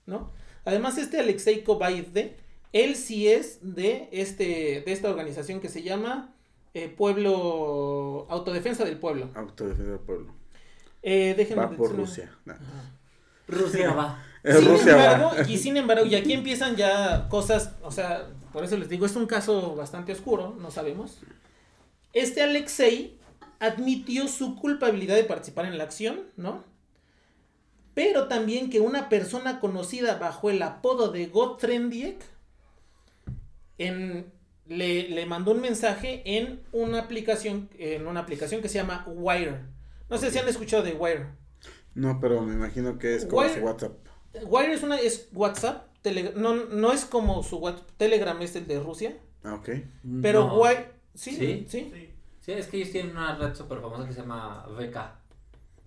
¿no? 0.07 0.31
Además, 0.65 0.97
este 0.99 1.19
Alexei 1.19 1.65
Kovaitsde, 1.65 2.37
él 2.73 2.95
sí 2.95 3.29
es 3.29 3.59
de, 3.63 4.09
este, 4.13 4.83
de 4.87 4.93
esta 4.93 5.11
organización 5.11 5.61
que 5.61 5.69
se 5.69 5.83
llama 5.83 6.35
eh, 6.73 6.89
Pueblo, 6.89 8.27
Autodefensa 8.31 8.85
del 8.85 8.99
Pueblo. 8.99 9.29
Autodefensa 9.35 9.91
del 9.91 10.01
pueblo. 10.01 10.33
Eh, 11.03 11.35
déjenme 11.37 11.63
Va 11.65 11.71
por 11.71 11.89
decirlo. 11.97 12.05
Rusia. 12.05 12.39
Ajá. 12.47 12.61
Rusia 13.49 13.93
va. 13.93 14.25
Sin 14.45 14.65
Rusia 14.69 14.97
va. 14.97 15.05
embargo, 15.13 15.31
y 15.49 15.59
sin 15.59 15.77
embargo, 15.77 16.07
y 16.07 16.15
aquí 16.15 16.33
empiezan 16.33 16.75
ya 16.77 17.29
cosas, 17.29 17.75
o 17.83 17.91
sea, 17.93 18.29
por 18.53 18.65
eso 18.65 18.77
les 18.77 18.89
digo, 18.89 19.07
es 19.07 19.17
un 19.17 19.27
caso 19.27 19.75
bastante 19.77 20.13
oscuro, 20.13 20.57
no 20.61 20.71
sabemos. 20.71 21.21
Este 22.13 22.43
Alexei 22.43 23.19
admitió 23.61 24.29
su 24.29 24.57
culpabilidad 24.57 25.17
de 25.17 25.25
participar 25.25 25.67
en 25.67 25.79
la 25.79 25.85
acción, 25.85 26.21
¿no? 26.37 26.65
Pero 27.95 28.29
también 28.29 28.71
que 28.71 28.81
una 28.81 29.09
persona 29.09 29.61
conocida 29.61 30.19
bajo 30.19 30.51
el 30.51 30.63
apodo 30.63 31.13
de 31.13 31.27
Gottfriediek 31.27 32.23
en, 33.79 34.33
le, 34.67 35.09
le 35.09 35.27
mandó 35.27 35.53
un 35.53 35.61
mensaje 35.61 36.23
en 36.25 36.61
una 36.73 37.01
aplicación, 37.01 37.69
en 37.79 38.07
una 38.07 38.21
aplicación 38.21 38.63
que 38.63 38.69
se 38.69 38.79
llama 38.79 39.05
Wire. 39.07 39.61
No 40.09 40.19
sé 40.19 40.31
si 40.31 40.39
han 40.39 40.49
escuchado 40.49 40.83
de 40.83 40.95
Wire. 40.95 41.27
No, 41.95 42.19
pero 42.21 42.41
me 42.43 42.55
imagino 42.55 42.99
que 42.99 43.15
es 43.17 43.27
como 43.27 43.43
Wire- 43.43 43.55
su 43.59 43.61
WhatsApp. 43.61 43.93
Wire 44.47 44.73
es 44.73 44.83
una 44.83 44.99
es 44.99 45.29
WhatsApp, 45.33 45.87
Tele- 46.03 46.33
no, 46.37 46.55
no 46.55 46.93
es 46.93 47.05
como 47.05 47.43
su 47.43 47.61
Whats- 47.61 47.83
Telegram 47.97 48.41
es 48.43 48.57
el 48.57 48.67
de 48.67 48.81
Rusia, 48.81 49.17
Ah, 49.45 49.55
ok. 49.55 49.69
pero 50.21 50.47
No. 50.49 50.61
Wire 50.61 50.91
sí, 51.15 51.31
¿Sí? 51.37 51.67
sí, 51.69 52.09
Sí, 52.41 52.51
es 52.53 52.67
que 52.67 52.79
ellos 52.79 52.91
tienen 52.91 53.13
una 53.17 53.37
red 53.37 53.55
súper 53.55 53.81
famosa 53.81 54.05
que 54.07 54.13
se 54.13 54.21
llama 54.21 54.67
VK. 54.69 55.15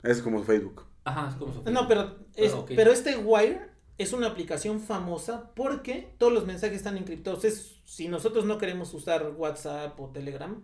Es 0.03 0.21
como 0.21 0.39
su 0.39 0.45
Facebook. 0.45 0.83
Ajá, 1.03 1.27
es 1.29 1.35
como 1.35 1.51
su 1.53 1.69
No, 1.69 1.85
pero 1.87 2.15
es- 2.35 2.53
ok. 2.53 2.71
pero 2.75 2.91
este 2.93 3.17
Wire 3.17 3.59
es 3.97 4.13
una 4.13 4.27
aplicación 4.27 4.79
famosa 4.79 5.51
porque 5.53 6.13
todos 6.17 6.31
los 6.31 6.45
mensajes 6.45 6.77
están 6.77 6.97
encriptados. 6.97 7.43
Es, 7.43 7.75
si 7.83 8.07
nosotros 8.07 8.45
no 8.45 8.57
queremos 8.57 8.93
usar 8.93 9.33
WhatsApp 9.35 9.99
o 9.99 10.07
Telegram 10.11 10.63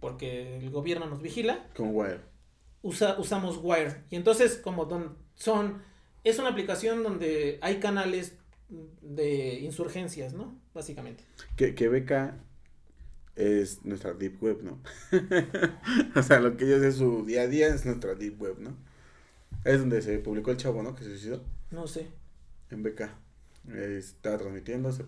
porque 0.00 0.58
el 0.58 0.70
gobierno 0.70 1.06
nos 1.06 1.22
vigila, 1.22 1.64
Con 1.76 1.94
Wire. 1.94 2.20
usa, 2.82 3.16
usamos 3.18 3.60
Wire. 3.62 4.02
Y 4.10 4.16
entonces, 4.16 4.56
como 4.56 4.86
don, 4.86 5.16
son, 5.36 5.82
es 6.24 6.38
una 6.40 6.48
aplicación 6.50 7.02
donde 7.04 7.58
hay 7.62 7.78
canales 7.78 8.37
de 8.68 9.60
insurgencias, 9.60 10.34
¿no? 10.34 10.58
Básicamente. 10.74 11.24
Que, 11.56 11.74
que 11.74 11.88
Beca 11.88 12.36
es 13.36 13.84
nuestra 13.84 14.12
deep 14.14 14.42
web, 14.42 14.62
¿no? 14.62 14.80
o 16.16 16.22
sea, 16.22 16.40
lo 16.40 16.56
que 16.56 16.64
ellos 16.64 16.82
es 16.82 16.96
su 16.96 17.24
día 17.24 17.42
a 17.42 17.46
día 17.46 17.68
es 17.68 17.84
nuestra 17.86 18.14
deep 18.14 18.40
web, 18.40 18.56
¿no? 18.58 18.76
Es 19.64 19.78
donde 19.80 20.02
se 20.02 20.18
publicó 20.18 20.50
el 20.50 20.56
chavo, 20.56 20.82
¿no? 20.82 20.94
Que 20.94 21.04
se 21.04 21.10
suicidó 21.10 21.42
No 21.70 21.86
sé. 21.86 22.08
en. 22.70 23.10
Eh, 23.70 23.96
Estaba 23.98 24.38
transmitiéndose 24.38 25.04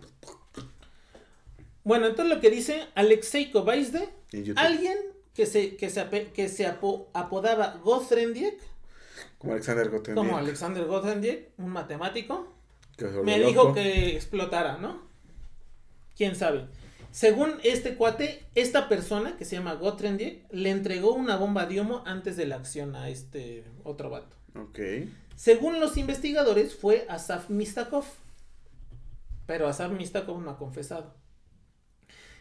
Bueno, 1.84 2.06
entonces 2.06 2.34
lo 2.34 2.40
que 2.40 2.50
dice 2.50 2.84
Alexei 2.94 3.50
YouTube. 3.50 4.58
alguien 4.58 4.96
que 5.34 5.46
se, 5.46 5.76
que 5.76 5.88
se, 5.90 6.00
ape- 6.00 6.32
que 6.32 6.48
se 6.48 6.66
apo- 6.66 7.08
apodaba 7.14 7.78
Gotrendiek, 7.82 8.58
Como 9.38 9.52
Alexander 9.54 9.88
Goten. 9.90 10.14
como 10.14 10.36
Alexander 10.36 10.84
Gotrendiek, 10.86 11.50
un 11.58 11.70
matemático, 11.70 12.52
me 13.24 13.38
loco. 13.38 13.48
dijo 13.48 13.74
que 13.74 14.14
explotara, 14.14 14.78
¿no? 14.78 15.02
¿Quién 16.16 16.36
sabe? 16.36 16.66
Según 17.10 17.54
este 17.64 17.96
cuate, 17.96 18.44
esta 18.54 18.88
persona 18.88 19.36
que 19.36 19.44
se 19.44 19.56
llama 19.56 19.74
Gotrendiek 19.74 20.44
le 20.52 20.70
entregó 20.70 21.12
una 21.14 21.36
bomba 21.36 21.66
de 21.66 21.80
humo 21.80 22.02
antes 22.06 22.36
de 22.36 22.46
la 22.46 22.56
acción 22.56 22.94
a 22.94 23.08
este 23.08 23.64
otro 23.82 24.10
vato. 24.10 24.36
Ok. 24.54 24.78
Según 25.34 25.80
los 25.80 25.96
investigadores, 25.96 26.76
fue 26.76 27.06
Asaf 27.08 27.50
Mistakov. 27.50 28.04
Pero 29.46 29.66
Asaf 29.66 29.90
Mistakov 29.90 30.40
no 30.40 30.50
ha 30.50 30.58
confesado. 30.58 31.14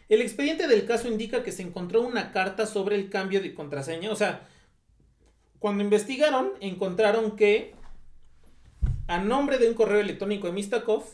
El 0.08 0.20
expediente 0.22 0.68
del 0.68 0.86
caso 0.86 1.08
indica 1.08 1.42
que 1.42 1.52
se 1.52 1.62
encontró 1.62 2.02
una 2.02 2.30
carta 2.30 2.66
sobre 2.66 2.96
el 2.96 3.10
cambio 3.10 3.40
de 3.40 3.54
contraseña. 3.54 4.10
O 4.12 4.16
sea, 4.16 4.48
cuando 5.58 5.82
investigaron, 5.82 6.52
encontraron 6.60 7.36
que 7.36 7.74
a 9.10 9.18
nombre 9.18 9.58
de 9.58 9.68
un 9.68 9.74
correo 9.74 10.00
electrónico 10.00 10.46
de 10.46 10.52
Mistakov 10.52 11.04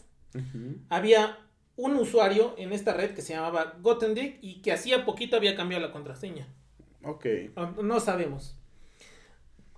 había 0.91 1.39
un 1.77 1.97
usuario 1.97 2.55
en 2.59 2.75
esta 2.75 2.93
red 2.93 3.15
que 3.15 3.23
se 3.23 3.33
llamaba 3.33 3.75
Gothendick 3.81 4.37
y 4.43 4.61
que 4.61 4.73
hacía 4.73 5.07
poquito 5.07 5.35
había 5.35 5.57
cambiado 5.57 5.87
la 5.87 5.93
contraseña. 5.93 6.47
Ok. 7.03 7.25
No, 7.57 7.83
no 7.83 8.01
sabemos. 8.01 8.55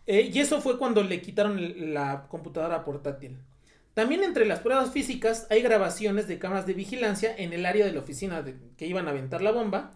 Eh, 0.07 0.31
y 0.33 0.41
eso 0.41 0.61
fue 0.61 0.79
cuando 0.79 1.05
le 1.05 1.23
quitaron 1.23 1.95
la 1.95 2.27
computadora 2.29 2.85
portátil. 2.85 3.37
También 3.95 4.25
entre 4.25 4.47
las 4.47 4.61
pruebas 4.61 4.91
físicas 4.91 5.47
hay 5.49 5.63
grabaciones 5.63 6.27
de 6.27 6.41
cámaras 6.41 6.67
de 6.67 6.75
vigilancia 6.75 7.33
en 7.37 7.53
el 7.53 7.67
área 7.67 7.87
de 7.87 7.93
la 7.93 8.01
oficina 8.01 8.43
de, 8.43 8.57
que 8.77 8.87
iban 8.87 9.07
a 9.07 9.11
aventar 9.11 9.43
la 9.43 9.53
bomba. 9.53 9.93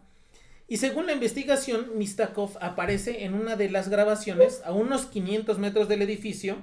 Y 0.69 0.77
según 0.77 1.07
la 1.07 1.13
investigación, 1.13 1.99
Mistakov 1.99 2.57
aparece 2.61 3.25
en 3.25 3.35
una 3.35 3.57
de 3.57 3.69
las 3.69 3.89
grabaciones 3.89 4.63
a 4.65 4.73
unos 4.73 5.07
500 5.07 5.59
metros 5.59 5.89
del 5.89 6.03
edificio 6.03 6.59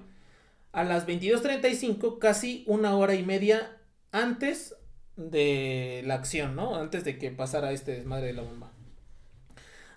a 0.72 0.84
las 0.84 1.08
22.35, 1.08 2.20
casi 2.20 2.64
una 2.68 2.96
hora 2.96 3.16
y 3.16 3.24
media 3.24 3.78
antes 4.12 4.76
de 5.16 6.04
la 6.06 6.16
acción, 6.16 6.56
¿no? 6.56 6.76
Antes 6.76 7.04
de 7.04 7.18
que 7.18 7.32
pasara 7.32 7.72
este 7.72 7.92
desmadre 7.94 8.28
de 8.28 8.34
la 8.34 8.44
bomba. 8.44 8.72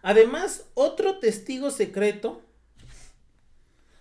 Además, 0.02 0.66
otro 0.74 1.18
testigo 1.18 1.70
secreto, 1.70 2.42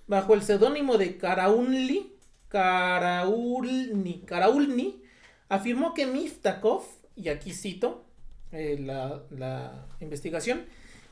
bajo 0.08 0.34
el 0.34 0.42
seudónimo 0.42 0.98
de 0.98 1.18
Karaulni, 1.18 2.12
Karaulni, 2.48 4.24
Karaulni, 4.26 5.04
afirmó 5.48 5.94
que 5.94 6.08
Miftakov, 6.08 6.84
y 7.16 7.30
aquí 7.30 7.54
cito 7.54 8.04
eh, 8.52 8.78
la, 8.80 9.22
la 9.30 9.86
investigación, 10.00 10.66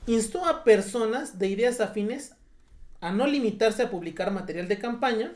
instó 0.07 0.45
a 0.45 0.63
personas 0.63 1.37
de 1.37 1.47
ideas 1.49 1.81
afines 1.81 2.35
a 2.99 3.11
no 3.11 3.27
limitarse 3.27 3.83
a 3.83 3.91
publicar 3.91 4.31
material 4.31 4.67
de 4.67 4.79
campaña, 4.79 5.35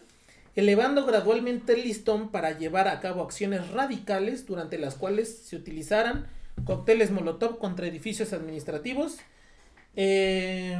elevando 0.55 1.05
gradualmente 1.05 1.73
el 1.73 1.83
listón 1.83 2.29
para 2.29 2.57
llevar 2.57 2.87
a 2.87 2.99
cabo 2.99 3.23
acciones 3.23 3.71
radicales 3.71 4.45
durante 4.45 4.77
las 4.77 4.95
cuales 4.95 5.37
se 5.37 5.55
utilizaran 5.55 6.27
cócteles 6.65 7.11
Molotov 7.11 7.57
contra 7.57 7.87
edificios 7.87 8.33
administrativos 8.33 9.17
eh, 9.95 10.77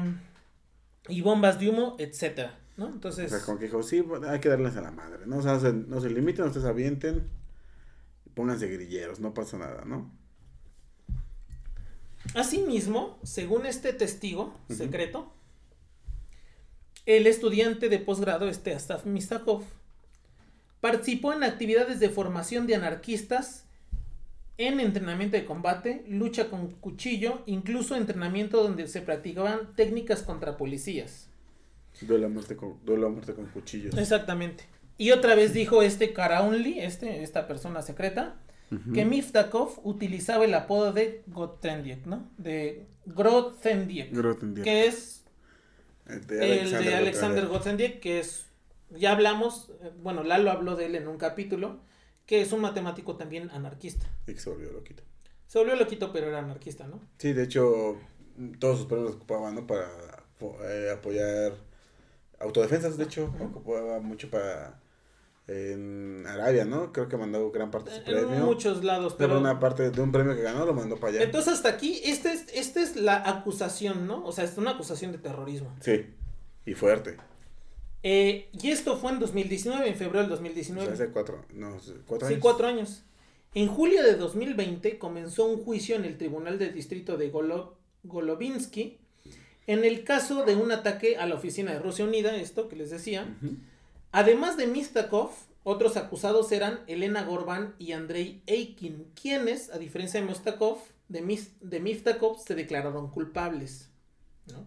y 1.08 1.22
bombas 1.22 1.60
de 1.60 1.70
humo, 1.70 1.96
etcétera, 2.00 2.60
¿no? 2.78 2.86
O 2.86 2.90
Entonces, 2.90 3.32
sea, 3.32 3.42
como 3.42 3.58
que 3.58 3.66
dijo, 3.66 3.82
sí, 3.84 4.04
hay 4.28 4.40
que 4.40 4.50
darles 4.50 4.76
a 4.78 4.82
la 4.82 4.92
madre, 4.92 5.26
¿no? 5.26 5.38
O 5.38 5.42
sea, 5.42 5.54
no 5.54 5.60
se, 5.60 5.74
no 5.74 6.02
se 6.02 6.10
limiten, 6.10 6.46
ustedes 6.46 6.66
avienten, 6.66 7.28
pónganse 8.36 8.68
grilleros, 8.68 9.20
no 9.20 9.34
pasa 9.34 9.58
nada, 9.58 9.84
¿no? 9.86 10.12
asimismo, 12.36 13.20
según 13.24 13.66
este 13.66 13.94
testigo 13.94 14.54
secreto, 14.70 15.34
el 17.06 17.28
estudiante 17.28 17.90
de 17.90 18.00
posgrado, 18.00 18.48
este 18.48 18.74
Astaf 18.74 19.06
Mistakov, 19.06 19.64
participó 20.82 21.34
en 21.34 21.44
actividades 21.44 22.00
de 22.00 22.10
formación 22.10 22.68
de 22.68 22.76
anarquistas 22.76 23.66
en 24.58 24.80
entrenamiento 24.80 25.36
de 25.36 25.46
combate, 25.46 26.04
lucha 26.08 26.50
con 26.50 26.72
cuchillo, 26.72 27.42
incluso 27.46 27.96
entrenamiento 27.96 28.62
donde 28.62 28.88
se 28.88 29.02
practicaban 29.02 29.76
técnicas 29.76 30.22
contra 30.22 30.58
policías. 30.58 31.30
Duelo 32.02 32.28
a 32.28 32.30
muerte 32.30 32.56
con, 32.56 32.78
duelo 32.86 33.08
a 33.08 33.10
muerte 33.10 33.34
con 33.34 33.46
cuchillos. 33.48 33.98
Exactamente. 33.98 34.66
Y 34.98 35.12
otra 35.12 35.36
vez 35.36 35.54
dijo 35.54 35.82
este 35.82 36.14
Karaunli, 36.14 36.80
este, 36.80 37.24
esta 37.24 37.48
persona 37.48 37.82
secreta, 37.82 38.36
que 38.92 39.06
Miftakov 39.06 39.82
utilizaba 39.84 40.46
el 40.46 40.54
apodo 40.56 40.94
de 40.94 41.22
Gothendiek, 41.28 42.08
¿no? 42.08 42.28
De 42.40 42.88
Grothendieck, 43.06 44.12
Grothendieck. 44.12 44.64
que 44.64 44.88
es 44.88 45.13
El 46.08 46.18
el 46.18 46.72
de 46.72 46.96
Alexander 46.96 47.46
Grothendieck. 47.46 47.50
Gothendieck, 47.50 48.00
que 48.00 48.20
es, 48.20 48.46
ya 48.90 49.12
hablamos, 49.12 49.72
eh, 49.82 49.92
bueno, 50.02 50.24
Lalo 50.24 50.52
habló 50.52 50.76
de 50.76 50.86
él 50.88 50.96
en 50.96 51.08
un 51.08 51.18
capítulo, 51.18 51.80
que 52.26 52.42
es 52.42 52.52
un 52.52 52.62
matemático 52.62 53.16
también 53.16 53.50
anarquista. 53.52 54.08
Y 54.28 54.34
que 54.34 54.40
se 54.40 54.50
volvió 54.50 54.72
loquito. 54.72 55.04
Se 55.48 55.60
volvió 55.60 55.76
loquito, 55.76 56.12
pero 56.12 56.28
era 56.28 56.40
anarquista, 56.40 56.88
¿no? 56.88 57.00
Sí, 57.18 57.34
de 57.34 57.44
hecho, 57.44 57.98
todos 58.60 58.80
sus 58.80 58.88
premios 58.88 59.10
los 59.10 59.16
ocupaban, 59.18 59.56
¿no? 59.56 59.68
Para 59.68 59.88
eh, 60.66 60.92
apoyar 60.92 61.54
autodefensas, 62.40 62.98
de 62.98 63.06
hecho, 63.06 63.34
ocupaba 63.40 64.00
mucho 64.00 64.30
para 64.30 64.83
en 65.48 66.26
Arabia, 66.28 66.64
¿no? 66.66 66.94
Creo 66.94 67.10
que 67.10 67.18
mandó 67.18 67.52
gran 67.52 67.70
parte 67.70 67.90
de 67.92 67.98
su 67.98 68.02
En 68.12 68.26
premio. 68.28 68.46
muchos 68.46 68.84
lados, 68.84 69.14
Pero 69.18 69.30
pero... 69.32 69.40
una 69.42 69.60
parte 69.60 69.92
de 69.92 70.02
un 70.02 70.12
premio 70.12 70.36
que 70.36 70.42
ganó 70.42 70.66
lo 70.66 70.74
mandó 70.74 70.98
para 70.98 71.14
allá. 71.14 71.24
Entonces 71.24 71.54
hasta 71.54 71.70
aquí, 71.70 72.00
esta 72.06 72.32
es, 72.32 72.46
esta 72.54 72.82
es 72.82 72.96
la 72.96 73.28
acusación, 73.30 74.08
¿no? 74.08 74.26
O 74.26 74.32
sea, 74.32 74.46
es 74.46 74.58
una 74.58 74.72
acusación 74.72 75.12
de 75.12 75.18
terrorismo. 75.18 75.76
Sí, 75.82 76.06
y 76.66 76.74
fuerte. 76.76 77.18
Eh, 78.04 78.50
y 78.62 78.70
esto 78.72 78.98
fue 78.98 79.12
en 79.12 79.20
2019, 79.20 79.88
en 79.88 79.96
febrero 79.96 80.20
del 80.24 80.32
O 80.32 80.36
2019. 80.36 80.86
sea, 80.86 80.94
hace 81.06 81.14
cuatro, 81.14 81.46
no, 81.54 81.78
cuatro 82.06 82.28
Sí, 82.28 82.34
años. 82.36 82.42
cuatro 82.42 82.68
años. 82.68 83.04
En 83.54 83.68
julio 83.68 84.02
de 84.04 84.16
2020 84.16 84.98
comenzó 84.98 85.46
un 85.46 85.64
juicio 85.64 85.96
en 85.96 86.06
el 86.06 86.18
Tribunal 86.18 86.58
del 86.58 86.74
Distrito 86.74 87.18
de 87.18 87.32
Golo- 87.32 87.76
Golovinsky 88.04 88.98
en 89.68 89.86
el 89.86 90.04
caso 90.04 90.44
de 90.44 90.56
un 90.56 90.72
ataque 90.72 91.16
a 91.18 91.26
la 91.28 91.36
oficina 91.36 91.72
de 91.72 91.80
Rusia 91.80 92.04
Unida, 92.06 92.36
esto 92.36 92.68
que 92.68 92.76
les 92.76 92.90
decía. 92.90 93.34
Ujú. 93.42 93.56
Además 94.14 94.56
de 94.58 94.68
Mistakov, 94.68 95.32
otros 95.64 95.98
acusados 95.98 96.52
eran 96.52 96.82
Elena 96.88 97.24
Gorban 97.24 97.76
y 97.80 97.92
Andrei 97.94 98.44
Eikin, 98.46 99.12
quienes, 99.20 99.70
a 99.72 99.78
diferencia 99.80 100.22
de 100.22 100.28
Mistakov, 100.28 100.78
de, 101.10 101.22
Mis- 101.22 101.56
de 101.62 101.80
Mistakov 101.82 102.40
se 102.40 102.56
declararon 102.56 103.10
culpables. 103.12 103.90
¿no? 104.48 104.66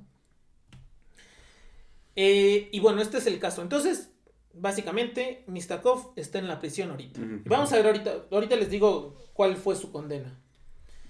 Eh, 2.17 2.69
y 2.73 2.81
bueno, 2.81 3.01
este 3.03 3.19
es 3.19 3.27
el 3.27 3.39
caso. 3.39 3.63
Entonces, 3.63 4.11
básicamente, 4.55 5.45
Mistakov 5.47 6.13
está 6.17 6.39
en 6.39 6.49
la 6.49 6.59
prisión 6.59 6.91
ahorita. 6.91 7.21
Vamos 7.45 7.73
a 7.73 7.77
ver 7.77 7.87
ahorita, 7.87 8.27
ahorita 8.31 8.57
les 8.57 8.71
digo 8.71 9.17
cuál 9.35 9.57
fue 9.57 9.77
su 9.77 9.93
condena. 9.93 10.41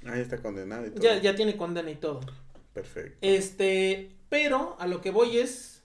Ahí 0.05 0.21
está 0.21 0.43
condenado 0.43 0.87
y 0.87 0.91
todo. 0.91 1.03
Ya, 1.03 1.21
ya 1.21 1.35
tiene 1.35 1.57
condena 1.57 1.91
y 1.91 1.97
todo. 1.97 2.21
Perfecto. 2.75 3.17
Este, 3.21 4.17
pero 4.29 4.77
a 4.79 4.87
lo 4.87 5.01
que 5.01 5.11
voy 5.11 5.39
es, 5.39 5.83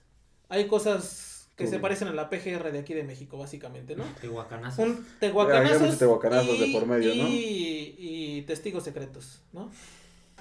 hay 0.48 0.66
cosas 0.66 1.31
que 1.62 1.68
se 1.70 1.78
parecen 1.78 2.08
a 2.08 2.12
la 2.12 2.28
PGR 2.30 2.70
de 2.72 2.78
aquí 2.78 2.94
de 2.94 3.04
México, 3.04 3.38
básicamente, 3.38 3.96
¿no? 3.96 4.04
Tehuacanazo. 4.20 4.82
Un 4.82 5.06
tehuacanazos, 5.20 5.98
tehuacanazos 5.98 6.58
de 6.60 6.66
y, 6.68 6.72
por 6.72 6.86
medio, 6.86 7.14
¿no? 7.14 7.28
y- 7.28 7.94
y 7.98 8.42
testigos 8.42 8.84
secretos, 8.84 9.42
¿no? 9.52 9.70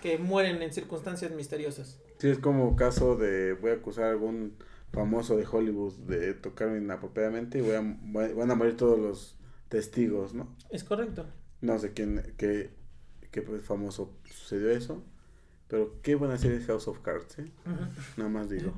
Que 0.02 0.18
mueren 0.18 0.62
en 0.62 0.74
circunstancias 0.74 1.32
misteriosas. 1.32 2.00
Sí, 2.18 2.30
es 2.30 2.40
como 2.40 2.76
caso 2.76 3.16
de 3.16 3.54
voy 3.54 3.72
a 3.72 3.76
acusar 3.76 4.06
a 4.06 4.10
algún 4.12 4.56
famoso 4.92 5.38
de 5.38 5.46
Hollywood 5.50 5.94
de 6.08 6.34
tocarme 6.34 6.78
inapropiadamente 6.80 7.60
y 7.60 7.62
voy 7.62 7.76
a, 7.76 7.82
van 8.34 8.52
a 8.52 8.56
morir 8.56 8.76
todos 8.78 9.00
los 9.00 9.36
testigos, 9.70 10.34
¿no? 10.34 10.54
Es 10.70 10.84
correcto. 10.84 11.26
No 11.62 11.78
sé 11.80 11.94
quién, 11.94 12.34
qué, 12.38 12.72
qué 13.32 13.42
famoso 13.42 14.12
sucedió 14.26 14.70
eso, 14.72 15.04
pero 15.68 16.02
qué 16.02 16.16
buena 16.16 16.38
serie 16.38 16.58
es 16.58 16.66
House 16.66 16.88
of 16.88 17.00
Cards, 17.00 17.40
¿eh? 17.40 17.46
Nada 18.18 18.30
más 18.30 18.50
digo. 18.50 18.74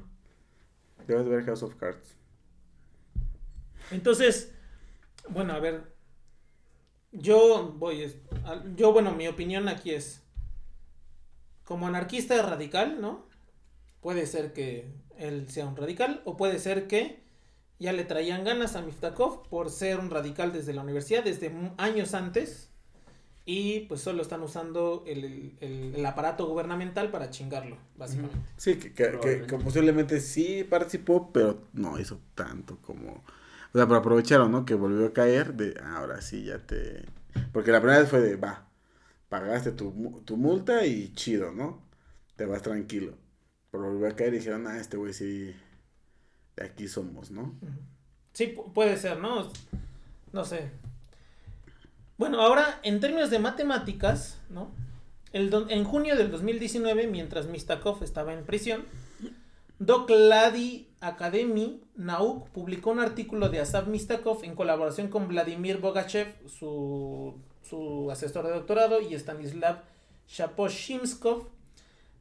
Debes 1.07 1.27
ver 1.27 1.43
House 1.45 1.63
of 1.63 1.75
Cards. 1.75 2.15
Entonces, 3.91 4.51
bueno, 5.29 5.53
a 5.53 5.59
ver. 5.59 5.91
Yo 7.11 7.73
voy. 7.77 8.11
Yo, 8.75 8.91
bueno, 8.91 9.13
mi 9.13 9.27
opinión 9.27 9.67
aquí 9.67 9.91
es. 9.91 10.21
Como 11.63 11.87
anarquista 11.87 12.41
radical, 12.41 12.99
¿no? 12.99 13.25
Puede 14.01 14.25
ser 14.27 14.51
que 14.53 14.91
él 15.17 15.47
sea 15.49 15.65
un 15.65 15.77
radical, 15.77 16.21
o 16.25 16.35
puede 16.35 16.59
ser 16.59 16.87
que 16.87 17.23
ya 17.79 17.93
le 17.93 18.03
traían 18.03 18.43
ganas 18.43 18.75
a 18.75 18.81
Miftakov 18.81 19.47
por 19.47 19.69
ser 19.69 19.99
un 19.99 20.09
radical 20.09 20.51
desde 20.51 20.73
la 20.73 20.81
universidad, 20.81 21.23
desde 21.23 21.51
años 21.77 22.13
antes, 22.13 22.69
y 23.45 23.81
pues 23.81 24.01
solo 24.01 24.21
están 24.21 24.41
usando 24.41 25.03
el, 25.07 25.55
el- 25.61 26.05
aparato 26.05 26.47
gubernamental 26.47 27.11
para 27.11 27.29
chingarlo, 27.29 27.77
básicamente. 27.95 28.37
Sí, 28.57 28.75
que, 28.75 28.89
que- 28.89 28.93
que- 28.93 29.09
Probablemente. 29.09 29.47
que 29.57 29.63
posiblemente 29.63 30.19
sí 30.19 30.63
participó, 30.65 31.31
pero 31.31 31.61
no 31.73 31.97
hizo 31.99 32.19
tanto 32.35 32.77
como... 32.81 33.23
O 33.73 33.77
sea, 33.77 33.87
pero 33.87 33.97
aprovecharon, 33.99 34.51
¿no? 34.51 34.65
Que 34.65 34.75
volvió 34.75 35.07
a 35.07 35.13
caer 35.13 35.55
de, 35.55 35.75
"Ah, 35.81 35.97
ahora 35.97 36.21
sí, 36.21 36.43
ya 36.45 36.59
te... 36.59 37.05
Porque 37.51 37.71
la 37.71 37.79
primera 37.79 37.99
vez 37.99 38.09
fue 38.09 38.21
de, 38.21 38.35
va, 38.35 38.67
pagaste 39.29 39.71
tu, 39.71 40.21
tu 40.25 40.37
multa 40.37 40.85
y 40.85 41.11
chido, 41.13 41.51
¿no? 41.51 41.81
Te 42.35 42.45
vas 42.45 42.61
tranquilo. 42.61 43.15
Pero 43.71 43.85
volvió 43.91 44.07
a 44.07 44.15
caer 44.15 44.35
y 44.35 44.37
dijeron, 44.37 44.67
ah, 44.67 44.77
este 44.79 44.97
güey 44.97 45.13
sí, 45.13 45.55
de 46.55 46.63
aquí 46.65 46.87
somos, 46.87 47.31
¿no? 47.31 47.55
Sí, 48.33 48.53
pu- 48.55 48.71
puede 48.73 48.97
ser, 48.97 49.17
¿no? 49.19 49.49
No 50.31 50.45
sé. 50.45 50.69
Bueno, 52.17 52.41
ahora, 52.41 52.79
en 52.83 52.99
términos 52.99 53.31
de 53.31 53.39
matemáticas, 53.39 54.37
¿no? 54.49 54.71
El 55.31 55.49
do- 55.49 55.67
en 55.69 55.83
junio 55.83 56.15
del 56.15 56.29
2019, 56.29 57.07
mientras 57.07 57.47
Mistakov 57.47 58.03
estaba 58.03 58.33
en 58.33 58.45
prisión, 58.45 58.85
Dokladi 59.79 60.87
Academy 61.01 61.81
Nauk 61.95 62.49
publicó 62.49 62.91
un 62.91 62.99
artículo 62.99 63.49
de 63.49 63.59
Asaf 63.59 63.87
Mistakov 63.87 64.43
en 64.43 64.55
colaboración 64.55 65.09
con 65.09 65.27
Vladimir 65.27 65.79
Bogachev, 65.79 66.27
su, 66.47 67.35
su 67.61 68.09
asesor 68.11 68.45
de 68.45 68.53
doctorado, 68.53 69.01
y 69.01 69.13
Stanislav 69.15 69.81
Shaposhimskov, 70.27 71.47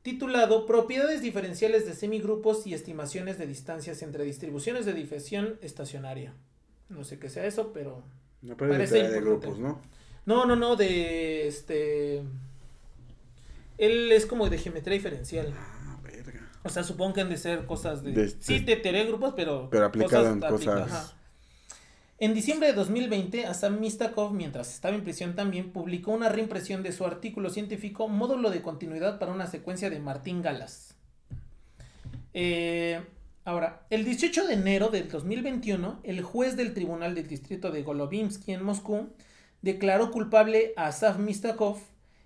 titulado 0.03 0.67
Propiedades 0.67 1.23
diferenciales 1.23 1.87
de 1.87 1.95
semigrupos 1.95 2.67
y 2.67 2.75
estimaciones 2.75 3.39
de 3.39 3.47
distancias 3.47 4.03
entre 4.03 4.25
distribuciones 4.25 4.85
de 4.85 4.95
difesión 4.95 5.59
estacionaria. 5.63 6.35
No 6.89 7.05
sé 7.05 7.19
qué 7.19 7.31
sea 7.31 7.47
eso, 7.47 7.73
pero 7.73 8.03
No, 8.43 8.57
Parece 8.57 9.09
de, 9.09 9.21
grupos, 9.21 9.59
¿no? 9.59 9.81
No, 10.27 10.45
no, 10.45 10.57
no, 10.57 10.77
de 10.77 11.49
este. 11.49 12.23
Él 13.79 14.13
es 14.13 14.27
como 14.27 14.49
de 14.49 14.59
geometría 14.59 14.95
diferencial. 14.95 15.53
O 16.65 16.69
sea, 16.69 16.85
supongo 16.85 17.15
que 17.15 17.21
han 17.23 17.29
de 17.31 17.37
ser 17.37 17.67
cosas 17.67 18.03
de. 18.03 18.13
De- 18.13 18.29
sí, 18.29 18.61
de- 18.61 18.77
de 18.77 19.05
grupos, 19.05 19.35
pero. 19.37 19.69
Pero 19.71 19.87
aplicado 19.87 20.29
en 20.29 20.41
apli- 20.41 20.49
cosas- 20.51 20.93
ajá. 20.93 21.13
En 22.19 22.35
diciembre 22.35 22.69
de 22.69 22.75
2020, 22.75 23.47
Asam 23.47 23.81
Mistakov, 23.81 24.33
mientras 24.33 24.73
estaba 24.73 24.95
en 24.95 25.03
prisión 25.03 25.35
también, 25.35 25.73
publicó 25.73 26.13
una 26.13 26.29
reimpresión 26.29 26.85
de 26.85 26.93
su 26.93 27.05
artículo 27.05 27.51
científico 27.51 28.07
Módulo 28.07 28.51
de 28.51 28.63
continuidad 28.63 29.19
para 29.19 29.33
una 29.33 29.49
secuencia 29.49 29.91
de 29.91 29.99
Martín 29.99 30.41
Galas. 30.41 30.95
Eh, 32.35 33.03
ahora, 33.45 33.83
el 33.91 34.05
18 34.05 34.47
de 34.47 34.55
enero 34.55 34.89
del 34.89 35.09
2021, 35.09 35.99
el 36.05 36.23
juez 36.23 36.57
del 36.57 36.75
Tribunal 36.75 37.15
del 37.15 37.27
Distrito 37.27 37.71
de 37.73 37.83
Golovinsky 37.83 38.53
en 38.53 38.63
Moscú 38.63 39.09
declaró 39.63 40.11
culpable 40.11 40.73
a 40.77 40.87
Asaf 40.87 41.19
Mistakov 41.19 41.79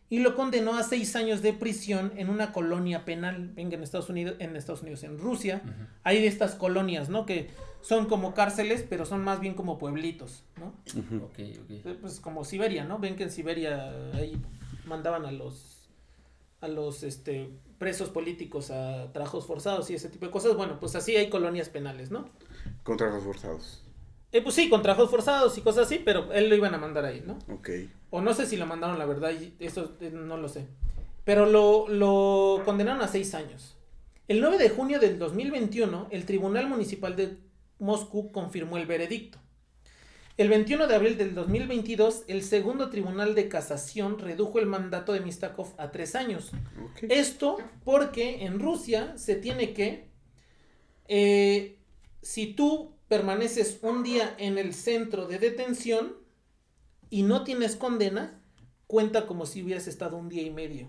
y 0.08 0.20
lo 0.20 0.36
condenó 0.36 0.76
a 0.76 0.82
seis 0.82 1.16
años 1.16 1.42
de 1.42 1.52
prisión 1.52 2.12
en 2.16 2.30
una 2.30 2.52
colonia 2.52 3.04
penal. 3.04 3.50
Venga, 3.54 3.76
en 3.76 3.82
Estados 3.82 4.08
Unidos, 4.08 4.36
en 4.38 4.54
Estados 4.56 4.82
Unidos, 4.82 5.02
en 5.02 5.18
Rusia, 5.18 5.62
hay 6.04 6.20
de 6.20 6.28
estas 6.28 6.54
colonias, 6.54 7.08
¿no? 7.08 7.26
Que 7.26 7.50
son 7.80 8.06
como 8.06 8.34
cárceles, 8.34 8.84
pero 8.88 9.04
son 9.04 9.22
más 9.24 9.40
bien 9.40 9.54
como 9.54 9.78
pueblitos, 9.78 10.44
¿no? 10.58 10.74
Ujú. 10.98 11.24
Ok, 11.24 11.38
ok. 11.64 11.70
Eh, 11.70 11.98
Pues 12.00 12.20
como 12.20 12.44
Siberia, 12.44 12.84
¿no? 12.84 12.98
Ven 12.98 13.16
que 13.16 13.24
en 13.24 13.30
Siberia 13.30 13.92
ahí 14.14 14.40
mandaban 14.84 15.24
a 15.26 15.32
los 15.32 15.72
a 16.62 16.68
los 16.68 17.02
este 17.02 17.50
presos 17.78 18.08
políticos 18.08 18.70
a 18.70 19.12
trabajos 19.12 19.46
forzados 19.46 19.90
y 19.90 19.94
ese 19.94 20.08
tipo 20.08 20.24
de 20.26 20.32
cosas. 20.32 20.56
Bueno, 20.56 20.80
pues 20.80 20.94
así 20.96 21.14
hay 21.16 21.28
colonias 21.28 21.68
penales, 21.68 22.10
¿no? 22.10 22.30
Con 22.82 22.96
trabajos 22.96 23.24
forzados. 23.24 23.82
Eh, 24.36 24.42
pues 24.42 24.54
sí, 24.54 24.68
con 24.68 24.82
trabajos 24.82 25.08
forzados 25.08 25.56
y 25.56 25.62
cosas 25.62 25.86
así, 25.86 25.98
pero 26.04 26.30
él 26.30 26.50
lo 26.50 26.56
iban 26.56 26.74
a 26.74 26.78
mandar 26.78 27.06
ahí, 27.06 27.24
¿no? 27.26 27.38
Ok. 27.48 27.70
O 28.10 28.20
no 28.20 28.34
sé 28.34 28.44
si 28.44 28.58
lo 28.58 28.66
mandaron, 28.66 28.98
la 28.98 29.06
verdad, 29.06 29.30
y 29.32 29.54
eso 29.64 29.96
eh, 30.02 30.10
no 30.12 30.36
lo 30.36 30.50
sé. 30.50 30.66
Pero 31.24 31.46
lo, 31.46 31.88
lo 31.88 32.60
condenaron 32.66 33.00
a 33.00 33.08
seis 33.08 33.32
años. 33.32 33.78
El 34.28 34.42
9 34.42 34.58
de 34.58 34.68
junio 34.68 35.00
del 35.00 35.18
2021, 35.18 36.08
el 36.10 36.26
Tribunal 36.26 36.68
Municipal 36.68 37.16
de 37.16 37.38
Moscú 37.78 38.30
confirmó 38.30 38.76
el 38.76 38.84
veredicto. 38.84 39.38
El 40.36 40.50
21 40.50 40.86
de 40.86 40.94
abril 40.94 41.16
del 41.16 41.34
2022, 41.34 42.24
el 42.28 42.42
segundo 42.42 42.90
Tribunal 42.90 43.34
de 43.34 43.48
Casación 43.48 44.18
redujo 44.18 44.58
el 44.58 44.66
mandato 44.66 45.14
de 45.14 45.20
Mistakov 45.20 45.72
a 45.78 45.90
tres 45.92 46.14
años. 46.14 46.50
Ok. 46.84 47.04
Esto 47.08 47.56
porque 47.84 48.44
en 48.44 48.60
Rusia 48.60 49.16
se 49.16 49.36
tiene 49.36 49.72
que, 49.72 50.10
eh, 51.08 51.78
si 52.20 52.52
tú 52.52 52.95
permaneces 53.08 53.78
un 53.82 54.02
día 54.02 54.34
en 54.38 54.58
el 54.58 54.74
centro 54.74 55.26
de 55.26 55.38
detención 55.38 56.14
y 57.10 57.22
no 57.22 57.44
tienes 57.44 57.76
condena, 57.76 58.40
cuenta 58.86 59.26
como 59.26 59.46
si 59.46 59.62
hubieras 59.62 59.86
estado 59.86 60.16
un 60.16 60.28
día 60.28 60.42
y 60.42 60.50
medio. 60.50 60.88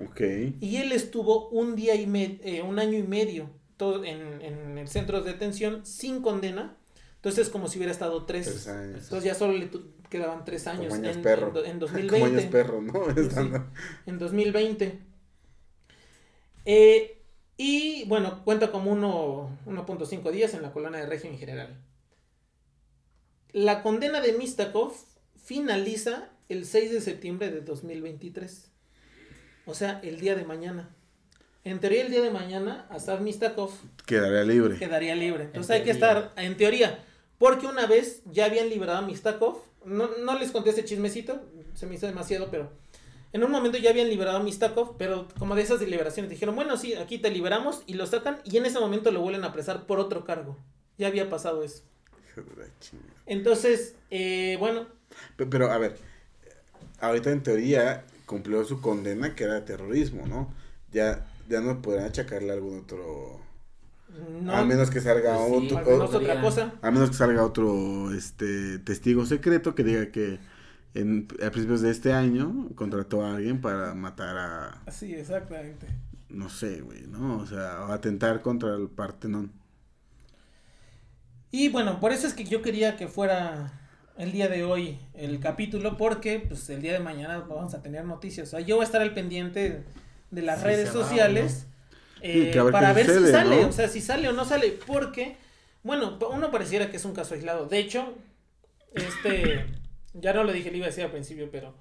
Ok. 0.00 0.20
Y 0.60 0.76
él 0.76 0.92
estuvo 0.92 1.48
un 1.50 1.76
día 1.76 1.94
y 1.94 2.06
medio, 2.06 2.64
un 2.64 2.78
año 2.78 2.98
y 2.98 3.02
medio 3.02 3.50
todo 3.76 4.04
en, 4.04 4.40
en 4.42 4.78
el 4.78 4.88
centro 4.88 5.22
de 5.22 5.32
detención 5.32 5.84
sin 5.84 6.22
condena. 6.22 6.76
Entonces 7.16 7.46
es 7.46 7.52
como 7.52 7.68
si 7.68 7.78
hubiera 7.78 7.92
estado 7.92 8.24
tres. 8.26 8.46
Tres 8.46 8.68
años. 8.68 9.02
Entonces 9.04 9.24
ya 9.24 9.34
solo 9.34 9.54
le 9.54 9.70
quedaban 10.08 10.44
tres 10.44 10.66
años 10.66 10.88
Como 10.88 10.94
años 10.94 11.16
en, 11.16 11.22
perro. 11.22 11.64
en 11.64 11.70
en 11.70 11.78
Como 12.08 12.26
2020 12.26 12.26
años 12.26 12.44
perro, 12.50 12.82
¿no? 12.82 13.04
Sí, 13.14 13.62
en 14.06 14.18
2020. 14.18 14.98
Eh, 16.64 17.21
y 17.56 18.04
bueno, 18.06 18.42
cuenta 18.44 18.70
como 18.72 18.90
uno- 18.92 19.50
1.5 19.66 20.30
días 20.30 20.54
en 20.54 20.62
la 20.62 20.72
colonia 20.72 21.00
de 21.00 21.06
régimen 21.06 21.38
general. 21.38 21.76
La 23.52 23.82
condena 23.82 24.20
de 24.20 24.32
Mistakov 24.32 24.92
finaliza 25.44 26.30
el 26.48 26.64
6 26.66 26.90
de 26.92 27.00
septiembre 27.00 27.50
de 27.50 27.60
2023. 27.60 28.70
O 29.66 29.74
sea, 29.74 30.00
el 30.02 30.20
día 30.20 30.34
de 30.34 30.44
mañana. 30.44 30.88
En 31.64 31.78
teoría, 31.78 32.02
el 32.02 32.10
día 32.10 32.22
de 32.22 32.30
mañana, 32.30 32.86
Asaf 32.90 33.20
Mistakov 33.20 33.70
Quedaría 34.06 34.42
libre. 34.42 34.78
quedaría 34.78 35.14
libre. 35.14 35.44
Entonces 35.44 35.70
En 35.70 35.76
hay 35.76 35.84
que 35.84 35.92
estar, 35.92 36.32
en 36.36 36.56
teoría, 36.56 37.04
porque 37.38 37.66
una 37.66 37.86
vez 37.86 38.22
ya 38.26 38.46
habían 38.46 38.68
liberado 38.68 38.98
a 38.98 39.02
Mistakov, 39.02 39.58
no, 39.84 40.08
no 40.24 40.38
les 40.38 40.50
conté 40.50 40.70
ese 40.70 40.84
chismecito, 40.84 41.40
se 41.74 41.86
me 41.86 41.94
hizo 41.94 42.06
demasiado, 42.06 42.50
pero 42.50 42.70
en 43.32 43.44
un 43.44 43.50
momento 43.50 43.78
ya 43.78 43.90
habían 43.90 44.08
liberado 44.08 44.38
a 44.38 44.42
Mistakov, 44.42 44.96
pero 44.98 45.28
como 45.38 45.54
de 45.54 45.62
esas 45.62 45.80
liberaciones 45.80 46.30
dijeron, 46.30 46.54
bueno, 46.54 46.76
sí, 46.76 46.94
aquí 46.94 47.18
te 47.18 47.30
liberamos 47.30 47.82
y 47.86 47.94
lo 47.94 48.06
sacan 48.06 48.38
y 48.44 48.56
en 48.58 48.66
ese 48.66 48.78
momento 48.80 49.10
lo 49.10 49.20
vuelven 49.20 49.44
a 49.44 49.48
apresar 49.48 49.86
por 49.86 49.98
otro 50.00 50.24
cargo. 50.24 50.56
Ya 50.98 51.08
había 51.08 51.30
pasado 51.30 51.62
eso. 51.62 51.82
Entonces, 53.26 53.94
eh, 54.10 54.56
bueno, 54.58 54.86
Pe- 55.36 55.46
Pero, 55.46 55.70
a 55.70 55.78
ver, 55.78 55.96
ahorita 57.00 57.30
en 57.30 57.42
teoría 57.42 58.04
cumplió 58.26 58.64
su 58.64 58.80
condena 58.80 59.34
que 59.34 59.44
era 59.44 59.64
terrorismo, 59.64 60.26
¿no? 60.26 60.52
Ya, 60.92 61.26
ya 61.48 61.60
no 61.60 61.82
podrán 61.82 62.06
achacarle 62.06 62.52
algún 62.52 62.80
otro... 62.80 63.40
no, 64.42 64.54
a 64.54 64.64
menos 64.64 64.90
que 64.90 65.00
salga 65.00 65.36
Pues 65.48 65.62
sí, 65.62 65.74
otro... 65.74 66.04
otra 66.04 66.40
cosa. 66.40 66.72
a 66.82 66.90
menos 66.90 67.10
que 67.10 67.16
salga 67.16 67.44
otro 67.44 68.12
este 68.14 68.78
testigo 68.80 69.26
secreto 69.26 69.74
que 69.74 69.84
diga 69.84 70.10
que 70.10 70.38
en, 70.94 71.28
a 71.44 71.50
principios 71.50 71.80
de 71.80 71.90
este 71.90 72.12
año 72.12 72.68
contrató 72.74 73.24
a 73.24 73.36
alguien 73.36 73.60
para 73.60 73.94
matar 73.94 74.36
a... 74.36 74.90
Sí, 74.90 75.14
exactamente. 75.14 75.86
No 76.28 76.48
sé, 76.48 76.80
güey, 76.80 77.06
¿no? 77.06 77.38
O 77.38 77.46
sea, 77.46 77.86
o 77.86 77.92
atentar 77.92 78.42
contra 78.42 78.74
el 78.74 78.88
Partenón. 78.88 79.52
Y 81.50 81.68
bueno, 81.68 82.00
por 82.00 82.12
eso 82.12 82.26
es 82.26 82.34
que 82.34 82.44
yo 82.44 82.62
quería 82.62 82.96
que 82.96 83.08
fuera 83.08 83.72
el 84.16 84.32
día 84.32 84.48
de 84.48 84.64
hoy 84.64 84.98
el 85.14 85.40
capítulo, 85.40 85.96
porque 85.96 86.40
pues 86.40 86.68
el 86.70 86.80
día 86.80 86.92
de 86.92 87.00
mañana 87.00 87.40
vamos 87.40 87.74
a 87.74 87.82
tener 87.82 88.04
noticias. 88.04 88.48
O 88.48 88.50
sea, 88.52 88.60
yo 88.60 88.76
voy 88.76 88.84
a 88.84 88.86
estar 88.86 89.02
al 89.02 89.14
pendiente 89.14 89.84
de 90.30 90.42
las 90.42 90.62
redes 90.62 90.88
va 90.88 90.92
sociales 90.92 91.66
eh, 92.22 92.52
ver 92.54 92.72
para 92.72 92.92
ver 92.92 93.06
si 93.06 93.30
sale, 93.30 93.62
¿no? 93.62 93.68
o 93.68 93.72
sea, 93.72 93.88
si 93.88 94.00
sale 94.00 94.28
o 94.28 94.32
no 94.32 94.44
sale, 94.44 94.78
porque, 94.86 95.36
bueno, 95.82 96.18
uno 96.32 96.50
pareciera 96.50 96.90
que 96.90 96.96
es 96.96 97.04
un 97.04 97.12
caso 97.12 97.34
aislado. 97.34 97.66
De 97.66 97.78
hecho, 97.78 98.14
este, 98.94 99.66
ya 100.14 100.32
no 100.32 100.44
lo 100.44 100.52
dije, 100.52 100.70
le 100.70 100.78
iba 100.78 100.86
a 100.86 100.90
decir 100.90 101.04
al 101.04 101.10
principio, 101.10 101.50
pero 101.50 101.74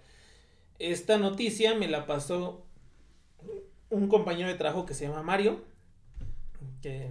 esta 0.79 1.17
noticia 1.17 1.75
me 1.75 1.87
la 1.87 2.05
pasó 2.05 2.65
un 3.89 4.07
compañero 4.07 4.49
de 4.49 4.55
trabajo 4.55 4.85
que 4.85 4.93
se 4.93 5.07
llama 5.07 5.21
Mario, 5.21 5.61
que, 6.81 7.09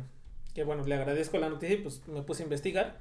que 0.54 0.64
bueno, 0.64 0.84
le 0.84 0.94
agradezco 0.94 1.38
la 1.38 1.48
noticia 1.48 1.76
y 1.76 1.82
pues 1.82 2.06
me 2.08 2.22
puse 2.22 2.42
a 2.42 2.44
investigar. 2.44 3.00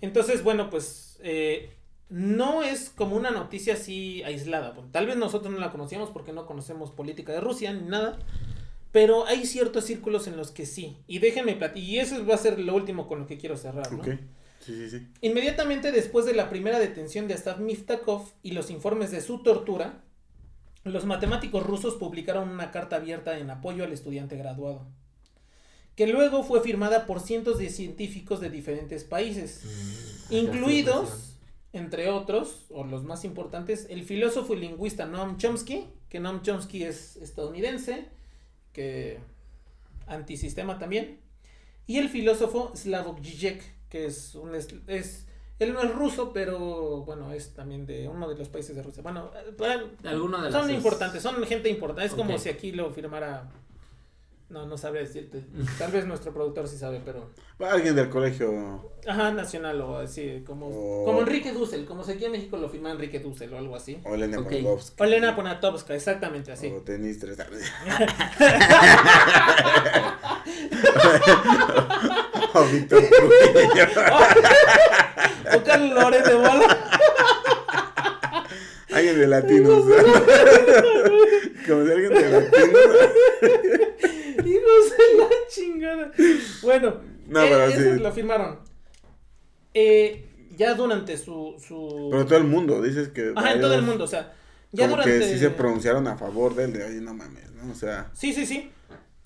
Entonces, 0.00 0.42
bueno, 0.42 0.70
pues 0.70 1.18
eh, 1.22 1.70
no 2.08 2.62
es 2.62 2.90
como 2.90 3.16
una 3.16 3.30
noticia 3.30 3.74
así 3.74 4.22
aislada. 4.22 4.74
Tal 4.92 5.06
vez 5.06 5.16
nosotros 5.16 5.52
no 5.52 5.58
la 5.58 5.72
conocíamos 5.72 6.10
porque 6.10 6.32
no 6.32 6.46
conocemos 6.46 6.90
política 6.90 7.32
de 7.32 7.40
Rusia 7.40 7.72
ni 7.72 7.88
nada. 7.88 8.18
Pero 8.92 9.26
hay 9.26 9.44
ciertos 9.44 9.84
círculos 9.86 10.28
en 10.28 10.36
los 10.36 10.52
que 10.52 10.66
sí. 10.66 10.96
Y 11.08 11.18
déjenme 11.18 11.56
platicar. 11.56 11.88
Y 11.88 11.98
eso 11.98 12.24
va 12.24 12.34
a 12.34 12.38
ser 12.38 12.60
lo 12.60 12.74
último 12.76 13.08
con 13.08 13.20
lo 13.20 13.26
que 13.26 13.38
quiero 13.38 13.56
cerrar. 13.56 13.90
¿no? 13.92 14.02
Sí, 14.64 14.74
sí, 14.74 14.90
sí. 14.90 15.06
Inmediatamente 15.20 15.92
después 15.92 16.24
de 16.24 16.34
la 16.34 16.48
primera 16.48 16.78
detención 16.78 17.28
de 17.28 17.34
Astaf 17.34 17.58
Miftakov 17.58 18.28
y 18.42 18.52
los 18.52 18.70
informes 18.70 19.10
de 19.10 19.20
su 19.20 19.42
tortura, 19.42 20.02
los 20.84 21.04
matemáticos 21.04 21.64
rusos 21.64 21.94
publicaron 21.94 22.48
una 22.48 22.70
carta 22.70 22.96
abierta 22.96 23.38
en 23.38 23.50
apoyo 23.50 23.84
al 23.84 23.92
estudiante 23.92 24.36
graduado, 24.36 24.86
que 25.96 26.06
luego 26.06 26.44
fue 26.44 26.60
firmada 26.62 27.06
por 27.06 27.20
cientos 27.20 27.58
de 27.58 27.70
científicos 27.70 28.40
de 28.40 28.50
diferentes 28.50 29.04
países, 29.04 29.62
Mm, 30.30 30.34
incluidos, 30.34 31.36
entre 31.72 32.08
otros, 32.08 32.64
o 32.70 32.84
los 32.84 33.04
más 33.04 33.24
importantes, 33.24 33.86
el 33.90 34.04
filósofo 34.04 34.54
y 34.54 34.58
lingüista 34.58 35.06
Noam 35.06 35.36
Chomsky, 35.36 35.86
que 36.08 36.20
Noam 36.20 36.40
Chomsky 36.42 36.84
es 36.84 37.16
estadounidense, 37.16 38.06
que 38.72 39.18
antisistema 40.06 40.78
también, 40.78 41.20
y 41.86 41.98
el 41.98 42.08
filósofo 42.08 42.72
Slavoj 42.74 43.20
Žižek, 43.20 43.73
que 43.94 44.06
es 44.06 44.34
un 44.34 44.56
es, 44.56 44.66
es- 44.88 45.26
él 45.60 45.72
no 45.72 45.80
es 45.82 45.94
ruso, 45.94 46.32
pero 46.32 47.04
bueno, 47.06 47.32
es 47.32 47.54
también 47.54 47.86
de 47.86 48.08
uno 48.08 48.28
de 48.28 48.34
los 48.36 48.48
países 48.48 48.74
de 48.74 48.82
Rusia. 48.82 49.04
Bueno, 49.04 49.30
bueno, 49.56 49.84
Alguno 50.02 50.42
de 50.42 50.50
son 50.50 50.62
las 50.66 50.70
importantes, 50.72 51.22
son 51.22 51.40
gente 51.44 51.68
importante. 51.68 52.06
Es 52.08 52.14
como 52.14 52.36
si 52.38 52.48
aquí 52.48 52.72
lo 52.72 52.90
firmara. 52.90 53.48
No, 54.50 54.66
no 54.66 54.76
sabré 54.76 55.00
decirte. 55.00 55.42
Tal 55.78 55.90
vez 55.92 56.06
nuestro 56.06 56.32
productor 56.34 56.66
sí 56.68 56.76
sabe, 56.76 57.00
pero. 57.04 57.30
Alguien 57.60 57.94
del 57.94 58.10
colegio. 58.10 58.90
Ajá, 59.06 59.30
nacional 59.30 59.80
o 59.80 59.98
así, 59.98 60.42
como, 60.44 60.66
O- 60.68 61.04
como 61.04 61.20
Enrique 61.20 61.52
Dussel, 61.52 61.86
como 61.86 62.02
si 62.02 62.12
aquí 62.12 62.24
en 62.24 62.32
México 62.32 62.56
lo 62.56 62.68
firma 62.68 62.90
Enrique 62.90 63.20
Dussel 63.20 63.54
o 63.54 63.58
algo 63.58 63.76
así. 63.76 64.00
O 64.04 64.14
Elena 64.14 64.38
Ok. 64.40 64.44
Poniatowska, 64.46 65.02
O 65.02 65.06
Elena 65.06 65.36
Poniatowska, 65.36 65.94
exactamente 65.94 66.50
así. 66.52 66.66
O 66.68 66.80
Denis 66.80 67.20
Tres- 67.20 67.38
o 72.54 72.64
Víctor 72.64 73.02
Trujillo. 73.02 73.86
O 75.54 75.62
Carlos 75.64 75.90
Loret 76.02 76.24
de 76.26 76.34
bola. 76.34 76.90
Alguien 78.92 79.18
de 79.18 79.26
latinos. 79.26 79.84
Como 81.66 81.84
si 81.84 81.90
alguien 81.92 82.14
de 82.14 82.30
latinos. 82.30 82.80
Hijos 84.44 84.90
de 84.90 85.18
la 85.18 85.28
chingada. 85.48 86.12
Bueno, 86.62 87.00
No, 87.26 87.42
eh, 87.42 87.48
pero 87.50 87.64
eso 87.64 87.80
sí. 87.94 88.00
lo 88.00 88.12
firmaron. 88.12 88.58
Eh, 89.72 90.28
ya 90.56 90.74
durante 90.74 91.16
su... 91.16 91.56
su... 91.66 92.08
Pero 92.10 92.24
todo 92.26 92.38
el 92.38 92.44
mundo, 92.44 92.80
dices 92.80 93.08
que... 93.08 93.32
Ajá, 93.34 93.52
en 93.52 93.60
todo 93.60 93.74
el 93.74 93.82
mundo, 93.82 94.04
o 94.04 94.06
sea, 94.06 94.32
ya 94.70 94.84
como 94.88 95.02
durante... 95.02 95.18
que 95.26 95.32
sí 95.32 95.38
se 95.40 95.50
pronunciaron 95.50 96.06
a 96.06 96.16
favor 96.16 96.54
de 96.54 96.64
él, 96.64 96.72
de, 96.72 96.84
oye, 96.84 97.00
no 97.00 97.12
mames, 97.14 97.50
¿no? 97.52 97.72
O 97.72 97.74
sea, 97.74 98.10
Sí, 98.14 98.32
sí, 98.32 98.46
sí. 98.46 98.70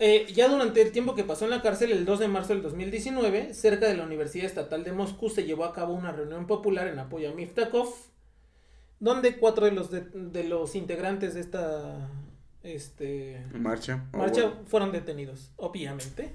Eh, 0.00 0.26
ya 0.32 0.48
durante 0.48 0.80
el 0.80 0.92
tiempo 0.92 1.14
que 1.14 1.24
pasó 1.24 1.44
en 1.44 1.50
la 1.50 1.60
cárcel, 1.60 1.90
el 1.90 2.04
2 2.04 2.20
de 2.20 2.28
marzo 2.28 2.52
del 2.52 2.62
2019, 2.62 3.52
cerca 3.52 3.88
de 3.88 3.96
la 3.96 4.04
Universidad 4.04 4.46
Estatal 4.46 4.84
de 4.84 4.92
Moscú 4.92 5.28
se 5.28 5.44
llevó 5.44 5.64
a 5.64 5.72
cabo 5.72 5.94
una 5.94 6.12
reunión 6.12 6.46
popular 6.46 6.86
en 6.86 7.00
apoyo 7.00 7.30
a 7.30 7.34
Miftakov, 7.34 7.92
donde 9.00 9.36
cuatro 9.36 9.64
de 9.64 9.72
los, 9.72 9.90
de, 9.90 10.02
de 10.02 10.44
los 10.44 10.76
integrantes 10.76 11.34
de 11.34 11.40
esta 11.40 12.10
este, 12.62 13.44
marcha. 13.52 14.08
marcha 14.12 14.46
bueno, 14.46 14.64
fueron 14.66 14.92
detenidos, 14.92 15.50
obviamente. 15.56 16.32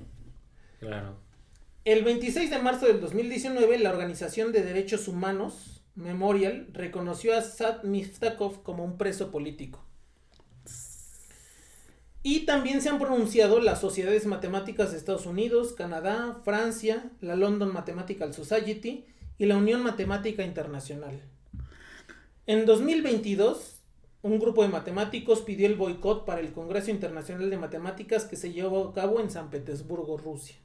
Claro. 0.80 1.16
El 1.86 2.03
26 2.03 2.49
de 2.49 2.59
marzo 2.59 2.86
del 2.88 3.01
2019, 3.01 3.80
la 3.80 3.91
Organización 3.91 4.51
de 4.51 4.64
Derechos 4.64 5.07
Humanos, 5.07 5.84
Memorial, 5.95 6.68
reconoció 6.74 7.38
a 7.38 7.41
Sad 7.41 7.84
Miftakov 7.84 8.64
como 8.64 8.84
un 8.84 8.97
preso 8.97 9.32
político. 9.32 9.86
Y 12.26 12.45
también 12.45 12.82
se 12.82 12.88
han 12.88 12.99
pronunciado 12.99 13.59
las 13.59 13.82
Sociedades 13.82 14.26
Matemáticas 14.26 14.91
de 14.91 14.97
Estados 14.97 15.26
Unidos, 15.26 15.74
Canadá, 15.74 16.39
Francia, 16.45 17.11
la 17.19 17.36
London 17.36 17.74
Mathematical 17.74 18.34
Society 18.34 19.05
y 19.38 19.45
la 19.45 19.57
Unión 19.57 19.84
Matemática 19.84 20.43
Internacional. 20.43 21.21
En 22.47 22.65
2022, 22.65 23.82
un 24.21 24.39
grupo 24.39 24.63
de 24.63 24.69
matemáticos 24.69 25.41
pidió 25.41 25.67
el 25.67 25.76
boicot 25.76 26.26
para 26.26 26.39
el 26.39 26.53
Congreso 26.53 26.91
Internacional 26.91 27.49
de 27.49 27.57
Matemáticas 27.57 28.24
que 28.24 28.38
se 28.38 28.53
llevó 28.53 28.88
a 28.88 28.93
cabo 28.93 29.19
en 29.19 29.30
San 29.30 29.49
Petersburgo, 29.49 30.17
Rusia. 30.17 30.55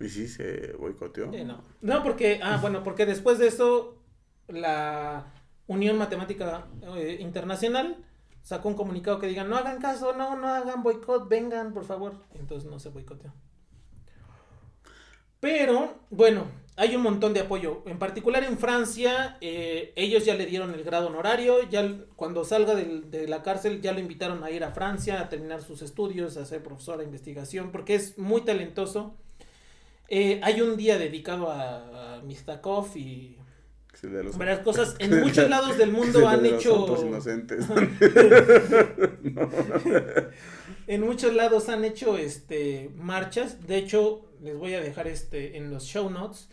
Y 0.00 0.08
sí, 0.08 0.26
se 0.26 0.72
boicoteó. 0.72 1.32
Eh, 1.32 1.44
no. 1.44 1.62
No, 1.82 2.02
porque, 2.02 2.40
ah, 2.42 2.58
bueno, 2.60 2.82
porque 2.82 3.06
después 3.06 3.38
de 3.38 3.46
eso, 3.46 3.96
la 4.48 5.32
Unión 5.68 5.98
Matemática 5.98 6.66
eh, 6.96 7.18
Internacional 7.20 7.96
sacó 8.42 8.68
un 8.68 8.74
comunicado 8.74 9.18
que 9.18 9.26
digan, 9.26 9.48
no 9.48 9.56
hagan 9.56 9.80
caso, 9.80 10.12
no, 10.14 10.36
no 10.36 10.48
hagan 10.48 10.82
boicot, 10.82 11.28
vengan, 11.28 11.72
por 11.72 11.84
favor. 11.84 12.14
Entonces 12.34 12.70
no 12.70 12.78
se 12.78 12.88
boicoteó. 12.90 13.32
Pero, 15.40 15.94
bueno, 16.10 16.48
hay 16.76 16.94
un 16.94 17.02
montón 17.02 17.32
de 17.32 17.40
apoyo. 17.40 17.82
En 17.86 17.98
particular 17.98 18.44
en 18.44 18.58
Francia, 18.58 19.38
eh, 19.40 19.92
ellos 19.96 20.24
ya 20.26 20.34
le 20.34 20.44
dieron 20.44 20.74
el 20.74 20.84
grado 20.84 21.06
honorario. 21.06 21.62
Ya 21.70 21.96
cuando 22.14 22.44
salga 22.44 22.74
del- 22.74 23.10
de 23.10 23.26
la 23.26 23.42
cárcel, 23.42 23.80
ya 23.80 23.92
lo 23.92 24.00
invitaron 24.00 24.44
a 24.44 24.50
ir 24.50 24.64
a 24.64 24.72
Francia 24.72 25.18
a 25.20 25.28
terminar 25.30 25.62
sus 25.62 25.80
estudios, 25.80 26.36
a 26.36 26.44
ser 26.44 26.62
profesor 26.62 26.98
de 26.98 27.04
investigación, 27.04 27.72
porque 27.72 27.94
es 27.94 28.18
muy 28.18 28.42
talentoso. 28.42 29.14
Eh, 30.08 30.40
hay 30.42 30.60
un 30.60 30.76
día 30.76 30.98
dedicado 30.98 31.50
a, 31.50 32.16
a 32.16 32.20
Mistakov 32.22 32.94
y 32.96 33.38
de 34.08 34.24
los- 34.24 34.38
varias 34.38 34.60
cosas. 34.60 34.96
En 34.98 35.20
muchos 35.20 35.48
lados 35.48 35.78
del 35.78 35.92
mundo 35.92 36.20
de 36.20 36.26
han 36.26 36.42
los 36.42 36.52
hecho. 36.52 36.86
En 40.86 41.02
muchos 41.02 41.34
lados 41.34 41.68
han 41.68 41.84
hecho 41.84 42.18
este 42.18 42.90
marchas. 42.96 43.66
De 43.66 43.76
hecho, 43.76 44.22
les 44.42 44.56
voy 44.56 44.74
a 44.74 44.80
dejar 44.80 45.06
este 45.06 45.56
en 45.56 45.70
los 45.70 45.84
show 45.84 46.10
notes. 46.10 46.48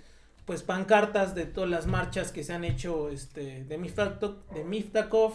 Pues 0.45 0.63
pancartas 0.63 1.35
de 1.35 1.45
todas 1.45 1.69
las 1.69 1.87
marchas 1.87 2.31
que 2.31 2.43
se 2.43 2.53
han 2.53 2.63
hecho 2.63 3.09
este, 3.09 3.65
de, 3.65 3.77
Miftakov, 3.77 4.35
de 4.53 4.63
Miftakov, 4.63 5.33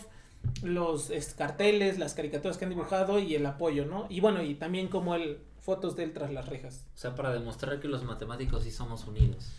los 0.62 1.10
es, 1.10 1.34
carteles, 1.34 1.98
las 1.98 2.14
caricaturas 2.14 2.56
que 2.56 2.64
han 2.64 2.70
dibujado 2.70 3.18
y 3.18 3.34
el 3.34 3.44
apoyo, 3.44 3.84
¿no? 3.84 4.06
Y 4.08 4.20
bueno, 4.20 4.42
y 4.42 4.54
también 4.54 4.88
como 4.88 5.14
el 5.14 5.38
fotos 5.60 5.96
de 5.96 6.04
él 6.04 6.12
tras 6.12 6.32
las 6.32 6.48
rejas. 6.48 6.86
O 6.94 6.98
sea, 6.98 7.14
para 7.14 7.32
demostrar 7.32 7.78
que 7.78 7.88
los 7.88 8.04
matemáticos 8.04 8.64
sí 8.64 8.70
somos 8.70 9.06
unidos. 9.06 9.52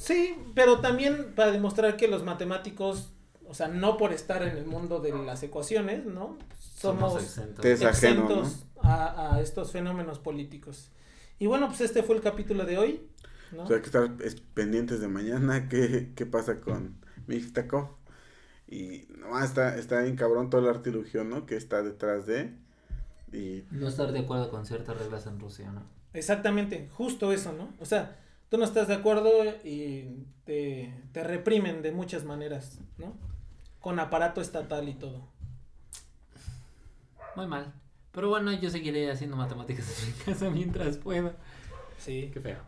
Sí, 0.00 0.34
pero 0.54 0.80
también 0.80 1.34
para 1.34 1.52
demostrar 1.52 1.96
que 1.96 2.08
los 2.08 2.22
matemáticos, 2.24 3.12
o 3.46 3.54
sea, 3.54 3.68
no 3.68 3.96
por 3.96 4.12
estar 4.12 4.42
en 4.42 4.56
el 4.56 4.64
mundo 4.66 5.00
de 5.00 5.12
las 5.12 5.42
ecuaciones, 5.42 6.06
¿no? 6.06 6.38
Somos, 6.58 7.22
exentos. 7.22 7.64
Es 7.64 7.82
ajeno, 7.84 8.28
¿no? 8.28 8.28
exentos 8.30 8.64
a, 8.82 9.34
a 9.34 9.40
estos 9.40 9.70
fenómenos 9.72 10.18
políticos. 10.18 10.90
Y 11.38 11.46
bueno, 11.46 11.68
pues 11.68 11.80
este 11.82 12.02
fue 12.02 12.16
el 12.16 12.22
capítulo 12.22 12.64
de 12.64 12.78
hoy. 12.78 13.06
¿no? 13.52 13.64
O 13.64 13.66
sea, 13.66 13.76
hay 13.76 13.82
que 13.82 13.86
estar 13.86 14.10
es- 14.24 14.40
pendientes 14.54 15.00
de 15.00 15.08
mañana 15.08 15.68
qué, 15.70 16.12
qué 16.14 16.26
pasa 16.26 16.60
con 16.60 16.96
Mixtaco. 17.26 17.98
Y 18.68 19.08
no, 19.18 19.38
está, 19.42 19.76
está 19.76 20.00
bien 20.02 20.16
cabrón 20.16 20.50
todo 20.50 20.60
el 20.62 20.68
artilugio, 20.68 21.24
¿no? 21.24 21.46
Que 21.46 21.56
está 21.56 21.82
detrás 21.82 22.26
de. 22.26 22.54
Y 23.32 23.64
No 23.70 23.88
estar 23.88 24.12
de 24.12 24.20
acuerdo 24.20 24.50
con 24.50 24.64
ciertas 24.66 24.98
reglas 24.98 25.26
en 25.26 25.38
Rusia, 25.40 25.70
¿no? 25.72 25.82
Exactamente, 26.12 26.88
justo 26.92 27.32
eso, 27.32 27.52
¿no? 27.52 27.68
O 27.78 27.84
sea, 27.84 28.16
tú 28.50 28.58
no 28.58 28.64
estás 28.64 28.88
de 28.88 28.94
acuerdo 28.94 29.30
y 29.64 30.26
te, 30.44 30.92
te 31.12 31.24
reprimen 31.24 31.80
de 31.80 31.92
muchas 31.92 32.24
maneras, 32.24 32.78
¿no? 32.98 33.14
Con 33.80 33.98
aparato 33.98 34.42
estatal 34.42 34.88
y 34.88 34.94
todo. 34.94 35.26
Muy 37.36 37.46
mal. 37.46 37.72
Pero 38.12 38.28
bueno, 38.28 38.52
yo 38.52 38.68
seguiré 38.70 39.10
haciendo 39.10 39.36
matemáticas 39.36 40.02
en 40.02 40.08
mi 40.08 40.12
casa 40.24 40.50
mientras 40.50 40.96
pueda. 40.98 41.36
Sí. 41.98 42.30
Qué 42.32 42.40
feo. 42.40 42.58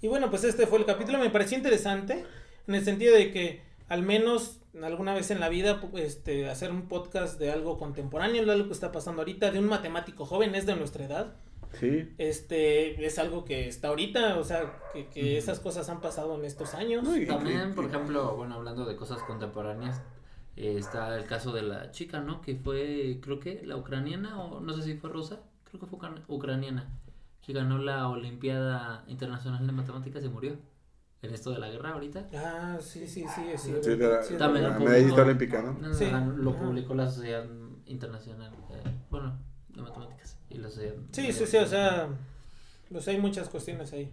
Y 0.00 0.08
bueno, 0.08 0.30
pues 0.30 0.44
este 0.44 0.66
fue 0.66 0.78
el 0.78 0.86
capítulo, 0.86 1.18
me 1.18 1.30
pareció 1.30 1.56
interesante 1.56 2.24
en 2.66 2.74
el 2.74 2.84
sentido 2.84 3.14
de 3.14 3.32
que 3.32 3.62
al 3.88 4.02
menos 4.02 4.60
alguna 4.82 5.14
vez 5.14 5.30
en 5.30 5.40
la 5.40 5.48
vida 5.48 5.80
este 5.94 6.50
hacer 6.50 6.70
un 6.70 6.82
podcast 6.82 7.38
de 7.38 7.50
algo 7.50 7.78
contemporáneo, 7.78 8.44
de 8.44 8.52
algo 8.52 8.66
que 8.66 8.74
está 8.74 8.92
pasando 8.92 9.22
ahorita, 9.22 9.50
de 9.50 9.58
un 9.58 9.66
matemático 9.66 10.26
joven, 10.26 10.54
es 10.54 10.66
de 10.66 10.76
nuestra 10.76 11.04
edad. 11.04 11.34
Sí. 11.74 12.14
Este 12.18 13.04
es 13.04 13.18
algo 13.18 13.44
que 13.44 13.68
está 13.68 13.88
ahorita, 13.88 14.38
o 14.38 14.44
sea, 14.44 14.80
que, 14.92 15.06
que 15.08 15.36
esas 15.38 15.60
cosas 15.60 15.88
han 15.88 16.00
pasado 16.00 16.34
en 16.38 16.44
estos 16.44 16.74
años. 16.74 17.02
No, 17.04 17.16
y- 17.16 17.26
También, 17.26 17.74
por 17.74 17.84
y- 17.84 17.88
ejemplo, 17.88 18.36
bueno, 18.36 18.54
hablando 18.56 18.84
de 18.84 18.96
cosas 18.96 19.22
contemporáneas, 19.22 20.02
eh, 20.56 20.76
está 20.78 21.16
el 21.18 21.24
caso 21.26 21.52
de 21.52 21.62
la 21.62 21.90
chica, 21.90 22.20
¿no? 22.20 22.40
Que 22.40 22.56
fue, 22.56 23.18
creo 23.22 23.38
que, 23.40 23.62
la 23.64 23.76
ucraniana, 23.76 24.40
o 24.42 24.60
no 24.60 24.72
sé 24.74 24.82
si 24.82 24.94
fue 24.96 25.10
rusa, 25.10 25.40
creo 25.64 25.80
que 25.80 25.86
fue 25.86 25.98
ucran- 25.98 26.22
ucraniana, 26.28 26.88
que 27.44 27.52
ganó 27.52 27.78
la 27.78 28.08
Olimpiada 28.08 29.04
Internacional 29.08 29.66
de 29.66 29.72
Matemáticas 29.72 30.24
y 30.24 30.28
murió. 30.28 30.56
En 31.22 31.32
esto 31.32 31.50
de 31.50 31.58
la 31.58 31.68
guerra 31.70 31.90
ahorita. 31.94 32.28
Ah, 32.34 32.76
sí, 32.80 33.06
sí, 33.08 33.24
sí, 33.34 33.42
sí. 33.56 33.74
Sí, 33.82 33.90
de 33.96 33.96
la, 34.08 34.22
sí, 34.22 34.34
la 34.38 34.48
medallista 34.48 35.22
olímpica, 35.22 35.62
¿no? 35.62 35.72
No, 35.72 35.88
no, 35.88 35.94
Sí. 35.94 36.04
gan- 36.04 36.36
lo 36.36 36.54
publicó 36.54 36.94
la 36.94 37.08
Sociedad 37.10 37.44
Internacional, 37.86 38.52
eh, 38.70 38.82
bueno, 39.10 39.36
de 39.70 39.80
Matemáticas 39.82 40.35
y. 40.50 40.56
Sí, 41.12 41.32
sí, 41.32 41.46
sí, 41.46 41.56
o 41.56 41.66
sea, 41.66 42.08
pues 42.90 43.06
hay 43.08 43.18
muchas 43.18 43.48
cuestiones 43.48 43.92
ahí. 43.92 44.10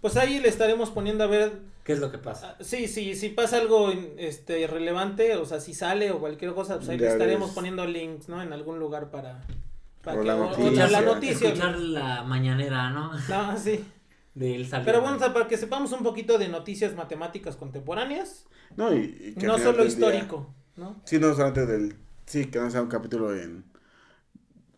Pues 0.00 0.16
ahí 0.16 0.38
le 0.40 0.48
estaremos 0.48 0.90
poniendo 0.90 1.24
a 1.24 1.26
ver, 1.26 1.52
¿Qué 1.84 1.92
es 1.92 1.98
lo 2.00 2.10
que 2.10 2.18
pasa? 2.18 2.56
ah, 2.58 2.62
sí, 2.64 2.86
sí, 2.88 3.14
si 3.14 3.30
pasa 3.30 3.58
algo 3.58 3.90
este 4.18 4.66
relevante, 4.66 5.36
o 5.36 5.46
sea, 5.46 5.60
si 5.60 5.72
sale 5.74 6.10
o 6.10 6.18
cualquier 6.18 6.52
cosa, 6.54 6.76
pues 6.76 6.88
ahí 6.88 6.98
le 6.98 7.08
estaremos 7.08 7.48
ves. 7.48 7.54
poniendo 7.54 7.86
links, 7.86 8.28
¿no? 8.28 8.42
En 8.42 8.52
algún 8.52 8.78
lugar 8.78 9.10
para, 9.10 9.42
para 10.02 10.20
que 10.20 10.26
la 10.26 10.36
noticia. 10.36 10.88
la 10.88 11.00
noticia. 11.00 11.48
Escuchar 11.48 11.78
la 11.78 12.22
mañanera, 12.24 12.90
¿no? 12.90 13.12
No, 13.28 13.58
sí. 13.58 13.84
De 14.34 14.54
él 14.54 14.66
salir. 14.68 14.84
Pero 14.86 15.00
bueno, 15.00 15.16
o 15.16 15.18
sea, 15.18 15.32
para 15.32 15.48
que 15.48 15.56
sepamos 15.56 15.92
un 15.92 16.02
poquito 16.02 16.36
de 16.38 16.48
noticias 16.48 16.94
matemáticas 16.94 17.56
contemporáneas, 17.56 18.46
No, 18.76 18.94
y, 18.94 19.16
y 19.30 19.34
que 19.34 19.46
no 19.46 19.56
solo 19.58 19.78
día- 19.78 19.86
histórico, 19.86 20.52
¿no? 20.76 21.00
Sí, 21.04 21.18
no 21.18 21.32
solamente 21.32 21.64
del. 21.66 21.96
Sí, 22.26 22.46
que 22.46 22.58
no 22.58 22.70
sea 22.70 22.82
un 22.82 22.88
capítulo 22.88 23.34
en 23.34 23.64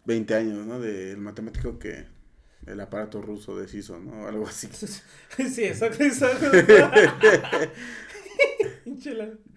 20 0.09 0.35
años, 0.35 0.67
¿no? 0.67 0.81
Del 0.81 1.19
matemático 1.19 1.79
que 1.79 2.07
el 2.67 2.81
aparato 2.81 3.21
ruso 3.23 3.57
deshizo, 3.57 3.99
¿no? 4.01 4.27
Algo 4.27 4.47
así. 4.49 4.69
Sí, 5.49 5.65
exacto, 5.65 6.03
exacto. 6.03 6.47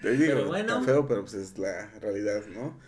Te 0.02 0.12
digo, 0.12 0.34
Pero 0.36 0.48
bueno. 0.48 0.74
está 0.80 0.86
feo, 0.86 1.08
pero 1.08 1.22
pues 1.22 1.34
es 1.36 1.58
la 1.58 1.90
realidad, 2.00 2.42
¿no? 2.54 2.80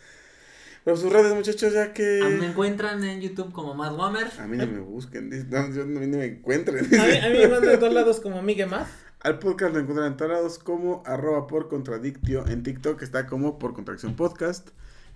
Pero 0.84 0.98
sus 0.98 1.12
redes, 1.12 1.34
muchachos, 1.34 1.74
ya 1.74 1.94
que. 1.94 2.22
Me 2.40 2.48
encuentran 2.48 3.04
en 3.04 3.22
YouTube 3.22 3.52
como 3.54 3.74
Matt 3.74 3.98
Wammer. 3.98 4.28
A 4.40 4.48
mí 4.48 4.58
no 4.58 4.68
me 4.68 4.80
busquen, 4.80 5.30
no, 5.50 5.72
yo, 5.74 5.86
no- 5.86 6.00
a 6.00 6.02
mí 6.02 6.08
no 6.08 6.18
me 6.18 6.26
encuentren. 6.26 6.86
A 6.86 7.06
mí, 7.06 7.18
a 7.18 7.30
mí 7.30 7.38
me 7.40 7.48
mandan 7.48 7.70
de 7.72 7.78
todos 7.78 7.94
lados 7.94 8.20
como 8.20 8.42
Miguel 8.42 8.70
Math. 8.70 8.90
Al 9.22 9.40
podcast 9.40 9.74
lo 9.74 9.80
encuentran 9.80 10.12
en 10.12 10.18
todos 10.18 10.32
lados 10.32 10.60
como 10.60 11.02
arroba 11.06 11.48
por 11.48 11.70
contradictio. 11.70 12.46
En 12.48 12.64
TikTok 12.64 13.02
está 13.02 13.26
como 13.28 13.58
por 13.60 13.74
contracción 13.74 14.16
podcast. 14.18 14.70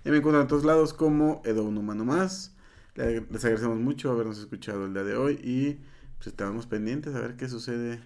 Y 0.08 0.10
me 0.10 0.16
encuentran 0.16 0.40
en 0.40 0.48
todos 0.48 0.64
lados 0.64 0.94
como 0.94 1.42
Edo 1.44 1.64
un 1.64 1.76
humano 1.76 2.02
más. 2.02 2.54
Le- 2.94 3.20
Les 3.30 3.44
agradecemos 3.44 3.78
mucho 3.78 4.10
habernos 4.10 4.38
escuchado 4.38 4.86
el 4.86 4.94
día 4.94 5.04
de 5.04 5.14
hoy 5.14 5.34
y 5.44 5.74
pues 6.16 6.28
estamos 6.28 6.64
pendientes 6.66 7.14
a 7.14 7.20
ver 7.20 7.36
qué 7.36 7.46
sucede 7.46 8.00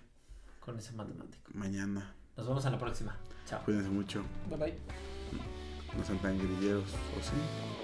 Con 0.58 0.76
ese 0.76 0.92
matemático. 0.94 1.48
mañana. 1.54 2.12
Nos 2.36 2.48
vemos 2.48 2.64
en 2.66 2.72
la 2.72 2.78
próxima. 2.80 3.16
Chao. 3.46 3.62
Cuídense 3.64 3.88
mucho. 3.88 4.24
Bye 4.48 4.58
bye. 4.58 4.74
No 5.96 6.04
sean 6.04 6.18
tan 6.18 6.36
grilleros, 6.38 6.82
¿o 6.92 7.22
sí? 7.22 7.81